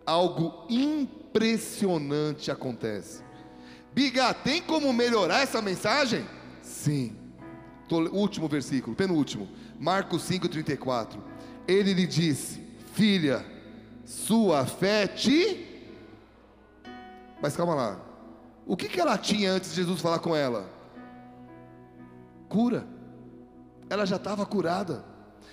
algo 0.05 0.66
impressionante 0.68 2.51
acontece. 2.51 3.22
Biga, 3.93 4.35
tem 4.35 4.61
como 4.62 4.93
melhorar 4.93 5.41
essa 5.41 5.62
mensagem? 5.62 6.27
Sim. 6.62 7.16
Último 8.12 8.49
versículo, 8.49 8.97
penúltimo. 8.97 9.49
Marcos 9.79 10.29
5,34. 10.29 11.18
Ele 11.68 11.95
lhe 11.95 12.07
disse: 12.07 12.61
Filha, 12.95 13.45
sua 14.05 14.66
fé 14.66 15.07
te. 15.07 15.93
Mas 17.41 17.57
calma 17.57 17.75
lá. 17.75 18.01
O 18.66 18.77
que, 18.77 18.89
que 18.89 19.01
ela 19.01 19.18
tinha 19.18 19.53
antes 19.53 19.70
de 19.70 19.77
Jesus 19.77 20.01
falar 20.01 20.18
com 20.18 20.35
ela? 20.35 20.68
Cura 22.49 22.94
ela 23.89 24.07
já 24.07 24.16
estava 24.16 24.45
curada. 24.47 25.05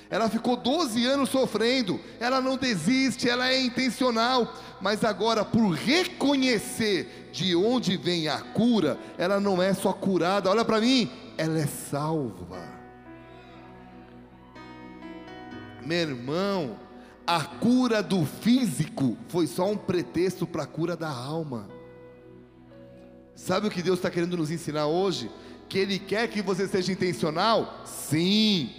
Ela 0.09 0.29
ficou 0.29 0.57
12 0.57 1.05
anos 1.05 1.29
sofrendo, 1.29 1.97
ela 2.19 2.41
não 2.41 2.57
desiste, 2.57 3.29
ela 3.29 3.47
é 3.47 3.61
intencional, 3.61 4.53
mas 4.81 5.05
agora, 5.05 5.45
por 5.45 5.71
reconhecer 5.71 7.29
de 7.31 7.55
onde 7.55 7.95
vem 7.95 8.27
a 8.27 8.41
cura, 8.41 8.99
ela 9.17 9.39
não 9.39 9.61
é 9.61 9.73
só 9.73 9.93
curada, 9.93 10.49
olha 10.49 10.65
para 10.65 10.81
mim, 10.81 11.09
ela 11.37 11.57
é 11.57 11.65
salva. 11.65 12.61
Meu 15.85 16.09
irmão, 16.09 16.77
a 17.25 17.45
cura 17.45 18.03
do 18.03 18.25
físico 18.25 19.17
foi 19.29 19.47
só 19.47 19.71
um 19.71 19.77
pretexto 19.77 20.45
para 20.45 20.63
a 20.63 20.67
cura 20.67 20.97
da 20.97 21.09
alma. 21.09 21.69
Sabe 23.33 23.67
o 23.67 23.71
que 23.71 23.81
Deus 23.81 23.99
está 23.99 24.11
querendo 24.11 24.37
nos 24.37 24.51
ensinar 24.51 24.87
hoje? 24.87 25.31
Que 25.71 25.79
Ele 25.79 25.97
quer 25.97 26.27
que 26.27 26.41
você 26.41 26.67
seja 26.67 26.91
intencional? 26.91 27.81
Sim. 27.85 28.69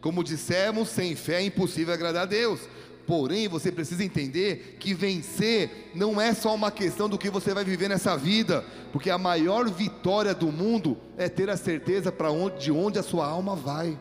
Como 0.00 0.22
dissemos, 0.22 0.88
sem 0.88 1.16
fé 1.16 1.42
é 1.42 1.44
impossível 1.44 1.92
agradar 1.92 2.22
a 2.22 2.26
Deus. 2.26 2.60
Porém, 3.04 3.48
você 3.48 3.72
precisa 3.72 4.04
entender 4.04 4.76
que 4.78 4.94
vencer 4.94 5.90
não 5.92 6.20
é 6.20 6.32
só 6.32 6.54
uma 6.54 6.70
questão 6.70 7.08
do 7.08 7.18
que 7.18 7.28
você 7.28 7.52
vai 7.52 7.64
viver 7.64 7.88
nessa 7.88 8.16
vida, 8.16 8.64
porque 8.92 9.10
a 9.10 9.18
maior 9.18 9.68
vitória 9.68 10.32
do 10.32 10.52
mundo 10.52 10.96
é 11.18 11.28
ter 11.28 11.50
a 11.50 11.56
certeza 11.56 12.12
para 12.12 12.30
onde, 12.30 12.60
de 12.60 12.70
onde 12.70 12.96
a 12.96 13.02
sua 13.02 13.26
alma 13.26 13.56
vai. 13.56 13.98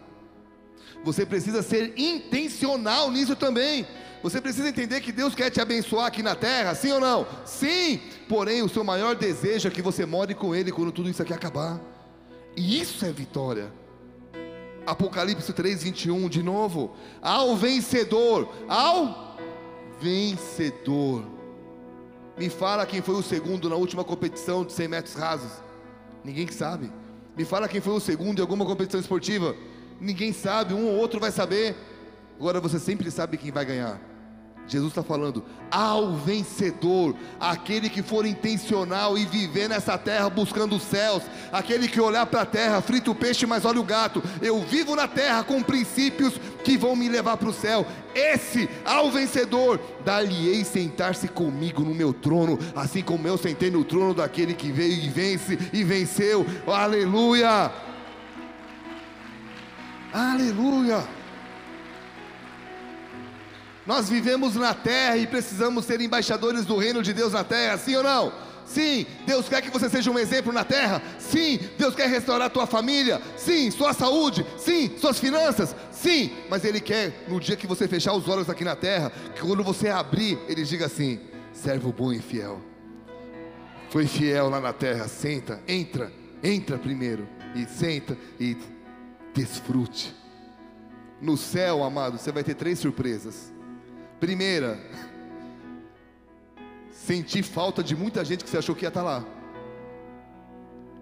Você 1.04 1.26
precisa 1.26 1.64
ser 1.64 1.94
intencional 1.98 3.10
nisso 3.10 3.36
também. 3.36 3.88
Você 4.22 4.40
precisa 4.40 4.70
entender 4.70 5.02
que 5.02 5.12
Deus 5.12 5.34
quer 5.34 5.50
te 5.50 5.60
abençoar 5.60 6.06
aqui 6.06 6.22
na 6.22 6.36
terra, 6.36 6.76
sim 6.76 6.92
ou 6.92 7.00
não? 7.00 7.26
Sim. 7.44 8.00
Porém, 8.28 8.62
o 8.62 8.70
seu 8.70 8.84
maior 8.84 9.16
desejo 9.16 9.68
é 9.68 9.72
que 9.72 9.82
você 9.82 10.06
more 10.06 10.36
com 10.36 10.54
Ele 10.54 10.72
quando 10.72 10.92
tudo 10.92 11.10
isso 11.10 11.24
aqui 11.24 11.34
acabar. 11.34 11.82
E 12.56 12.80
isso 12.80 13.06
é 13.06 13.12
vitória. 13.12 13.72
Apocalipse 14.86 15.54
3, 15.54 15.84
21, 15.84 16.30
de 16.30 16.42
novo. 16.42 16.96
Ao 17.22 17.56
vencedor, 17.56 18.50
ao 18.68 19.38
vencedor. 20.02 21.26
Me 22.38 22.50
fala 22.50 22.86
quem 22.86 23.02
foi 23.02 23.16
o 23.16 23.22
segundo 23.22 23.70
na 23.70 23.76
última 23.76 24.04
competição 24.04 24.64
de 24.64 24.74
100 24.74 24.88
metros 24.88 25.14
rasos. 25.14 25.52
Ninguém 26.24 26.48
sabe. 26.52 26.92
Me 27.38 27.46
fala 27.46 27.68
quem 27.68 27.82
foi 27.82 27.94
o 27.94 28.00
segundo 28.00 28.40
em 28.40 28.42
alguma 28.42 28.66
competição 28.66 29.00
esportiva. 29.00 29.56
Ninguém 30.00 30.34
sabe, 30.34 30.74
um 30.74 30.88
ou 30.88 30.96
outro 30.96 31.20
vai 31.20 31.32
saber. 31.32 31.76
Agora 32.38 32.62
você 32.62 32.80
sempre 32.80 33.12
sabe 33.12 33.38
quem 33.38 33.52
vai 33.52 33.66
ganhar. 33.66 34.09
Jesus 34.70 34.92
está 34.92 35.02
falando 35.02 35.44
ao 35.72 36.14
vencedor, 36.14 37.16
aquele 37.40 37.90
que 37.90 38.04
for 38.04 38.24
intencional 38.26 39.18
e 39.18 39.26
viver 39.26 39.68
nessa 39.68 39.98
terra 39.98 40.30
buscando 40.30 40.76
os 40.76 40.84
céus, 40.84 41.24
aquele 41.52 41.88
que 41.88 42.00
olhar 42.00 42.26
para 42.28 42.42
a 42.42 42.46
terra, 42.46 42.82
frita 42.82 43.10
o 43.10 43.16
peixe, 43.16 43.48
mas 43.48 43.66
olha 43.66 43.80
o 43.80 43.84
gato. 43.84 44.22
Eu 44.42 44.62
vivo 44.62 44.96
na 44.96 45.08
terra 45.08 45.44
com 45.44 45.64
princípios 45.64 46.40
que 46.64 46.78
vão 46.78 46.96
me 46.96 47.10
levar 47.10 47.38
para 47.38 47.50
o 47.50 47.54
céu. 47.54 47.86
Esse, 48.14 48.70
ao 48.86 49.12
vencedor, 49.12 49.80
dar-lhe-ei 50.06 50.64
sentar-se 50.64 51.28
comigo 51.28 51.84
no 51.84 51.96
meu 51.96 52.14
trono, 52.14 52.60
assim 52.76 53.02
como 53.02 53.28
eu 53.28 53.38
sentei 53.38 53.72
no 53.72 53.84
trono 53.84 54.14
daquele 54.14 54.54
que 54.54 54.72
veio 54.72 55.04
e 55.04 55.10
vence 55.10 55.58
e 55.74 55.84
venceu. 55.84 56.46
Aleluia! 56.68 57.72
Aleluia! 60.14 61.19
Nós 63.90 64.08
vivemos 64.08 64.54
na 64.54 64.72
terra 64.72 65.18
e 65.18 65.26
precisamos 65.26 65.84
ser 65.84 66.00
embaixadores 66.00 66.64
do 66.64 66.78
reino 66.78 67.02
de 67.02 67.12
Deus 67.12 67.34
na 67.34 67.44
terra, 67.44 67.76
sim 67.76 67.96
ou 67.96 68.04
não? 68.04 68.32
Sim, 68.64 69.04
Deus 69.26 69.50
quer 69.50 69.64
que 69.64 69.72
você 69.72 69.90
seja 69.90 70.12
um 70.12 70.20
exemplo 70.20 70.54
na 70.54 70.64
terra. 70.64 71.02
Sim, 71.18 71.60
Deus 71.76 71.96
quer 71.96 72.08
restaurar 72.08 72.46
a 72.46 72.50
tua 72.52 72.68
família. 72.68 73.20
Sim, 73.36 73.72
sua 73.72 73.92
saúde. 73.92 74.46
Sim, 74.60 74.96
suas 74.96 75.18
finanças. 75.18 75.76
Sim, 75.92 76.30
mas 76.52 76.64
Ele 76.66 76.80
quer, 76.80 77.26
no 77.28 77.40
dia 77.40 77.56
que 77.56 77.66
você 77.66 77.88
fechar 77.88 78.14
os 78.14 78.28
olhos 78.28 78.48
aqui 78.48 78.64
na 78.64 78.76
terra, 78.76 79.12
que 79.34 79.42
quando 79.42 79.64
você 79.64 79.90
abrir, 79.90 80.38
Ele 80.48 80.64
diga 80.64 80.86
assim: 80.86 81.20
servo 81.52 81.92
bom 81.92 82.14
e 82.14 82.20
fiel. 82.20 82.62
Foi 83.90 84.06
fiel 84.06 84.50
lá 84.50 84.62
na 84.62 84.72
terra. 84.72 85.08
Senta, 85.08 85.64
entra, 85.68 86.14
entra 86.44 86.78
primeiro. 86.78 87.28
E 87.56 87.66
senta 87.66 88.16
e 88.40 88.56
desfrute. 89.34 90.16
No 91.20 91.36
céu, 91.36 91.84
amado, 91.84 92.20
você 92.20 92.32
vai 92.32 92.44
ter 92.44 92.54
três 92.54 92.78
surpresas. 92.78 93.58
Primeira, 94.20 94.78
sentir 96.92 97.42
falta 97.42 97.82
de 97.82 97.96
muita 97.96 98.24
gente 98.26 98.44
que 98.44 98.50
você 98.50 98.58
achou 98.58 98.76
que 98.76 98.84
ia 98.84 98.90
estar 98.90 99.02
lá. 99.02 99.26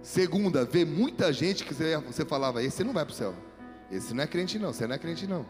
Segunda, 0.01 0.63
ver 0.63 0.85
muita 0.85 1.33
gente 1.33 1.65
que 1.65 1.73
você, 1.73 1.97
você 1.97 2.23
falava, 2.23 2.63
esse 2.63 2.83
não 2.83 2.93
vai 2.93 3.03
para 3.03 3.11
o 3.11 3.15
céu. 3.15 3.33
Esse 3.91 4.13
não 4.13 4.23
é 4.23 4.27
crente 4.27 4.59
não, 4.59 4.71
você 4.71 4.85
não 4.85 4.95
é 4.95 4.97
crente 4.97 5.25
não. 5.25 5.45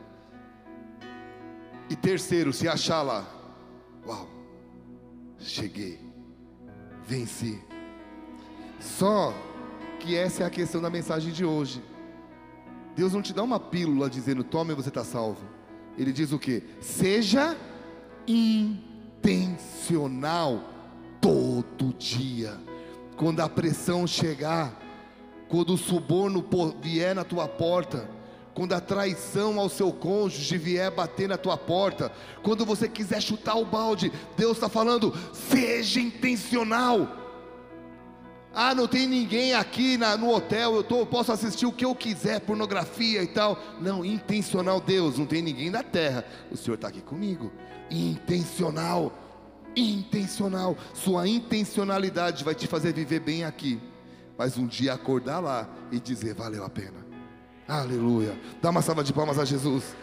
E 1.90 1.96
terceiro, 1.96 2.54
se 2.54 2.68
achar 2.68 3.02
lá, 3.02 3.26
uau, 4.06 4.28
cheguei, 5.40 6.00
venci. 7.06 7.62
Só 8.80 9.34
que 10.00 10.16
essa 10.16 10.44
é 10.44 10.46
a 10.46 10.50
questão 10.50 10.82
da 10.82 10.90
mensagem 10.90 11.34
de 11.34 11.44
hoje. 11.44 11.84
Deus 12.96 13.14
não 13.14 13.22
te 13.22 13.34
dá 13.34 13.44
uma 13.44 13.60
pílula 13.60 14.10
dizendo, 14.10 14.44
tome 14.44 14.74
você 14.74 14.90
está 14.90 15.04
salvo. 15.04 15.57
Ele 15.98 16.12
diz 16.12 16.32
o 16.32 16.40
que? 16.40 16.64
Seja 16.80 17.58
intencional 18.28 20.64
todo 21.20 21.94
dia. 21.98 22.56
Quando 23.16 23.40
a 23.40 23.50
pressão 23.50 24.06
chegar, 24.06 24.80
quando 25.50 25.74
o 25.74 25.78
suborno 25.78 26.46
vier 26.82 27.16
na 27.16 27.24
tua 27.24 27.48
porta, 27.48 28.10
quando 28.54 28.74
a 28.74 28.82
traição 28.82 29.60
ao 29.60 29.70
seu 29.70 29.92
cônjuge 29.92 30.58
vier 30.58 30.92
bater 30.92 31.30
na 31.30 31.38
tua 31.38 31.58
porta, 31.58 32.12
quando 32.42 32.66
você 32.66 32.88
quiser 32.88 33.22
chutar 33.22 33.56
o 33.56 33.66
balde, 33.66 34.12
Deus 34.36 34.58
está 34.58 34.68
falando, 34.68 35.14
seja 35.32 36.00
intencional. 36.00 37.27
Ah, 38.60 38.74
não 38.74 38.88
tem 38.88 39.06
ninguém 39.06 39.54
aqui 39.54 40.00
na, 40.00 40.18
no 40.18 40.34
hotel, 40.34 40.78
eu, 40.78 40.84
tô, 40.84 41.02
eu 41.02 41.06
posso 41.06 41.32
assistir 41.32 41.68
o 41.68 41.72
que 41.72 41.86
eu 41.86 41.94
quiser, 41.94 42.40
pornografia 42.40 43.22
e 43.22 43.28
tal. 43.28 43.56
Não, 43.80 44.04
intencional, 44.04 44.82
Deus, 44.82 45.20
não 45.20 45.28
tem 45.28 45.44
ninguém 45.44 45.70
na 45.70 45.84
terra, 45.84 46.26
o 46.50 46.58
Senhor 46.58 46.74
está 46.74 46.88
aqui 46.88 47.00
comigo. 47.00 47.52
Intencional, 47.92 49.14
intencional, 49.76 50.76
sua 50.92 51.28
intencionalidade 51.28 52.44
vai 52.44 52.56
te 52.56 52.66
fazer 52.66 52.94
viver 52.94 53.20
bem 53.20 53.44
aqui, 53.44 53.80
mas 54.36 54.58
um 54.58 54.66
dia 54.66 54.92
acordar 54.92 55.38
lá 55.38 55.70
e 55.92 56.00
dizer: 56.00 56.34
valeu 56.34 56.66
a 56.66 56.70
pena. 56.70 57.06
Aleluia. 57.68 58.36
Dá 58.60 58.72
uma 58.72 58.82
salva 58.82 59.04
de 59.04 59.14
palmas 59.14 59.38
a 59.38 59.46
Jesus. 59.46 59.96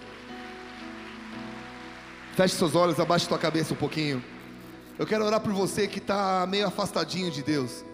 Feche 2.37 2.55
seus 2.55 2.77
olhos, 2.77 3.01
abaixe 3.01 3.27
sua 3.27 3.37
cabeça 3.37 3.75
um 3.75 3.77
pouquinho. 3.77 4.23
Eu 4.97 5.07
quero 5.09 5.25
orar 5.25 5.41
por 5.41 5.53
você 5.53 5.89
que 5.89 5.99
está 5.99 6.47
meio 6.49 6.69
afastadinho 6.69 7.33
de 7.33 7.43
Deus. 7.43 7.85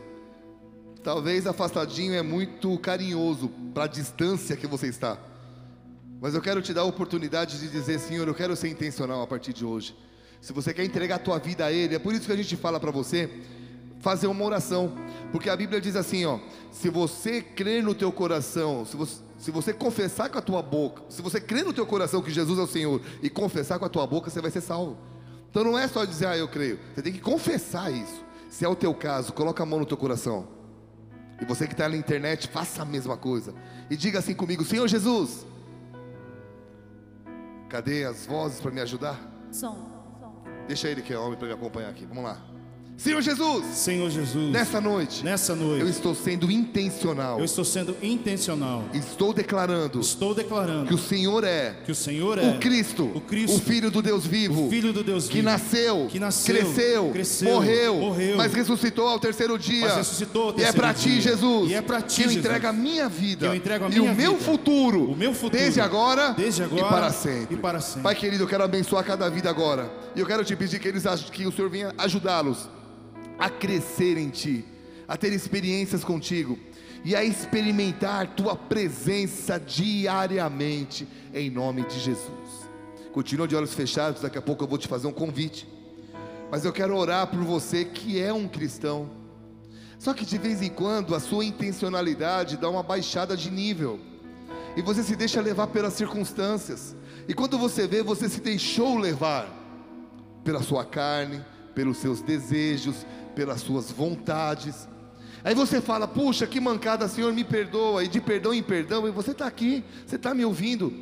Talvez 1.03 1.47
afastadinho 1.47 2.15
é 2.15 2.23
muito 2.23 2.79
carinhoso 2.79 3.49
para 3.73 3.85
a 3.85 3.89
distância 3.89 4.57
que 4.57 4.67
você 4.67 4.89
está. 4.89 5.19
Mas 6.21 6.35
eu 6.35 6.43
quero 6.43 6.61
te 6.61 6.75
dar 6.75 6.83
a 6.83 6.85
oportunidade 6.85 7.59
de 7.59 7.69
dizer, 7.69 7.99
Senhor, 7.99 8.29
eu 8.29 8.35
quero 8.35 8.55
ser 8.55 8.69
intencional 8.69 9.23
a 9.23 9.27
partir 9.27 9.55
de 9.55 9.65
hoje. 9.65 9.97
Se 10.41 10.53
você 10.53 10.75
quer 10.75 10.85
entregar 10.85 11.17
a 11.17 11.19
tua 11.19 11.39
vida 11.39 11.65
a 11.65 11.73
Ele, 11.73 11.95
é 11.95 11.99
por 11.99 12.13
isso 12.13 12.27
que 12.27 12.33
a 12.33 12.37
gente 12.37 12.55
fala 12.57 12.79
para 12.79 12.91
você 12.91 13.31
fazer 14.01 14.27
uma 14.27 14.45
oração, 14.45 14.95
porque 15.31 15.51
a 15.51 15.57
Bíblia 15.57 15.81
diz 15.81 15.95
assim, 15.95 16.25
ó, 16.25 16.39
se 16.71 16.89
você 16.89 17.43
crer 17.43 17.83
no 17.83 17.95
teu 17.95 18.11
coração, 18.11 18.85
se 18.87 18.97
você, 18.97 19.23
se 19.39 19.51
você 19.51 19.73
confessar 19.73 20.31
com 20.31 20.39
a 20.39 20.43
tua 20.43 20.63
boca, 20.63 21.03
se 21.09 21.21
você 21.21 21.39
crer 21.41 21.65
no 21.65 21.73
teu 21.73 21.87
coração 21.87 22.23
que 22.23 22.31
Jesus 22.31 22.59
é 22.59 22.63
o 22.63 22.67
Senhor 22.67 23.01
e 23.23 23.29
confessar 23.29 23.79
com 23.79 23.85
a 23.85 23.91
tua 23.91 24.07
boca, 24.07 24.31
você 24.31 24.41
vai 24.41 24.51
ser 24.51 24.63
salvo. 24.63 24.97
Então 25.51 25.65
não 25.65 25.79
é 25.79 25.87
só 25.89 26.05
dizer, 26.05 26.27
ah, 26.27 26.37
eu 26.37 26.49
creio. 26.49 26.79
Você 26.95 27.03
tem 27.03 27.13
que 27.13 27.21
confessar 27.21 27.93
isso. 27.93 28.25
Se 28.49 28.65
é 28.65 28.69
o 28.69 28.75
teu 28.75 28.95
caso, 28.95 29.33
coloca 29.33 29.63
a 29.63 29.67
mão 29.67 29.81
no 29.81 29.87
teu 29.87 29.97
coração. 29.97 30.60
E 31.41 31.45
você 31.45 31.67
que 31.67 31.73
está 31.73 31.89
na 31.89 31.97
internet, 31.97 32.49
faça 32.49 32.83
a 32.83 32.85
mesma 32.85 33.17
coisa. 33.17 33.55
E 33.89 33.97
diga 33.97 34.19
assim 34.19 34.35
comigo: 34.35 34.65
Senhor 34.65 34.87
Jesus. 34.87 35.47
Cadê 37.69 38.05
as 38.05 38.27
vozes 38.27 38.61
para 38.61 38.71
me 38.71 38.81
ajudar? 38.81 39.19
Som. 39.53 39.89
Deixa 40.67 40.89
ele 40.89 41.03
que 41.03 41.13
é 41.13 41.19
homem 41.19 41.39
para 41.39 41.49
me 41.49 41.55
acompanhar 41.55 41.89
aqui. 41.89 42.05
Vamos 42.05 42.25
lá. 42.25 42.50
Senhor 43.01 43.23
Jesus, 43.23 43.65
Senhor 43.77 44.11
Jesus, 44.11 44.53
nessa 44.53 44.79
noite, 44.79 45.25
nessa 45.25 45.55
noite, 45.55 45.81
eu 45.81 45.89
estou 45.89 46.15
sendo 46.15 46.51
intencional. 46.51 47.39
Eu 47.39 47.47
estou 47.47 47.65
sendo 47.65 47.97
intencional. 48.03 48.85
Estou 48.93 49.33
declarando. 49.33 50.01
Estou 50.01 50.35
declarando 50.35 50.87
que 50.87 50.93
o 50.93 50.99
Senhor 50.99 51.43
é. 51.43 51.77
Que 51.83 51.93
o 51.93 51.95
Senhor 51.95 52.37
é 52.37 52.51
o 52.51 52.59
Cristo. 52.59 53.11
O 53.15 53.21
Cristo. 53.23 53.57
O 53.57 53.59
Filho 53.59 53.91
do 53.91 54.03
Deus 54.03 54.27
vivo. 54.27 54.67
O 54.67 54.69
Filho 54.69 54.93
do 54.93 55.03
Deus 55.03 55.29
vivo. 55.29 55.35
Que 55.35 55.43
nasceu. 55.43 56.09
Que 56.11 56.21
nasceu. 56.21 56.55
Cresceu. 56.55 57.11
Cresceu 57.11 57.55
morreu. 57.55 57.95
Morreu. 57.97 58.37
Mas 58.37 58.53
ressuscitou 58.53 59.09
ao 59.09 59.19
terceiro 59.19 59.59
dia. 59.59 59.95
Ressuscitou 59.95 60.49
ao 60.49 60.53
terceiro 60.53 60.77
e 60.77 60.79
é 60.79 60.79
para 60.79 60.93
ti, 60.93 61.21
Jesus. 61.23 61.71
E 61.71 61.75
é 61.75 61.81
para 61.81 62.03
ti, 62.03 62.23
que 62.23 62.29
eu 62.29 62.33
entrego 62.33 62.67
a 62.67 62.73
minha 62.75 63.09
vida. 63.09 63.47
Eu 63.47 63.55
entrego 63.55 63.87
a 63.87 63.89
e 63.89 63.99
minha 63.99 64.13
o 64.13 64.15
meu 64.15 64.33
vida. 64.35 64.45
futuro. 64.45 65.11
O 65.11 65.17
meu 65.17 65.33
futuro. 65.33 65.59
Desde 65.59 65.81
agora. 65.81 66.35
Desde 66.35 66.63
agora. 66.63 66.83
E 66.83 66.91
para 66.91 67.11
sempre. 67.11 67.55
E 67.55 67.59
para 67.59 67.81
sempre. 67.81 68.03
Pai 68.03 68.15
querido, 68.15 68.45
eu 68.45 68.49
quero 68.49 68.63
abençoar 68.63 69.03
cada 69.07 69.27
vida 69.31 69.49
agora. 69.49 69.91
E 70.15 70.21
eu 70.21 70.27
quero 70.27 70.45
te 70.45 70.55
pedir 70.55 70.79
que 70.79 70.87
eles 70.87 71.05
que 71.33 71.47
o 71.47 71.51
Senhor 71.53 71.71
venha 71.71 71.95
ajudá-los 71.97 72.69
a 73.41 73.49
crescer 73.49 74.19
em 74.19 74.29
Ti, 74.29 74.65
a 75.09 75.17
ter 75.17 75.33
experiências 75.33 76.05
contigo 76.05 76.59
e 77.05 77.17
a 77.17 77.25
experimentar 77.25 78.35
Tua 78.35 78.55
presença 78.55 79.59
diariamente, 79.59 81.09
em 81.33 81.49
nome 81.49 81.83
de 81.87 81.99
Jesus. 81.99 82.69
Continua 83.13 83.49
de 83.49 83.57
olhos 83.57 83.75
fechados, 83.75 84.23
daqui 84.23 84.39
a 84.39 84.43
pouco 84.43 84.63
eu 84.63 84.69
vou 84.69 84.79
te 84.79 84.87
fazer 84.87 85.07
um 85.07 85.13
convite, 85.13 85.67
mas 86.51 86.65
eu 86.65 86.73
quero 86.73 86.95
orar 86.97 87.27
por 87.27 87.41
você 87.41 87.85
que 87.85 88.21
é 88.21 88.33
um 88.33 88.47
cristão, 88.47 89.11
só 89.99 90.15
que 90.15 90.25
de 90.25 90.39
vez 90.39 90.63
em 90.63 90.69
quando 90.69 91.15
a 91.15 91.21
sua 91.21 91.45
intencionalidade 91.45 92.57
dá 92.57 92.69
uma 92.69 92.83
baixada 92.83 93.37
de 93.37 93.51
nível, 93.51 93.99
e 94.77 94.83
você 94.83 95.03
se 95.03 95.17
deixa 95.17 95.41
levar 95.41 95.67
pelas 95.69 95.95
circunstâncias, 95.95 96.95
e 97.27 97.35
quando 97.35 97.59
você 97.59 97.87
vê, 97.87 98.03
você 98.03 98.29
se 98.29 98.41
deixou 98.41 98.97
levar 98.99 99.49
pela 100.45 100.63
sua 100.63 100.85
carne, 100.85 101.45
pelos 101.75 101.99
seus 101.99 102.21
desejos, 102.21 103.07
pelas 103.41 103.63
suas 103.63 103.91
vontades. 103.91 104.87
Aí 105.43 105.55
você 105.55 105.81
fala, 105.81 106.07
puxa, 106.07 106.47
que 106.47 106.61
mancada, 106.61 107.09
Senhor, 107.09 107.33
me 107.33 107.43
perdoa, 107.43 108.05
e 108.05 108.09
de 108.09 108.21
perdão 108.21 108.53
em 108.53 108.63
perdão, 108.63 109.09
e 109.09 109.11
você 109.11 109.31
está 109.31 109.47
aqui, 109.47 109.83
você 110.07 110.17
está 110.17 110.35
me 110.35 110.45
ouvindo. 110.45 110.93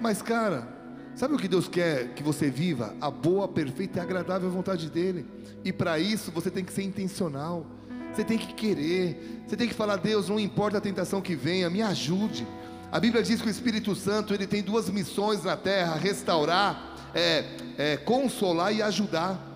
Mas, 0.00 0.20
cara, 0.20 0.66
sabe 1.14 1.34
o 1.34 1.38
que 1.38 1.46
Deus 1.46 1.68
quer 1.68 2.08
que 2.14 2.20
você 2.20 2.50
viva? 2.50 2.96
A 3.00 3.12
boa, 3.12 3.46
perfeita 3.46 4.00
e 4.00 4.02
agradável 4.02 4.50
vontade 4.50 4.90
dEle. 4.90 5.24
E 5.64 5.72
para 5.72 6.00
isso 6.00 6.32
você 6.32 6.50
tem 6.50 6.64
que 6.64 6.72
ser 6.72 6.82
intencional, 6.82 7.64
você 8.12 8.24
tem 8.24 8.38
que 8.38 8.52
querer, 8.54 9.44
você 9.46 9.56
tem 9.56 9.68
que 9.68 9.74
falar, 9.74 9.94
Deus, 9.94 10.28
não 10.28 10.40
importa 10.40 10.78
a 10.78 10.80
tentação 10.80 11.22
que 11.22 11.36
venha, 11.36 11.70
me 11.70 11.80
ajude. 11.80 12.44
A 12.90 12.98
Bíblia 12.98 13.22
diz 13.22 13.40
que 13.40 13.46
o 13.46 13.50
Espírito 13.50 13.94
Santo 13.94 14.34
ele 14.34 14.48
tem 14.48 14.64
duas 14.64 14.90
missões 14.90 15.44
na 15.44 15.56
terra: 15.56 15.94
restaurar, 15.94 17.12
é, 17.14 17.44
é, 17.78 17.96
consolar 17.98 18.74
e 18.74 18.82
ajudar. 18.82 19.54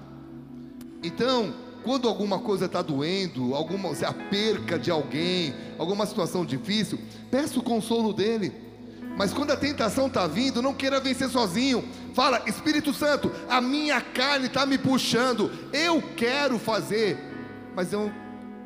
Então, 1.02 1.54
quando 1.88 2.06
alguma 2.06 2.38
coisa 2.38 2.66
está 2.66 2.82
doendo, 2.82 3.54
alguma 3.54 3.88
a 4.06 4.12
perca 4.12 4.78
de 4.78 4.90
alguém, 4.90 5.54
alguma 5.78 6.04
situação 6.04 6.44
difícil, 6.44 6.98
peça 7.30 7.58
o 7.58 7.62
consolo 7.62 8.12
dele. 8.12 8.52
Mas 9.16 9.32
quando 9.32 9.52
a 9.52 9.56
tentação 9.56 10.06
está 10.06 10.26
vindo, 10.26 10.60
não 10.60 10.74
queira 10.74 11.00
vencer 11.00 11.30
sozinho. 11.30 11.82
Fala, 12.12 12.42
Espírito 12.46 12.92
Santo, 12.92 13.32
a 13.48 13.62
minha 13.62 14.02
carne 14.02 14.48
está 14.48 14.66
me 14.66 14.76
puxando. 14.76 15.50
Eu 15.72 16.02
quero 16.14 16.58
fazer, 16.58 17.16
mas 17.74 17.90
eu, 17.90 18.12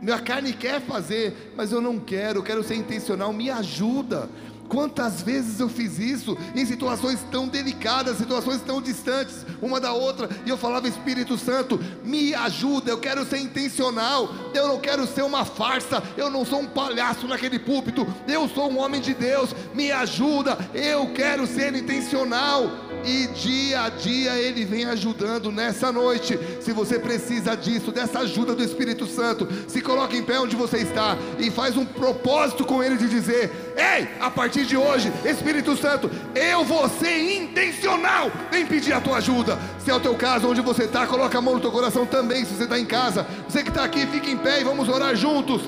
minha 0.00 0.18
carne 0.18 0.52
quer 0.52 0.80
fazer, 0.80 1.54
mas 1.56 1.70
eu 1.70 1.80
não 1.80 2.00
quero. 2.00 2.40
Eu 2.40 2.42
quero 2.42 2.64
ser 2.64 2.74
intencional. 2.74 3.32
Me 3.32 3.48
ajuda. 3.48 4.28
Quantas 4.72 5.20
vezes 5.20 5.60
eu 5.60 5.68
fiz 5.68 5.98
isso 5.98 6.34
em 6.56 6.64
situações 6.64 7.18
tão 7.30 7.46
delicadas, 7.46 8.16
situações 8.16 8.62
tão 8.62 8.80
distantes 8.80 9.44
uma 9.60 9.78
da 9.78 9.92
outra, 9.92 10.30
e 10.46 10.48
eu 10.48 10.56
falava, 10.56 10.88
Espírito 10.88 11.36
Santo, 11.36 11.78
me 12.02 12.34
ajuda, 12.34 12.90
eu 12.90 12.96
quero 12.96 13.22
ser 13.26 13.36
intencional, 13.36 14.30
eu 14.54 14.66
não 14.66 14.80
quero 14.80 15.06
ser 15.06 15.24
uma 15.24 15.44
farsa, 15.44 16.02
eu 16.16 16.30
não 16.30 16.42
sou 16.42 16.60
um 16.60 16.66
palhaço 16.66 17.28
naquele 17.28 17.58
púlpito, 17.58 18.06
eu 18.26 18.48
sou 18.48 18.72
um 18.72 18.78
homem 18.78 18.98
de 18.98 19.12
Deus, 19.12 19.54
me 19.74 19.92
ajuda, 19.92 20.56
eu 20.72 21.12
quero 21.12 21.46
ser 21.46 21.74
intencional 21.74 22.62
e 23.04 23.26
dia 23.28 23.82
a 23.82 23.88
dia 23.88 24.36
Ele 24.36 24.64
vem 24.64 24.84
ajudando 24.84 25.50
nessa 25.50 25.90
noite. 25.90 26.38
Se 26.60 26.72
você 26.72 26.98
precisa 26.98 27.56
disso, 27.56 27.92
dessa 27.92 28.20
ajuda 28.20 28.54
do 28.54 28.62
Espírito 28.62 29.06
Santo, 29.06 29.48
se 29.68 29.80
coloque 29.80 30.16
em 30.16 30.22
pé 30.22 30.38
onde 30.38 30.56
você 30.56 30.78
está 30.78 31.16
e 31.38 31.50
faz 31.50 31.76
um 31.76 31.84
propósito 31.84 32.64
com 32.64 32.82
Ele 32.82 32.96
de 32.96 33.08
dizer: 33.08 33.74
Ei, 33.76 34.08
a 34.20 34.30
partir 34.30 34.64
de 34.64 34.76
hoje, 34.76 35.12
Espírito 35.24 35.76
Santo, 35.76 36.10
eu 36.34 36.64
vou 36.64 36.88
ser 36.88 37.34
intencional 37.34 38.30
em 38.52 38.66
pedir 38.66 38.92
a 38.92 39.00
tua 39.00 39.18
ajuda. 39.18 39.58
Se 39.84 39.90
é 39.90 39.94
o 39.94 40.00
teu 40.00 40.14
caso, 40.14 40.48
onde 40.48 40.60
você 40.60 40.84
está, 40.84 41.06
coloca 41.06 41.36
a 41.38 41.42
mão 41.42 41.54
no 41.54 41.60
teu 41.60 41.72
coração 41.72 42.06
também. 42.06 42.44
Se 42.44 42.54
você 42.54 42.64
está 42.64 42.78
em 42.78 42.86
casa, 42.86 43.26
você 43.48 43.62
que 43.62 43.68
está 43.68 43.84
aqui, 43.84 44.06
fique 44.06 44.30
em 44.30 44.36
pé 44.36 44.60
e 44.60 44.64
vamos 44.64 44.88
orar 44.88 45.14
juntos. 45.16 45.62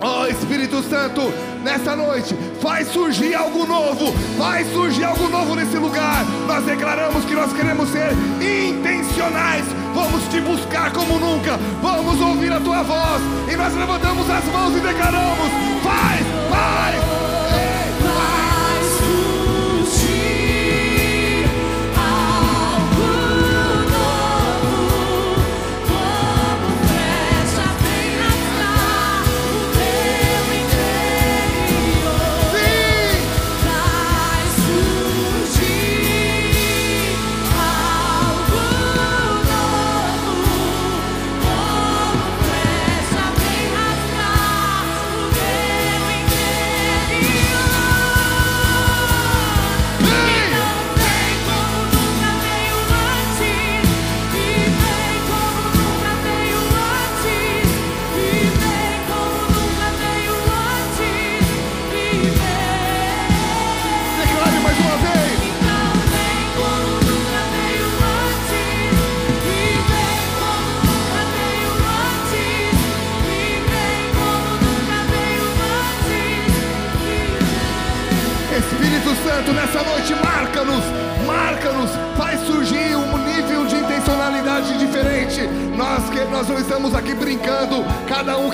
Ó 0.00 0.22
oh, 0.22 0.26
Espírito 0.26 0.82
Santo, 0.82 1.32
nessa 1.62 1.96
noite, 1.96 2.36
faz 2.60 2.88
surgir 2.88 3.34
algo 3.34 3.66
novo, 3.66 4.12
faz 4.36 4.70
surgir 4.72 5.04
algo 5.04 5.28
novo 5.28 5.54
nesse 5.54 5.76
lugar. 5.78 6.24
Nós 6.46 6.64
declaramos 6.64 7.24
que 7.24 7.34
nós 7.34 7.52
queremos 7.52 7.88
ser 7.88 8.10
intencionais, 8.40 9.64
vamos 9.94 10.22
te 10.28 10.40
buscar 10.40 10.92
como 10.92 11.18
nunca, 11.18 11.58
vamos 11.80 12.20
ouvir 12.20 12.52
a 12.52 12.60
tua 12.60 12.82
voz, 12.82 13.22
e 13.50 13.56
nós 13.56 13.74
levantamos 13.74 14.28
as 14.28 14.44
mãos 14.44 14.76
e 14.76 14.80
declaramos: 14.80 15.48
faz, 15.82 16.26
faz. 16.50 17.25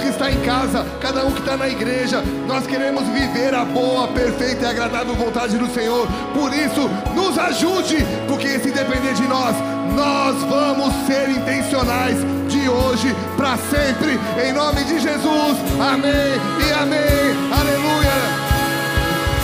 Que 0.03 0.09
está 0.09 0.31
em 0.31 0.41
casa, 0.41 0.85
cada 1.01 1.25
um 1.25 1.31
que 1.31 1.39
está 1.39 1.57
na 1.57 1.69
igreja, 1.69 2.23
nós 2.47 2.67
queremos 2.67 3.05
viver 3.05 3.55
a 3.55 3.65
boa, 3.65 4.09
perfeita 4.09 4.65
e 4.65 4.67
agradável 4.67 5.15
vontade 5.15 5.57
do 5.57 5.73
Senhor. 5.73 6.09
Por 6.35 6.53
isso, 6.53 6.91
nos 7.15 7.39
ajude, 7.39 8.05
porque 8.27 8.59
se 8.59 8.73
depender 8.73 9.15
de 9.15 9.29
nós, 9.29 9.55
nós 9.95 10.43
vamos 10.43 10.93
ser 11.07 11.31
intencionais 11.31 12.19
de 12.49 12.69
hoje 12.69 13.15
para 13.37 13.57
sempre. 13.57 14.19
Em 14.45 14.53
nome 14.53 14.83
de 14.85 14.99
Jesus. 14.99 15.57
Amém 15.81 16.35
e 16.67 16.73
amém. 16.73 17.33
Aleluia. 17.53 18.17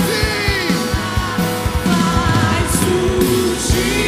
Sim. 0.08 0.68
Vai 1.86 2.62
surgir 2.80 4.07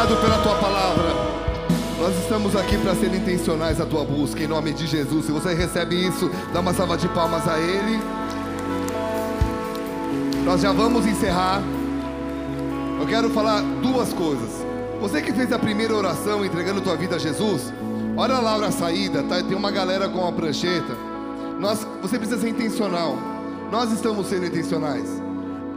obrigado 0.00 0.16
pela 0.20 0.38
tua 0.38 0.54
palavra. 0.54 1.04
Nós 1.98 2.16
estamos 2.22 2.56
aqui 2.56 2.78
para 2.78 2.94
ser 2.94 3.14
intencionais 3.14 3.78
na 3.78 3.84
tua 3.84 4.04
busca, 4.04 4.42
em 4.42 4.46
nome 4.46 4.72
de 4.72 4.86
Jesus. 4.86 5.26
Se 5.26 5.32
você 5.32 5.52
recebe 5.52 5.94
isso, 5.94 6.30
dá 6.52 6.60
uma 6.60 6.72
salva 6.72 6.96
de 6.96 7.06
palmas 7.08 7.46
a 7.46 7.58
Ele. 7.58 8.00
Nós 10.44 10.62
já 10.62 10.72
vamos 10.72 11.04
encerrar. 11.06 11.62
Eu 12.98 13.06
quero 13.06 13.28
falar 13.30 13.60
duas 13.82 14.12
coisas. 14.12 14.64
Você 15.00 15.20
que 15.20 15.32
fez 15.32 15.52
a 15.52 15.58
primeira 15.58 15.94
oração 15.94 16.44
entregando 16.44 16.80
tua 16.80 16.96
vida 16.96 17.16
a 17.16 17.18
Jesus, 17.18 17.72
olha 18.16 18.38
lá 18.38 18.56
na 18.56 18.70
saída, 18.70 19.22
tá? 19.22 19.42
Tem 19.42 19.56
uma 19.56 19.70
galera 19.70 20.08
com 20.08 20.20
uma 20.20 20.32
prancheta. 20.32 20.96
Nós, 21.58 21.86
você 22.00 22.18
precisa 22.18 22.40
ser 22.40 22.48
intencional. 22.48 23.18
Nós 23.70 23.92
estamos 23.92 24.28
sendo 24.28 24.46
intencionais. 24.46 25.22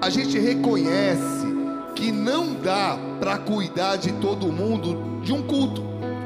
A 0.02 0.10
gente 0.10 0.38
reconhece 0.40 1.53
que 1.96 2.12
não 2.12 2.54
dá 2.54 2.98
para 3.20 3.38
cuidar 3.38 3.98
de 3.98 4.12
todo 4.14 4.52
mundo 4.52 5.22
de 5.22 5.32
um 5.34 5.42
culto. 5.42 5.84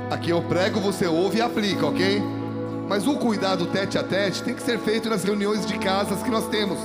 Aqui 0.10 0.30
eu 0.30 0.42
prego, 0.44 0.80
você 0.80 1.06
ouve 1.06 1.40
e 1.40 1.42
aplica, 1.42 1.86
ok? 1.86 2.22
Mas 2.88 3.06
o 3.06 3.16
cuidado 3.16 3.66
tete 3.66 3.98
a 3.98 4.04
tete 4.04 4.42
tem 4.42 4.54
que 4.54 4.64
ser 4.64 4.80
feito 4.80 5.10
nas 5.10 5.24
reuniões 5.24 5.66
de 5.66 5.78
casas 5.78 6.24
que 6.24 6.30
nós 6.30 6.48
temos. 6.48 6.78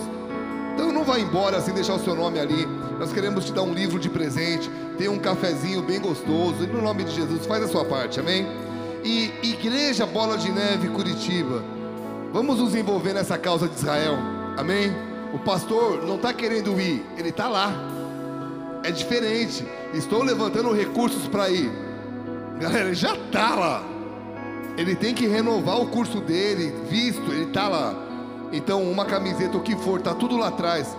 Então 0.74 0.92
não 0.92 1.04
vá 1.04 1.18
embora 1.18 1.60
sem 1.60 1.72
deixar 1.72 1.94
o 1.94 2.00
seu 2.00 2.14
nome 2.14 2.40
ali. 2.40 2.66
Nós 2.98 3.12
queremos 3.12 3.44
te 3.44 3.52
dar 3.52 3.62
um 3.62 3.72
livro 3.72 3.98
de 3.98 4.08
presente, 4.08 4.68
tem 4.98 5.08
um 5.08 5.18
cafezinho 5.18 5.82
bem 5.82 6.00
gostoso. 6.00 6.64
E 6.64 6.66
no 6.66 6.82
nome 6.82 7.04
de 7.04 7.14
Jesus, 7.14 7.46
faz 7.46 7.62
a 7.62 7.68
sua 7.68 7.84
parte, 7.84 8.18
amém? 8.18 8.46
E 9.04 9.30
Igreja 9.42 10.06
Bola 10.06 10.36
de 10.36 10.50
Neve 10.50 10.88
Curitiba, 10.88 11.62
vamos 12.32 12.58
nos 12.58 12.74
envolver 12.74 13.12
nessa 13.12 13.36
causa 13.36 13.68
de 13.68 13.74
Israel, 13.74 14.16
amém? 14.56 14.92
O 15.32 15.38
pastor 15.38 16.04
não 16.04 16.16
está 16.16 16.32
querendo 16.32 16.80
ir, 16.80 17.04
ele 17.16 17.30
está 17.30 17.48
lá. 17.48 18.01
É 18.84 18.90
diferente. 18.90 19.64
Estou 19.94 20.22
levantando 20.22 20.72
recursos 20.72 21.28
para 21.28 21.48
ir. 21.48 21.70
Galera, 22.58 22.86
ele 22.86 22.94
já 22.94 23.14
está 23.14 23.54
lá. 23.54 23.82
Ele 24.76 24.94
tem 24.94 25.14
que 25.14 25.26
renovar 25.26 25.80
o 25.80 25.86
curso 25.86 26.20
dele, 26.20 26.74
visto, 26.88 27.30
ele 27.30 27.44
está 27.44 27.68
lá. 27.68 27.94
Então, 28.52 28.82
uma 28.82 29.04
camiseta, 29.04 29.56
o 29.56 29.62
que 29.62 29.76
for, 29.76 30.00
tá 30.00 30.14
tudo 30.14 30.36
lá 30.36 30.48
atrás. 30.48 30.96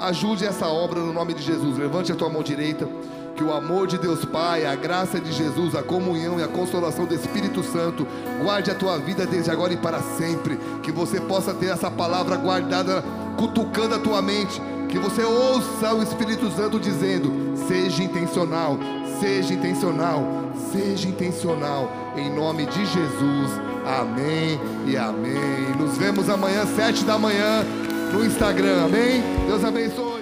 Ajude 0.00 0.44
essa 0.44 0.66
obra 0.66 1.00
no 1.00 1.12
nome 1.12 1.34
de 1.34 1.42
Jesus. 1.42 1.78
Levante 1.78 2.12
a 2.12 2.14
tua 2.14 2.28
mão 2.28 2.42
direita. 2.42 2.88
Que 3.34 3.42
o 3.42 3.52
amor 3.52 3.88
de 3.88 3.98
Deus 3.98 4.24
Pai, 4.24 4.64
a 4.64 4.76
graça 4.76 5.18
de 5.18 5.32
Jesus, 5.32 5.74
a 5.74 5.82
comunhão 5.82 6.38
e 6.38 6.42
a 6.44 6.48
consolação 6.48 7.04
do 7.04 7.14
Espírito 7.14 7.64
Santo 7.64 8.06
guarde 8.42 8.70
a 8.70 8.74
tua 8.76 8.96
vida 8.96 9.26
desde 9.26 9.50
agora 9.50 9.72
e 9.72 9.76
para 9.76 10.00
sempre. 10.00 10.56
Que 10.82 10.92
você 10.92 11.20
possa 11.20 11.52
ter 11.52 11.66
essa 11.66 11.90
palavra 11.90 12.36
guardada, 12.36 13.02
cutucando 13.36 13.96
a 13.96 13.98
tua 13.98 14.22
mente. 14.22 14.62
Que 14.88 14.98
você 14.98 15.22
ouça 15.22 15.94
o 15.94 16.02
Espírito 16.02 16.50
Santo 16.50 16.78
dizendo: 16.78 17.32
seja 17.66 18.02
intencional, 18.02 18.78
seja 19.20 19.54
intencional, 19.54 20.24
seja 20.72 21.08
intencional. 21.08 21.90
Em 22.16 22.30
nome 22.34 22.66
de 22.66 22.86
Jesus. 22.86 23.50
Amém 23.84 24.58
e 24.86 24.96
amém. 24.96 25.76
Nos 25.78 25.98
vemos 25.98 26.28
amanhã, 26.28 26.64
sete 26.66 27.04
da 27.04 27.18
manhã, 27.18 27.64
no 28.12 28.24
Instagram. 28.24 28.84
Amém? 28.84 29.22
Deus 29.46 29.64
abençoe. 29.64 30.13